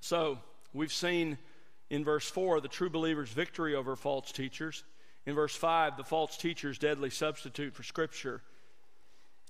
So, 0.00 0.38
we've 0.72 0.92
seen 0.92 1.36
in 1.90 2.02
verse 2.02 2.28
4 2.30 2.62
the 2.62 2.68
true 2.68 2.88
believer's 2.88 3.28
victory 3.28 3.74
over 3.74 3.94
false 3.94 4.32
teachers. 4.32 4.84
In 5.26 5.34
verse 5.34 5.54
5, 5.54 5.96
the 5.96 6.04
false 6.04 6.36
teacher's 6.36 6.78
deadly 6.78 7.10
substitute 7.10 7.74
for 7.74 7.82
Scripture. 7.82 8.42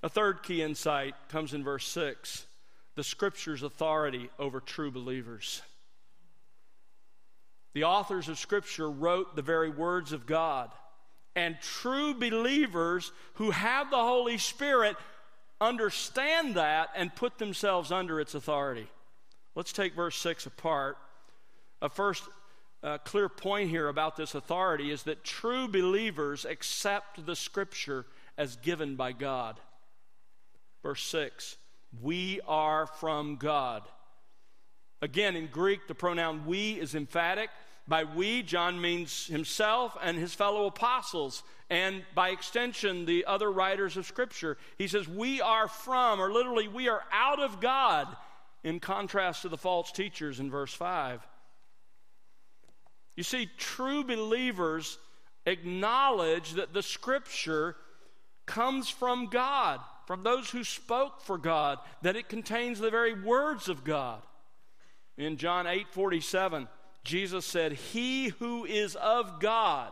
A 0.03 0.09
third 0.09 0.43
key 0.43 0.61
insight 0.61 1.15
comes 1.29 1.53
in 1.53 1.63
verse 1.63 1.87
6 1.87 2.47
the 2.95 3.03
Scripture's 3.03 3.63
authority 3.63 4.29
over 4.37 4.59
true 4.59 4.91
believers. 4.91 5.61
The 7.73 7.85
authors 7.85 8.27
of 8.27 8.37
Scripture 8.37 8.91
wrote 8.91 9.35
the 9.35 9.41
very 9.41 9.69
words 9.69 10.11
of 10.11 10.25
God. 10.25 10.71
And 11.35 11.55
true 11.61 12.13
believers 12.13 13.13
who 13.35 13.51
have 13.51 13.89
the 13.89 13.97
Holy 13.97 14.37
Spirit 14.37 14.97
understand 15.61 16.55
that 16.55 16.89
and 16.95 17.15
put 17.15 17.37
themselves 17.37 17.91
under 17.91 18.19
its 18.19 18.35
authority. 18.35 18.87
Let's 19.55 19.71
take 19.71 19.95
verse 19.95 20.17
6 20.17 20.45
apart. 20.45 20.97
A 21.81 21.87
first 21.87 22.23
uh, 22.83 22.97
clear 22.99 23.29
point 23.29 23.69
here 23.69 23.87
about 23.87 24.15
this 24.15 24.33
authority 24.35 24.91
is 24.91 25.03
that 25.03 25.23
true 25.23 25.67
believers 25.67 26.45
accept 26.45 27.25
the 27.25 27.35
Scripture 27.35 28.05
as 28.37 28.55
given 28.57 28.95
by 28.95 29.11
God. 29.11 29.59
Verse 30.83 31.03
6 31.03 31.57
We 32.01 32.39
are 32.47 32.87
from 32.87 33.35
God. 33.35 33.83
Again, 35.01 35.35
in 35.35 35.47
Greek, 35.47 35.87
the 35.87 35.95
pronoun 35.95 36.45
we 36.45 36.73
is 36.73 36.95
emphatic. 36.95 37.49
By 37.87 38.03
we, 38.03 38.43
John 38.43 38.79
means 38.79 39.25
himself 39.25 39.97
and 40.01 40.17
his 40.17 40.33
fellow 40.33 40.67
apostles, 40.67 41.43
and 41.69 42.03
by 42.13 42.29
extension, 42.29 43.05
the 43.05 43.25
other 43.25 43.51
writers 43.51 43.97
of 43.97 44.05
Scripture. 44.05 44.57
He 44.77 44.87
says, 44.87 45.07
We 45.07 45.41
are 45.41 45.67
from, 45.67 46.21
or 46.21 46.31
literally, 46.31 46.67
we 46.67 46.87
are 46.89 47.03
out 47.11 47.41
of 47.41 47.59
God, 47.59 48.07
in 48.63 48.79
contrast 48.79 49.41
to 49.41 49.49
the 49.49 49.57
false 49.57 49.91
teachers 49.91 50.39
in 50.39 50.51
verse 50.51 50.73
5. 50.73 51.25
You 53.21 53.23
see, 53.23 53.51
true 53.55 54.03
believers 54.03 54.97
acknowledge 55.45 56.53
that 56.53 56.73
the 56.73 56.81
Scripture 56.81 57.75
comes 58.47 58.89
from 58.89 59.27
God, 59.27 59.79
from 60.07 60.23
those 60.23 60.49
who 60.49 60.63
spoke 60.63 61.21
for 61.21 61.37
God, 61.37 61.77
that 62.01 62.15
it 62.15 62.29
contains 62.29 62.79
the 62.79 62.89
very 62.89 63.13
words 63.13 63.69
of 63.69 63.83
God. 63.83 64.23
In 65.19 65.37
John 65.37 65.67
8 65.67 65.85
47, 65.91 66.67
Jesus 67.03 67.45
said, 67.45 67.73
He 67.73 68.29
who 68.29 68.65
is 68.65 68.95
of 68.95 69.39
God, 69.39 69.91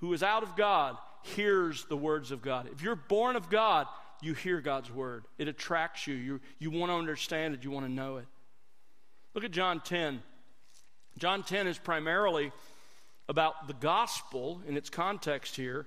who 0.00 0.12
is 0.12 0.22
out 0.22 0.42
of 0.42 0.54
God, 0.54 0.98
hears 1.22 1.86
the 1.86 1.96
words 1.96 2.30
of 2.30 2.42
God. 2.42 2.68
If 2.70 2.82
you're 2.82 2.94
born 2.94 3.36
of 3.36 3.48
God, 3.48 3.86
you 4.20 4.34
hear 4.34 4.60
God's 4.60 4.92
word. 4.92 5.24
It 5.38 5.48
attracts 5.48 6.06
you. 6.06 6.14
You, 6.14 6.40
you 6.58 6.70
want 6.70 6.90
to 6.90 6.96
understand 6.96 7.54
it, 7.54 7.64
you 7.64 7.70
want 7.70 7.86
to 7.86 7.90
know 7.90 8.18
it. 8.18 8.26
Look 9.32 9.44
at 9.44 9.50
John 9.50 9.80
10. 9.80 10.20
John 11.18 11.42
10 11.42 11.66
is 11.66 11.78
primarily 11.78 12.52
about 13.28 13.66
the 13.66 13.74
gospel 13.74 14.60
in 14.68 14.76
its 14.76 14.90
context 14.90 15.56
here, 15.56 15.86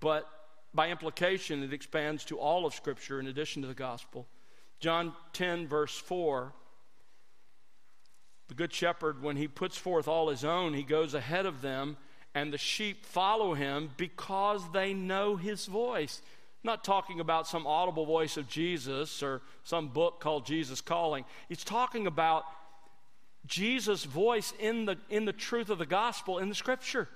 but 0.00 0.28
by 0.74 0.88
implication, 0.88 1.62
it 1.62 1.72
expands 1.72 2.24
to 2.26 2.38
all 2.38 2.64
of 2.64 2.74
Scripture 2.74 3.20
in 3.20 3.26
addition 3.26 3.62
to 3.62 3.68
the 3.68 3.74
gospel. 3.74 4.26
John 4.80 5.12
10, 5.34 5.68
verse 5.68 5.96
4 5.96 6.52
the 8.52 8.56
Good 8.56 8.74
Shepherd, 8.74 9.22
when 9.22 9.38
he 9.38 9.48
puts 9.48 9.78
forth 9.78 10.06
all 10.06 10.28
his 10.28 10.44
own, 10.44 10.74
he 10.74 10.82
goes 10.82 11.14
ahead 11.14 11.46
of 11.46 11.62
them, 11.62 11.96
and 12.34 12.52
the 12.52 12.58
sheep 12.58 13.06
follow 13.06 13.54
him 13.54 13.90
because 13.96 14.60
they 14.72 14.92
know 14.92 15.36
his 15.36 15.64
voice. 15.64 16.20
Not 16.62 16.84
talking 16.84 17.18
about 17.18 17.48
some 17.48 17.66
audible 17.66 18.04
voice 18.04 18.36
of 18.36 18.48
Jesus 18.48 19.22
or 19.22 19.40
some 19.64 19.88
book 19.88 20.20
called 20.20 20.44
Jesus 20.44 20.82
Calling. 20.82 21.24
He's 21.48 21.64
talking 21.64 22.06
about 22.06 22.44
Jesus' 23.46 24.04
voice 24.04 24.52
in 24.58 24.84
the, 24.84 24.96
in 25.10 25.24
the 25.24 25.32
truth 25.32 25.70
of 25.70 25.78
the 25.78 25.86
gospel 25.86 26.38
in 26.38 26.48
the 26.48 26.54
scripture. 26.54 27.08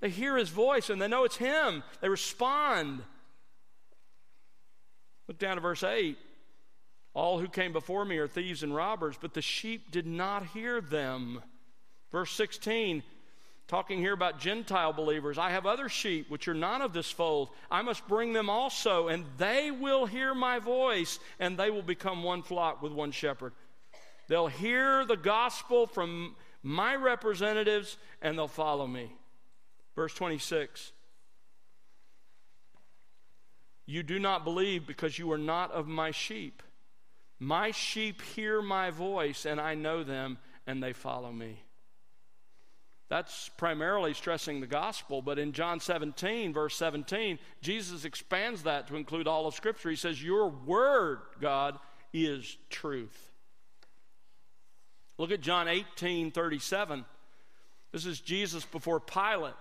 They 0.00 0.10
hear 0.10 0.36
his 0.36 0.48
voice 0.48 0.90
and 0.90 1.00
they 1.00 1.08
know 1.08 1.24
it's 1.24 1.36
him. 1.36 1.82
They 2.00 2.08
respond. 2.08 3.02
Look 5.28 5.38
down 5.38 5.56
to 5.56 5.62
verse 5.62 5.82
8. 5.82 6.18
All 7.14 7.38
who 7.38 7.48
came 7.48 7.72
before 7.72 8.04
me 8.04 8.18
are 8.18 8.26
thieves 8.26 8.62
and 8.62 8.74
robbers, 8.74 9.16
but 9.20 9.34
the 9.34 9.42
sheep 9.42 9.90
did 9.90 10.06
not 10.06 10.46
hear 10.46 10.80
them. 10.80 11.40
Verse 12.10 12.32
16, 12.32 13.04
talking 13.68 13.98
here 13.98 14.12
about 14.12 14.40
Gentile 14.40 14.92
believers 14.92 15.38
I 15.38 15.50
have 15.50 15.64
other 15.64 15.88
sheep 15.88 16.28
which 16.28 16.48
are 16.48 16.54
not 16.54 16.80
of 16.80 16.92
this 16.92 17.10
fold. 17.10 17.50
I 17.70 17.82
must 17.82 18.06
bring 18.08 18.32
them 18.32 18.50
also, 18.50 19.08
and 19.08 19.24
they 19.38 19.70
will 19.70 20.06
hear 20.06 20.34
my 20.34 20.58
voice, 20.58 21.20
and 21.38 21.56
they 21.56 21.70
will 21.70 21.82
become 21.82 22.24
one 22.24 22.42
flock 22.42 22.82
with 22.82 22.92
one 22.92 23.12
shepherd. 23.12 23.52
They'll 24.28 24.46
hear 24.46 25.04
the 25.04 25.16
gospel 25.16 25.86
from 25.86 26.36
my 26.62 26.94
representatives, 26.96 27.98
and 28.22 28.38
they'll 28.38 28.48
follow 28.48 28.86
me. 28.86 29.12
Verse 29.94 30.14
26. 30.14 30.92
You 33.86 34.02
do 34.02 34.18
not 34.18 34.44
believe 34.44 34.86
because 34.86 35.18
you 35.18 35.30
are 35.32 35.38
not 35.38 35.70
of 35.72 35.86
my 35.86 36.10
sheep. 36.10 36.62
My 37.38 37.70
sheep 37.70 38.22
hear 38.22 38.62
my 38.62 38.90
voice, 38.90 39.44
and 39.44 39.60
I 39.60 39.74
know 39.74 40.02
them, 40.02 40.38
and 40.66 40.82
they 40.82 40.94
follow 40.94 41.30
me. 41.30 41.60
That's 43.10 43.50
primarily 43.50 44.14
stressing 44.14 44.60
the 44.60 44.66
gospel, 44.66 45.20
but 45.20 45.38
in 45.38 45.52
John 45.52 45.78
17, 45.78 46.54
verse 46.54 46.74
17, 46.76 47.38
Jesus 47.60 48.04
expands 48.06 48.62
that 48.62 48.88
to 48.88 48.96
include 48.96 49.28
all 49.28 49.46
of 49.46 49.54
Scripture. 49.54 49.90
He 49.90 49.96
says, 49.96 50.22
Your 50.22 50.48
word, 50.48 51.20
God, 51.40 51.78
is 52.14 52.56
truth. 52.70 53.33
Look 55.18 55.30
at 55.30 55.40
John 55.40 55.68
18, 55.68 56.30
37. 56.32 57.04
This 57.92 58.06
is 58.06 58.20
Jesus 58.20 58.64
before 58.64 59.00
Pilate. 59.00 59.54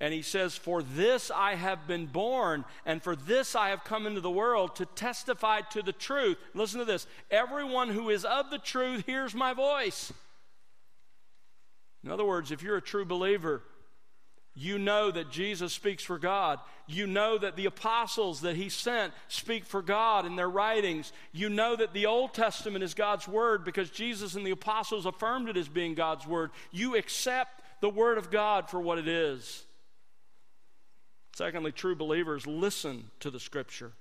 And 0.00 0.14
he 0.14 0.22
says, 0.22 0.56
For 0.56 0.82
this 0.82 1.30
I 1.30 1.54
have 1.54 1.86
been 1.86 2.06
born, 2.06 2.64
and 2.86 3.02
for 3.02 3.16
this 3.16 3.56
I 3.56 3.70
have 3.70 3.84
come 3.84 4.06
into 4.06 4.20
the 4.20 4.30
world 4.30 4.76
to 4.76 4.86
testify 4.86 5.60
to 5.72 5.82
the 5.82 5.92
truth. 5.92 6.38
Listen 6.54 6.78
to 6.78 6.84
this 6.84 7.06
everyone 7.30 7.88
who 7.88 8.10
is 8.10 8.24
of 8.24 8.50
the 8.50 8.58
truth 8.58 9.04
hears 9.06 9.34
my 9.34 9.54
voice. 9.54 10.12
In 12.04 12.10
other 12.10 12.24
words, 12.24 12.52
if 12.52 12.62
you're 12.62 12.76
a 12.76 12.82
true 12.82 13.04
believer, 13.04 13.62
you 14.58 14.76
know 14.76 15.12
that 15.12 15.30
Jesus 15.30 15.72
speaks 15.72 16.02
for 16.02 16.18
God. 16.18 16.58
You 16.88 17.06
know 17.06 17.38
that 17.38 17.54
the 17.54 17.66
apostles 17.66 18.40
that 18.40 18.56
he 18.56 18.68
sent 18.68 19.12
speak 19.28 19.64
for 19.64 19.82
God 19.82 20.26
in 20.26 20.34
their 20.34 20.50
writings. 20.50 21.12
You 21.32 21.48
know 21.48 21.76
that 21.76 21.92
the 21.92 22.06
Old 22.06 22.34
Testament 22.34 22.82
is 22.82 22.92
God's 22.92 23.28
word 23.28 23.64
because 23.64 23.88
Jesus 23.88 24.34
and 24.34 24.44
the 24.44 24.50
apostles 24.50 25.06
affirmed 25.06 25.48
it 25.48 25.56
as 25.56 25.68
being 25.68 25.94
God's 25.94 26.26
word. 26.26 26.50
You 26.72 26.96
accept 26.96 27.62
the 27.80 27.88
word 27.88 28.18
of 28.18 28.32
God 28.32 28.68
for 28.68 28.80
what 28.80 28.98
it 28.98 29.06
is. 29.06 29.64
Secondly, 31.36 31.70
true 31.70 31.94
believers 31.94 32.44
listen 32.44 33.04
to 33.20 33.30
the 33.30 33.38
scripture. 33.38 33.92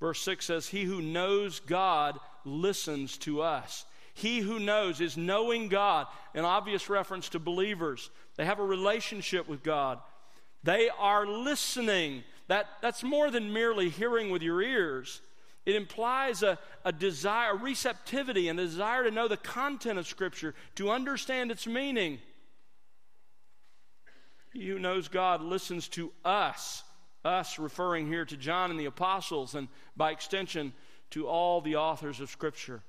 Verse 0.00 0.22
6 0.22 0.46
says, 0.46 0.68
He 0.68 0.84
who 0.84 1.02
knows 1.02 1.60
God 1.60 2.18
listens 2.46 3.18
to 3.18 3.42
us. 3.42 3.84
He 4.14 4.40
who 4.40 4.58
knows 4.58 5.00
is 5.00 5.16
knowing 5.16 5.68
God, 5.68 6.06
an 6.34 6.44
obvious 6.44 6.90
reference 6.90 7.30
to 7.30 7.38
believers. 7.38 8.10
They 8.36 8.44
have 8.44 8.58
a 8.58 8.64
relationship 8.64 9.48
with 9.48 9.62
God. 9.62 9.98
They 10.62 10.90
are 10.98 11.26
listening. 11.26 12.24
That, 12.48 12.66
that's 12.82 13.02
more 13.02 13.30
than 13.30 13.52
merely 13.52 13.88
hearing 13.88 14.30
with 14.30 14.42
your 14.42 14.60
ears. 14.60 15.22
It 15.64 15.76
implies 15.76 16.42
a, 16.42 16.58
a 16.84 16.92
desire, 16.92 17.52
a 17.52 17.56
receptivity, 17.56 18.48
and 18.48 18.58
a 18.58 18.64
desire 18.64 19.04
to 19.04 19.10
know 19.10 19.28
the 19.28 19.36
content 19.36 19.98
of 19.98 20.06
Scripture, 20.06 20.54
to 20.74 20.90
understand 20.90 21.50
its 21.50 21.66
meaning. 21.66 22.18
He 24.52 24.68
who 24.68 24.78
knows 24.78 25.08
God 25.08 25.40
listens 25.40 25.88
to 25.88 26.12
us, 26.24 26.82
us 27.24 27.58
referring 27.58 28.08
here 28.08 28.24
to 28.26 28.36
John 28.36 28.70
and 28.70 28.78
the 28.78 28.84
apostles, 28.86 29.54
and 29.54 29.68
by 29.96 30.10
extension 30.10 30.74
to 31.10 31.26
all 31.26 31.60
the 31.60 31.76
authors 31.76 32.20
of 32.20 32.28
Scripture. 32.28 32.82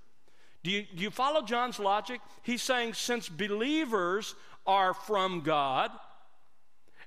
Do 0.64 0.72
you, 0.72 0.86
do 0.96 1.04
you 1.04 1.12
follow 1.12 1.42
John's 1.42 1.80
logic? 1.80 2.22
He's 2.42 2.62
saying 2.62 2.94
since 2.94 3.28
believers 3.28 4.36
are 4.66 4.94
from 4.94 5.42
God, 5.42 5.92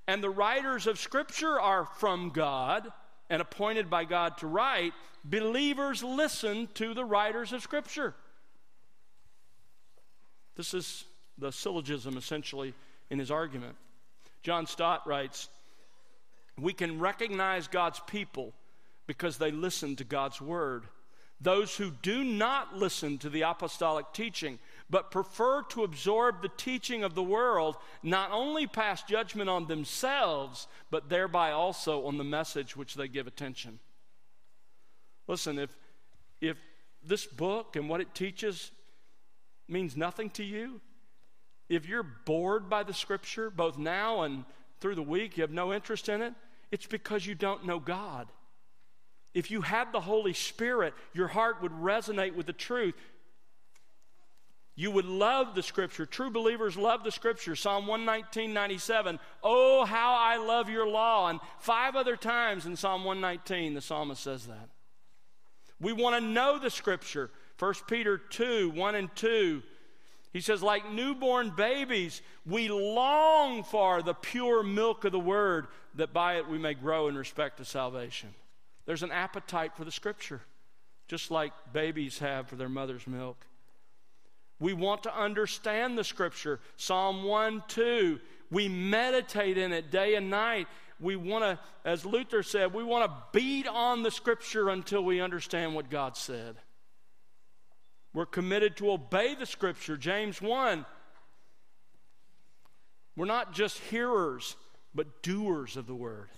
and 0.07 0.23
the 0.23 0.31
writers 0.31 0.87
of 0.87 0.99
Scripture 0.99 1.59
are 1.59 1.87
from 1.99 2.31
God 2.31 2.93
and 3.29 3.43
appointed 3.43 3.91
by 3.91 4.05
God 4.05 4.37
to 4.39 4.47
write, 4.47 4.93
believers 5.25 6.03
listen 6.03 6.69
to 6.75 6.95
the 6.95 7.05
writers 7.05 7.53
of 7.53 7.63
Scripture. 7.63 8.15
This 10.55 10.75
is 10.75 11.05
the 11.39 11.51
syllogism 11.51 12.17
essentially 12.17 12.75
in 13.11 13.19
his 13.19 13.31
argument. 13.31 13.77
John 14.43 14.67
Stott 14.67 15.07
writes 15.07 15.49
We 16.59 16.73
can 16.73 17.01
recognize 17.01 17.69
God's 17.69 18.01
people 18.07 18.53
because 19.07 19.39
they 19.39 19.51
listen 19.51 19.97
to 19.97 20.05
God's 20.05 20.41
word. 20.41 20.85
Those 21.41 21.77
who 21.77 21.91
do 21.91 22.25
not 22.25 22.77
listen 22.77 23.19
to 23.19 23.29
the 23.29 23.43
apostolic 23.43 24.13
teaching, 24.13 24.59
but 24.89 25.11
prefer 25.11 25.63
to 25.65 25.85
absorb 25.85 26.41
the 26.41 26.51
teaching 26.57 27.05
of 27.05 27.15
the 27.15 27.23
world, 27.23 27.77
not 28.03 28.31
only 28.33 28.67
pass 28.67 29.03
judgment 29.03 29.51
on 29.51 29.67
themselves, 29.67 30.67
but 30.91 31.11
thereby 31.11 31.53
also 31.53 32.07
on 32.07 32.17
the 32.17 32.25
message 32.25 32.77
which 32.77 32.95
they 32.95 33.07
give 33.07 33.27
attention. 33.27 33.79
Listen, 35.29 35.59
if, 35.59 35.77
if 36.41 36.57
this 37.03 37.27
book 37.27 37.77
and 37.77 37.89
what 37.89 38.01
it 38.01 38.15
teaches 38.15 38.71
means 39.69 39.97
nothing 39.97 40.31
to 40.31 40.45
you, 40.45 40.81
if 41.69 41.87
you're 41.87 42.03
bored 42.03 42.71
by 42.71 42.83
the 42.83 42.95
scripture, 42.95 43.51
both 43.51 43.77
now 43.77 44.23
and 44.23 44.45
through 44.81 44.95
the 44.95 45.03
week, 45.03 45.37
you 45.37 45.43
have 45.43 45.51
no 45.51 45.73
interest 45.73 46.09
in 46.09 46.23
it, 46.23 46.33
it's 46.71 46.87
because 46.87 47.27
you 47.27 47.35
don't 47.35 47.67
know 47.67 47.81
God. 47.81 48.29
If 49.37 49.51
you 49.51 49.61
had 49.61 49.93
the 49.93 50.01
Holy 50.01 50.33
Spirit, 50.33 50.95
your 51.13 51.29
heart 51.29 51.61
would 51.61 51.73
resonate 51.73 52.35
with 52.35 52.47
the 52.47 52.55
truth. 52.55 52.95
You 54.75 54.91
would 54.93 55.05
love 55.05 55.55
the 55.55 55.63
scripture. 55.63 56.07
True 56.07 56.31
believers 56.31 56.79
love 56.79 57.05
the 57.05 57.13
scripture. 57.13 57.55
Psalm 57.55 57.87
119, 57.87 58.55
97. 58.55 59.19
Oh, 59.43 59.85
how 59.85 60.17
I 60.19 60.39
love 60.39 60.71
your 60.71 60.89
law. 60.89 61.29
And 61.29 61.41
five 61.59 61.97
other 61.97 62.17
times 62.17 62.65
in 62.65 62.77
Psalm 62.77 63.05
119, 63.05 63.75
the 63.75 63.83
psalmist 63.83 64.23
says 64.23 64.47
that. 64.47 64.71
We 65.83 65.93
want 65.93 66.17
to 66.17 66.27
know 66.27 66.59
the 66.59 66.71
scripture. 66.71 67.31
1 67.59 67.75
Peter 67.89 68.17
2, 68.17 68.71
1 68.71 68.95
and 68.95 69.15
2. 69.17 69.63
He 70.33 70.41
says, 70.41 70.63
like 70.63 70.91
newborn 70.91 71.53
babies, 71.55 72.23
we 72.47 72.69
long 72.69 73.65
for 73.65 74.01
the 74.01 74.15
pure 74.15 74.63
milk 74.63 75.05
of 75.05 75.13
the 75.13 75.21
word, 75.21 75.67
that 75.95 76.15
by 76.15 76.39
it 76.39 76.49
we 76.49 76.57
may 76.57 76.73
grow 76.73 77.09
in 77.09 77.19
respect 77.19 77.59
to 77.59 77.67
salvation. 77.67 78.31
There's 78.87 79.03
an 79.03 79.13
appetite 79.13 79.77
for 79.77 79.85
the 79.85 79.91
scripture, 79.91 80.41
just 81.09 81.31
like 81.31 81.53
babies 81.73 82.21
have 82.21 82.49
for 82.49 82.57
their 82.57 82.69
mother's 82.69 83.07
milk. 83.07 83.45
We 84.59 84.73
want 84.73 85.03
to 85.03 85.15
understand 85.15 85.99
the 85.99 86.05
scripture. 86.05 86.61
Psalm 86.77 87.25
1 87.25 87.65
2, 87.69 88.21
we 88.51 88.69
meditate 88.69 89.59
in 89.59 89.73
it 89.73 89.91
day 89.91 90.15
and 90.15 90.31
night. 90.31 90.67
We 90.99 91.17
want 91.17 91.45
to, 91.45 91.59
as 91.85 92.07
Luther 92.07 92.43
said, 92.43 92.73
we 92.73 92.83
want 92.83 93.11
to 93.11 93.39
beat 93.39 93.67
on 93.67 94.03
the 94.03 94.11
scripture 94.11 94.71
until 94.71 95.05
we 95.05 95.21
understand 95.21 95.75
what 95.75 95.91
God 95.91 96.17
said. 96.17 96.57
We're 98.15 98.25
committed 98.25 98.79
to 98.79 98.93
obey 98.93 99.35
the 99.35 99.45
scripture. 99.45 99.99
James 99.99 100.41
1. 100.41 100.87
We're 103.15 103.27
not 103.27 103.53
just 103.53 103.79
hearers, 103.79 104.57
but 104.95 105.23
doers 105.23 105.77
of 105.77 105.87
the 105.87 105.95
word. 105.95 106.31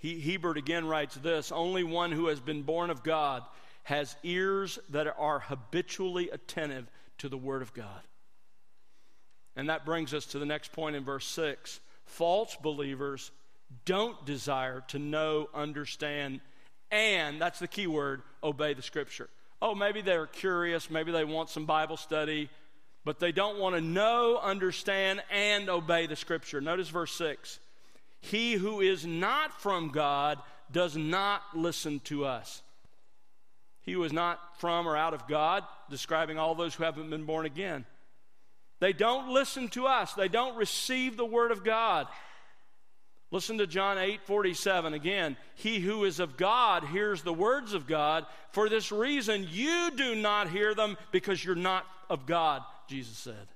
He, 0.00 0.18
Hiebert 0.20 0.56
again 0.56 0.86
writes 0.86 1.14
this 1.16 1.52
Only 1.52 1.84
one 1.84 2.10
who 2.10 2.26
has 2.26 2.40
been 2.40 2.62
born 2.62 2.90
of 2.90 3.02
God 3.02 3.42
has 3.84 4.16
ears 4.22 4.78
that 4.90 5.06
are 5.18 5.38
habitually 5.38 6.30
attentive 6.30 6.90
to 7.18 7.28
the 7.28 7.36
Word 7.36 7.62
of 7.62 7.72
God. 7.72 8.00
And 9.56 9.68
that 9.68 9.84
brings 9.84 10.14
us 10.14 10.26
to 10.26 10.38
the 10.38 10.46
next 10.46 10.72
point 10.72 10.96
in 10.96 11.04
verse 11.04 11.26
6. 11.26 11.80
False 12.06 12.56
believers 12.56 13.30
don't 13.84 14.24
desire 14.24 14.82
to 14.88 14.98
know, 14.98 15.48
understand, 15.54 16.40
and 16.90 17.40
that's 17.40 17.58
the 17.58 17.68
key 17.68 17.86
word 17.86 18.22
obey 18.42 18.74
the 18.74 18.82
Scripture. 18.82 19.28
Oh, 19.62 19.74
maybe 19.74 20.00
they're 20.00 20.26
curious, 20.26 20.90
maybe 20.90 21.12
they 21.12 21.24
want 21.24 21.50
some 21.50 21.66
Bible 21.66 21.96
study, 21.96 22.48
but 23.04 23.20
they 23.20 23.32
don't 23.32 23.58
want 23.58 23.74
to 23.74 23.80
know, 23.80 24.38
understand, 24.38 25.22
and 25.30 25.68
obey 25.68 26.06
the 26.06 26.16
Scripture. 26.16 26.60
Notice 26.60 26.88
verse 26.88 27.12
6. 27.12 27.60
He 28.20 28.54
who 28.54 28.80
is 28.80 29.06
not 29.06 29.60
from 29.60 29.88
God 29.88 30.38
does 30.70 30.96
not 30.96 31.42
listen 31.54 32.00
to 32.00 32.24
us. 32.24 32.62
He 33.82 33.92
who 33.92 34.04
is 34.04 34.12
not 34.12 34.38
from 34.58 34.86
or 34.86 34.96
out 34.96 35.14
of 35.14 35.26
God, 35.26 35.64
describing 35.88 36.38
all 36.38 36.54
those 36.54 36.74
who 36.74 36.84
haven't 36.84 37.10
been 37.10 37.24
born 37.24 37.46
again. 37.46 37.86
They 38.78 38.92
don't 38.92 39.32
listen 39.32 39.68
to 39.70 39.86
us, 39.86 40.14
they 40.14 40.28
don't 40.28 40.56
receive 40.56 41.16
the 41.16 41.24
word 41.24 41.50
of 41.50 41.64
God. 41.64 42.06
Listen 43.32 43.58
to 43.58 43.66
John 43.66 43.96
8 43.96 44.22
47 44.24 44.92
again. 44.92 45.36
He 45.54 45.78
who 45.78 46.04
is 46.04 46.18
of 46.18 46.36
God 46.36 46.84
hears 46.84 47.22
the 47.22 47.32
words 47.32 47.74
of 47.74 47.86
God. 47.86 48.26
For 48.50 48.68
this 48.68 48.90
reason, 48.90 49.46
you 49.48 49.92
do 49.96 50.16
not 50.16 50.50
hear 50.50 50.74
them 50.74 50.96
because 51.12 51.44
you're 51.44 51.54
not 51.54 51.86
of 52.08 52.26
God, 52.26 52.62
Jesus 52.88 53.16
said. 53.16 53.46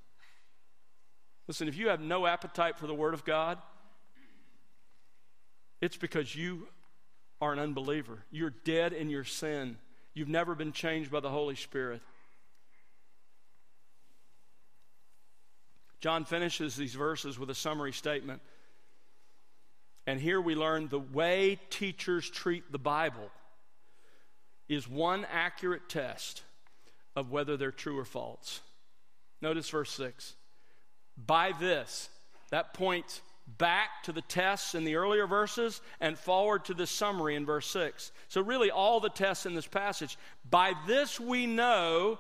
Listen, 1.49 1.67
if 1.67 1.77
you 1.77 1.89
have 1.89 2.01
no 2.01 2.25
appetite 2.25 2.79
for 2.79 2.87
the 2.87 2.95
word 2.95 3.15
of 3.15 3.25
God, 3.25 3.59
it's 5.85 5.99
because 5.99 6.35
you 6.35 6.67
are 7.43 7.53
an 7.53 7.59
unbeliever. 7.59 8.25
You're 8.31 8.55
dead 8.65 8.95
in 8.95 9.11
your 9.11 9.25
sin. 9.25 9.77
You've 10.15 10.31
never 10.31 10.55
been 10.55 10.73
changed 10.73 11.11
by 11.11 11.21
the 11.21 11.29
Holy 11.29 11.57
Spirit. 11.57 12.01
John 16.01 16.25
finishes 16.25 16.75
these 16.75 16.95
verses 16.95 17.39
with 17.39 17.51
a 17.51 17.55
summary 17.55 17.93
statement. 17.93 18.41
And 20.07 20.19
here 20.19 20.41
we 20.41 20.55
learn 20.55 20.89
the 20.89 20.99
way 20.99 21.59
teachers 21.69 22.31
treat 22.31 22.73
the 22.73 22.79
Bible 22.79 23.31
is 24.71 24.89
one 24.89 25.27
accurate 25.31 25.91
test 25.91 26.45
of 27.15 27.31
whether 27.31 27.59
they're 27.59 27.71
true 27.71 27.99
or 27.99 28.07
false. 28.07 28.63
Notice 29.43 29.69
verse 29.69 29.91
6. 29.91 30.35
By 31.19 31.53
this, 31.61 32.09
that 32.51 32.73
points 32.73 33.21
back 33.47 34.03
to 34.05 34.13
the 34.13 34.23
tests 34.23 34.75
in 34.75 34.85
the 34.85 34.97
earlier 34.97 35.27
verses 35.27 35.81
and 36.01 36.19
forward 36.19 36.65
to 36.65 36.75
the 36.75 36.87
summary 36.87 37.37
in 37.37 37.45
verse 37.47 37.67
6. 37.69 38.13
So, 38.29 38.41
really, 38.41 38.71
all 38.71 39.01
the 39.01 39.11
tests 39.11 39.47
in 39.47 39.55
this 39.55 39.67
passage. 39.67 40.17
By 40.49 40.75
this 40.87 41.21
we 41.21 41.47
know 41.47 42.19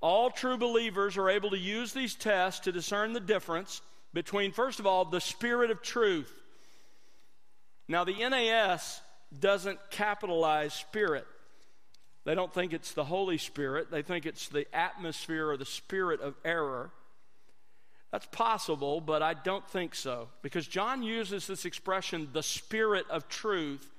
all 0.00 0.30
true 0.30 0.56
believers 0.56 1.16
are 1.16 1.30
able 1.30 1.50
to 1.50 1.58
use 1.58 1.92
these 1.92 2.14
tests 2.14 2.60
to 2.60 2.72
discern 2.72 3.12
the 3.12 3.20
difference 3.20 3.80
between, 4.12 4.52
first 4.52 4.78
of 4.78 4.86
all, 4.86 5.04
the 5.04 5.20
spirit 5.20 5.70
of 5.70 5.82
truth. 5.82 6.32
Now, 7.88 8.04
the 8.04 8.16
NAS 8.28 9.00
doesn't 9.38 9.78
capitalize 9.90 10.72
spirit. 10.72 11.26
They 12.24 12.34
don't 12.34 12.52
think 12.52 12.72
it's 12.72 12.92
the 12.92 13.04
Holy 13.04 13.38
Spirit, 13.38 13.90
they 13.90 14.02
think 14.02 14.24
it's 14.24 14.48
the 14.48 14.66
atmosphere 14.74 15.50
or 15.50 15.56
the 15.56 15.66
spirit 15.66 16.20
of 16.20 16.34
error. 16.44 16.90
That's 18.14 18.26
possible, 18.26 19.00
but 19.00 19.24
I 19.24 19.34
don't 19.34 19.68
think 19.70 19.96
so. 19.96 20.28
Because 20.40 20.68
John 20.68 21.02
uses 21.02 21.48
this 21.48 21.64
expression, 21.64 22.28
the 22.32 22.44
Spirit 22.44 23.06
of 23.10 23.28
truth, 23.28 23.90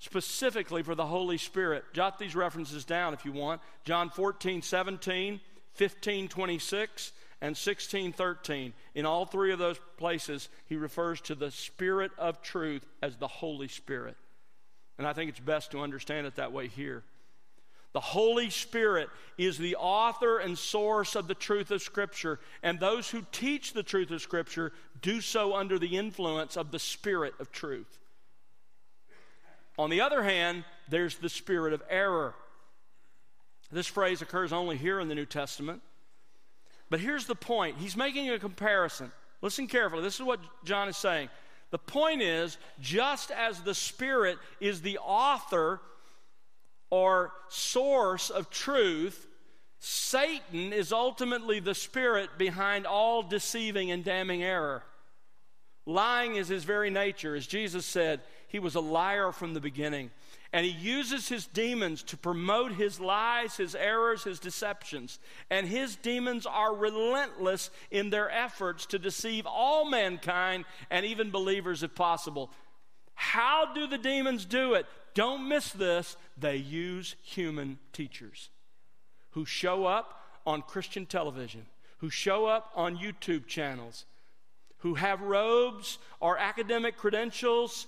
specifically 0.00 0.82
for 0.82 0.96
the 0.96 1.06
Holy 1.06 1.38
Spirit. 1.38 1.84
Jot 1.92 2.18
these 2.18 2.34
references 2.34 2.84
down 2.84 3.14
if 3.14 3.24
you 3.24 3.30
want. 3.30 3.60
John 3.84 4.10
14, 4.10 4.62
17, 4.62 5.40
15, 5.74 6.26
26, 6.26 7.12
and 7.40 7.56
16, 7.56 8.12
13. 8.12 8.72
In 8.96 9.06
all 9.06 9.26
three 9.26 9.52
of 9.52 9.60
those 9.60 9.78
places, 9.96 10.48
he 10.64 10.74
refers 10.74 11.20
to 11.20 11.36
the 11.36 11.52
Spirit 11.52 12.10
of 12.18 12.42
truth 12.42 12.84
as 13.00 13.14
the 13.14 13.28
Holy 13.28 13.68
Spirit. 13.68 14.16
And 14.98 15.06
I 15.06 15.12
think 15.12 15.30
it's 15.30 15.38
best 15.38 15.70
to 15.70 15.82
understand 15.82 16.26
it 16.26 16.34
that 16.34 16.50
way 16.50 16.66
here. 16.66 17.04
The 17.96 18.00
Holy 18.00 18.50
Spirit 18.50 19.08
is 19.38 19.56
the 19.56 19.76
author 19.76 20.36
and 20.36 20.58
source 20.58 21.16
of 21.16 21.28
the 21.28 21.34
truth 21.34 21.70
of 21.70 21.80
Scripture, 21.80 22.38
and 22.62 22.78
those 22.78 23.08
who 23.08 23.22
teach 23.32 23.72
the 23.72 23.82
truth 23.82 24.10
of 24.10 24.20
Scripture 24.20 24.74
do 25.00 25.22
so 25.22 25.56
under 25.56 25.78
the 25.78 25.96
influence 25.96 26.58
of 26.58 26.72
the 26.72 26.78
Spirit 26.78 27.32
of 27.40 27.50
truth. 27.52 27.98
On 29.78 29.88
the 29.88 30.02
other 30.02 30.22
hand, 30.22 30.64
there's 30.90 31.16
the 31.16 31.30
spirit 31.30 31.72
of 31.72 31.82
error. 31.88 32.34
This 33.72 33.86
phrase 33.86 34.20
occurs 34.20 34.52
only 34.52 34.76
here 34.76 35.00
in 35.00 35.08
the 35.08 35.14
New 35.14 35.24
Testament. 35.24 35.80
But 36.90 37.00
here's 37.00 37.24
the 37.24 37.34
point 37.34 37.78
he's 37.78 37.96
making 37.96 38.28
a 38.28 38.38
comparison. 38.38 39.10
Listen 39.40 39.68
carefully. 39.68 40.02
This 40.02 40.16
is 40.16 40.22
what 40.26 40.40
John 40.66 40.90
is 40.90 40.98
saying. 40.98 41.30
The 41.70 41.78
point 41.78 42.20
is 42.20 42.58
just 42.78 43.30
as 43.30 43.60
the 43.60 43.74
Spirit 43.74 44.36
is 44.60 44.82
the 44.82 44.98
author 44.98 45.80
or 46.90 47.32
source 47.48 48.30
of 48.30 48.50
truth, 48.50 49.26
Satan 49.78 50.72
is 50.72 50.92
ultimately 50.92 51.60
the 51.60 51.74
spirit 51.74 52.30
behind 52.38 52.86
all 52.86 53.22
deceiving 53.22 53.90
and 53.90 54.04
damning 54.04 54.42
error. 54.42 54.82
Lying 55.86 56.34
is 56.34 56.48
his 56.48 56.64
very 56.64 56.90
nature. 56.90 57.36
As 57.36 57.46
Jesus 57.46 57.86
said, 57.86 58.20
he 58.48 58.58
was 58.58 58.74
a 58.74 58.80
liar 58.80 59.30
from 59.30 59.54
the 59.54 59.60
beginning. 59.60 60.10
And 60.52 60.64
he 60.64 60.72
uses 60.72 61.28
his 61.28 61.46
demons 61.46 62.02
to 62.04 62.16
promote 62.16 62.72
his 62.72 62.98
lies, 62.98 63.56
his 63.56 63.74
errors, 63.74 64.24
his 64.24 64.40
deceptions. 64.40 65.18
And 65.50 65.66
his 65.66 65.96
demons 65.96 66.46
are 66.46 66.74
relentless 66.74 67.70
in 67.90 68.10
their 68.10 68.30
efforts 68.30 68.86
to 68.86 68.98
deceive 68.98 69.46
all 69.46 69.88
mankind 69.88 70.64
and 70.90 71.04
even 71.06 71.30
believers 71.30 71.82
if 71.82 71.94
possible. 71.94 72.50
How 73.14 73.72
do 73.74 73.86
the 73.86 73.98
demons 73.98 74.44
do 74.44 74.74
it? 74.74 74.86
Don't 75.16 75.48
miss 75.48 75.70
this. 75.70 76.14
They 76.36 76.56
use 76.56 77.16
human 77.22 77.78
teachers 77.94 78.50
who 79.30 79.46
show 79.46 79.86
up 79.86 80.20
on 80.46 80.60
Christian 80.60 81.06
television, 81.06 81.64
who 81.98 82.10
show 82.10 82.44
up 82.44 82.70
on 82.76 82.98
YouTube 82.98 83.46
channels, 83.46 84.04
who 84.80 84.94
have 84.94 85.22
robes 85.22 85.96
or 86.20 86.36
academic 86.36 86.98
credentials, 86.98 87.86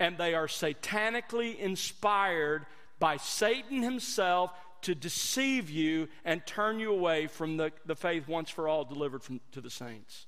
and 0.00 0.16
they 0.16 0.32
are 0.34 0.46
satanically 0.46 1.56
inspired 1.58 2.64
by 2.98 3.18
Satan 3.18 3.82
himself 3.82 4.50
to 4.82 4.94
deceive 4.94 5.68
you 5.68 6.08
and 6.24 6.46
turn 6.46 6.80
you 6.80 6.90
away 6.90 7.26
from 7.26 7.58
the, 7.58 7.72
the 7.84 7.94
faith 7.94 8.26
once 8.26 8.48
for 8.48 8.68
all 8.68 8.84
delivered 8.84 9.22
from, 9.22 9.42
to 9.52 9.60
the 9.60 9.68
saints. 9.70 10.24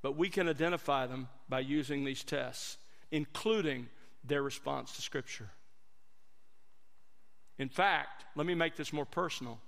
But 0.00 0.16
we 0.16 0.30
can 0.30 0.48
identify 0.48 1.06
them 1.06 1.28
by 1.46 1.60
using 1.60 2.04
these 2.04 2.24
tests 2.24 2.78
including 3.10 3.88
their 4.24 4.42
response 4.42 4.92
to 4.96 5.02
Scripture. 5.02 5.50
In 7.58 7.68
fact, 7.68 8.24
let 8.34 8.46
me 8.46 8.54
make 8.54 8.76
this 8.76 8.92
more 8.92 9.06
personal. 9.06 9.58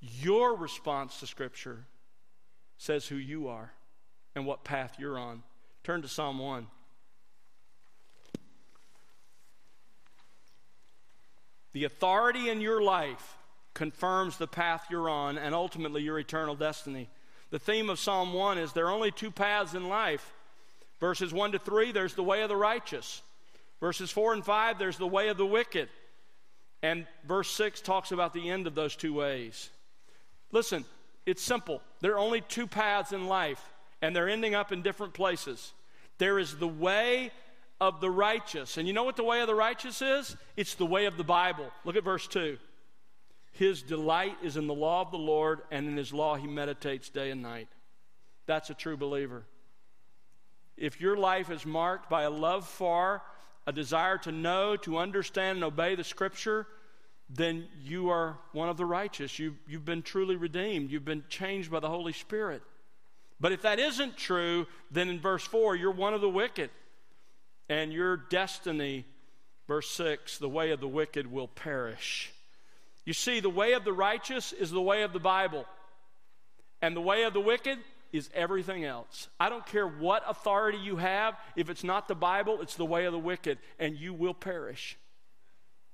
Your 0.00 0.54
response 0.54 1.20
to 1.20 1.26
Scripture 1.26 1.84
says 2.78 3.06
who 3.06 3.16
you 3.16 3.48
are 3.48 3.72
and 4.34 4.46
what 4.46 4.64
path 4.64 4.96
you're 4.98 5.18
on. 5.18 5.42
Turn 5.82 6.02
to 6.02 6.08
Psalm 6.08 6.38
1. 6.38 6.66
The 11.72 11.84
authority 11.84 12.48
in 12.48 12.60
your 12.60 12.82
life 12.82 13.36
confirms 13.74 14.38
the 14.38 14.46
path 14.46 14.86
you're 14.90 15.10
on 15.10 15.36
and 15.36 15.54
ultimately 15.54 16.02
your 16.02 16.18
eternal 16.18 16.54
destiny. 16.54 17.10
The 17.50 17.58
theme 17.58 17.90
of 17.90 17.98
Psalm 17.98 18.32
1 18.32 18.58
is 18.58 18.72
there 18.72 18.86
are 18.86 18.92
only 18.92 19.10
two 19.10 19.30
paths 19.30 19.74
in 19.74 19.88
life 19.88 20.32
Verses 21.00 21.32
1 21.32 21.52
to 21.52 21.58
3, 21.58 21.92
there's 21.92 22.14
the 22.14 22.22
way 22.22 22.42
of 22.42 22.48
the 22.48 22.56
righteous. 22.56 23.22
Verses 23.80 24.10
4 24.10 24.34
and 24.34 24.44
5, 24.44 24.78
there's 24.78 24.96
the 24.96 25.06
way 25.06 25.28
of 25.28 25.36
the 25.36 25.46
wicked. 25.46 25.88
And 26.82 27.06
verse 27.26 27.50
6 27.50 27.80
talks 27.82 28.12
about 28.12 28.32
the 28.32 28.48
end 28.48 28.66
of 28.66 28.74
those 28.74 28.96
two 28.96 29.12
ways. 29.12 29.70
Listen, 30.52 30.84
it's 31.26 31.42
simple. 31.42 31.82
There 32.00 32.12
are 32.12 32.18
only 32.18 32.40
two 32.40 32.66
paths 32.66 33.12
in 33.12 33.26
life, 33.26 33.62
and 34.00 34.14
they're 34.14 34.28
ending 34.28 34.54
up 34.54 34.72
in 34.72 34.82
different 34.82 35.12
places. 35.12 35.72
There 36.18 36.38
is 36.38 36.56
the 36.56 36.68
way 36.68 37.30
of 37.78 38.00
the 38.00 38.10
righteous. 38.10 38.78
And 38.78 38.88
you 38.88 38.94
know 38.94 39.04
what 39.04 39.16
the 39.16 39.24
way 39.24 39.42
of 39.42 39.48
the 39.48 39.54
righteous 39.54 40.00
is? 40.00 40.34
It's 40.56 40.74
the 40.74 40.86
way 40.86 41.04
of 41.04 41.18
the 41.18 41.24
Bible. 41.24 41.70
Look 41.84 41.96
at 41.96 42.04
verse 42.04 42.26
2. 42.26 42.56
His 43.52 43.82
delight 43.82 44.36
is 44.42 44.56
in 44.56 44.66
the 44.66 44.74
law 44.74 45.02
of 45.02 45.10
the 45.10 45.18
Lord, 45.18 45.60
and 45.70 45.86
in 45.86 45.96
his 45.96 46.12
law 46.12 46.36
he 46.36 46.46
meditates 46.46 47.10
day 47.10 47.30
and 47.30 47.42
night. 47.42 47.68
That's 48.46 48.70
a 48.70 48.74
true 48.74 48.96
believer 48.96 49.44
if 50.76 51.00
your 51.00 51.16
life 51.16 51.50
is 51.50 51.64
marked 51.64 52.10
by 52.10 52.22
a 52.22 52.30
love 52.30 52.66
for, 52.66 53.22
a 53.66 53.72
desire 53.72 54.18
to 54.18 54.32
know, 54.32 54.76
to 54.76 54.98
understand, 54.98 55.56
and 55.56 55.64
obey 55.64 55.94
the 55.94 56.04
Scripture, 56.04 56.66
then 57.28 57.66
you 57.82 58.10
are 58.10 58.38
one 58.52 58.68
of 58.68 58.76
the 58.76 58.84
righteous. 58.84 59.38
You, 59.38 59.56
you've 59.66 59.84
been 59.84 60.02
truly 60.02 60.36
redeemed. 60.36 60.90
You've 60.90 61.04
been 61.04 61.24
changed 61.28 61.70
by 61.70 61.80
the 61.80 61.88
Holy 61.88 62.12
Spirit. 62.12 62.62
But 63.40 63.52
if 63.52 63.62
that 63.62 63.78
isn't 63.78 64.16
true, 64.16 64.66
then 64.90 65.08
in 65.08 65.20
verse 65.20 65.44
4, 65.44 65.76
you're 65.76 65.90
one 65.90 66.14
of 66.14 66.20
the 66.20 66.28
wicked. 66.28 66.70
And 67.68 67.92
your 67.92 68.16
destiny, 68.16 69.04
verse 69.66 69.88
6, 69.90 70.38
the 70.38 70.48
way 70.48 70.70
of 70.70 70.80
the 70.80 70.88
wicked 70.88 71.30
will 71.30 71.48
perish. 71.48 72.32
You 73.04 73.12
see, 73.12 73.40
the 73.40 73.50
way 73.50 73.72
of 73.72 73.84
the 73.84 73.92
righteous 73.92 74.52
is 74.52 74.70
the 74.70 74.80
way 74.80 75.02
of 75.02 75.12
the 75.12 75.20
Bible. 75.20 75.66
And 76.80 76.94
the 76.94 77.00
way 77.00 77.24
of 77.24 77.32
the 77.32 77.40
wicked 77.40 77.78
is 78.12 78.30
everything 78.34 78.84
else. 78.84 79.28
I 79.38 79.48
don't 79.48 79.66
care 79.66 79.86
what 79.86 80.22
authority 80.28 80.78
you 80.78 80.96
have, 80.96 81.36
if 81.56 81.70
it's 81.70 81.84
not 81.84 82.08
the 82.08 82.14
Bible, 82.14 82.60
it's 82.60 82.76
the 82.76 82.84
way 82.84 83.04
of 83.04 83.12
the 83.12 83.18
wicked, 83.18 83.58
and 83.78 83.96
you 83.96 84.14
will 84.14 84.34
perish. 84.34 84.96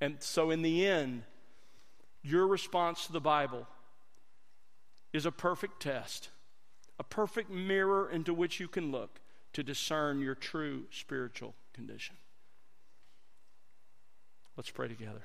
And 0.01 0.17
so, 0.21 0.51
in 0.51 0.63
the 0.63 0.87
end, 0.87 1.23
your 2.23 2.47
response 2.47 3.07
to 3.07 3.13
the 3.13 3.21
Bible 3.21 3.67
is 5.13 5.27
a 5.27 5.33
perfect 5.33 5.81
test, 5.81 6.31
a 6.99 7.05
perfect 7.05 7.51
mirror 7.51 8.11
into 8.11 8.33
which 8.33 8.61
you 8.61 8.69
can 8.69 8.91
look 8.91 9.21
to 9.53 9.63
discern 9.63 10.21
your 10.21 10.35
true 10.35 10.85
spiritual 10.91 11.55
condition. 11.73 12.17
Let's 14.57 14.71
pray 14.71 14.89
together. 14.89 15.23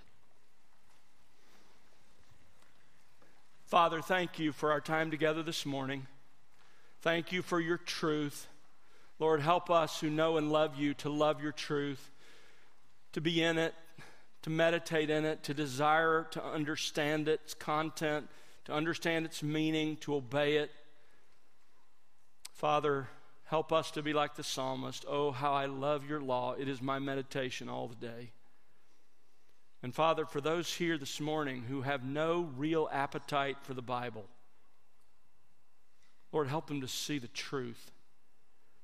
Father, 3.65 4.01
thank 4.01 4.39
you 4.39 4.53
for 4.53 4.71
our 4.71 4.79
time 4.79 5.11
together 5.11 5.43
this 5.43 5.65
morning. 5.65 6.07
Thank 7.07 7.31
you 7.31 7.41
for 7.41 7.61
your 7.61 7.77
truth. 7.77 8.49
Lord, 9.17 9.39
help 9.39 9.71
us 9.71 10.01
who 10.01 10.09
know 10.09 10.35
and 10.35 10.51
love 10.51 10.75
you 10.75 10.93
to 10.95 11.09
love 11.09 11.41
your 11.41 11.53
truth, 11.53 12.11
to 13.13 13.21
be 13.21 13.41
in 13.41 13.57
it, 13.57 13.73
to 14.41 14.49
meditate 14.49 15.09
in 15.09 15.23
it, 15.23 15.41
to 15.43 15.53
desire 15.53 16.27
to 16.31 16.43
understand 16.43 17.29
its 17.29 17.53
content, 17.53 18.27
to 18.65 18.73
understand 18.73 19.25
its 19.25 19.41
meaning, 19.41 19.95
to 20.01 20.15
obey 20.15 20.57
it. 20.57 20.69
Father, 22.51 23.07
help 23.45 23.71
us 23.71 23.89
to 23.91 24.03
be 24.03 24.11
like 24.11 24.35
the 24.35 24.43
psalmist. 24.43 25.05
Oh, 25.07 25.31
how 25.31 25.53
I 25.53 25.67
love 25.67 26.05
your 26.09 26.19
law. 26.19 26.55
It 26.59 26.67
is 26.67 26.81
my 26.81 26.99
meditation 26.99 27.69
all 27.69 27.87
the 27.87 27.95
day. 27.95 28.31
And 29.81 29.95
Father, 29.95 30.25
for 30.25 30.41
those 30.41 30.73
here 30.73 30.97
this 30.97 31.21
morning 31.21 31.63
who 31.69 31.83
have 31.83 32.03
no 32.03 32.49
real 32.57 32.89
appetite 32.91 33.59
for 33.61 33.73
the 33.73 33.81
Bible, 33.81 34.25
Lord, 36.31 36.47
help 36.47 36.67
them 36.67 36.81
to 36.81 36.87
see 36.87 37.19
the 37.19 37.27
truth. 37.27 37.91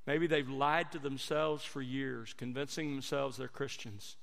Maybe 0.05 0.27
they've 0.27 0.49
lied 0.49 0.91
to 0.91 0.99
themselves 0.99 1.63
for 1.63 1.81
years, 1.81 2.33
convincing 2.33 2.91
themselves 2.91 3.37
they're 3.37 3.47
Christians. 3.47 4.17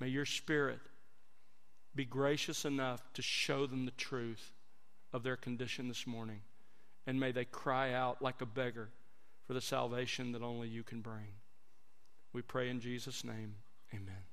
May 0.00 0.08
your 0.08 0.24
spirit 0.24 0.80
be 1.94 2.04
gracious 2.04 2.64
enough 2.64 3.02
to 3.14 3.22
show 3.22 3.66
them 3.66 3.84
the 3.84 3.92
truth 3.92 4.52
of 5.12 5.22
their 5.22 5.36
condition 5.36 5.88
this 5.88 6.06
morning. 6.06 6.40
And 7.06 7.20
may 7.20 7.32
they 7.32 7.44
cry 7.44 7.92
out 7.92 8.22
like 8.22 8.40
a 8.40 8.46
beggar 8.46 8.88
for 9.46 9.54
the 9.54 9.60
salvation 9.60 10.32
that 10.32 10.42
only 10.42 10.68
you 10.68 10.82
can 10.82 11.00
bring. 11.00 11.34
We 12.32 12.42
pray 12.42 12.70
in 12.70 12.80
Jesus' 12.80 13.24
name. 13.24 13.56
Amen. 13.92 14.31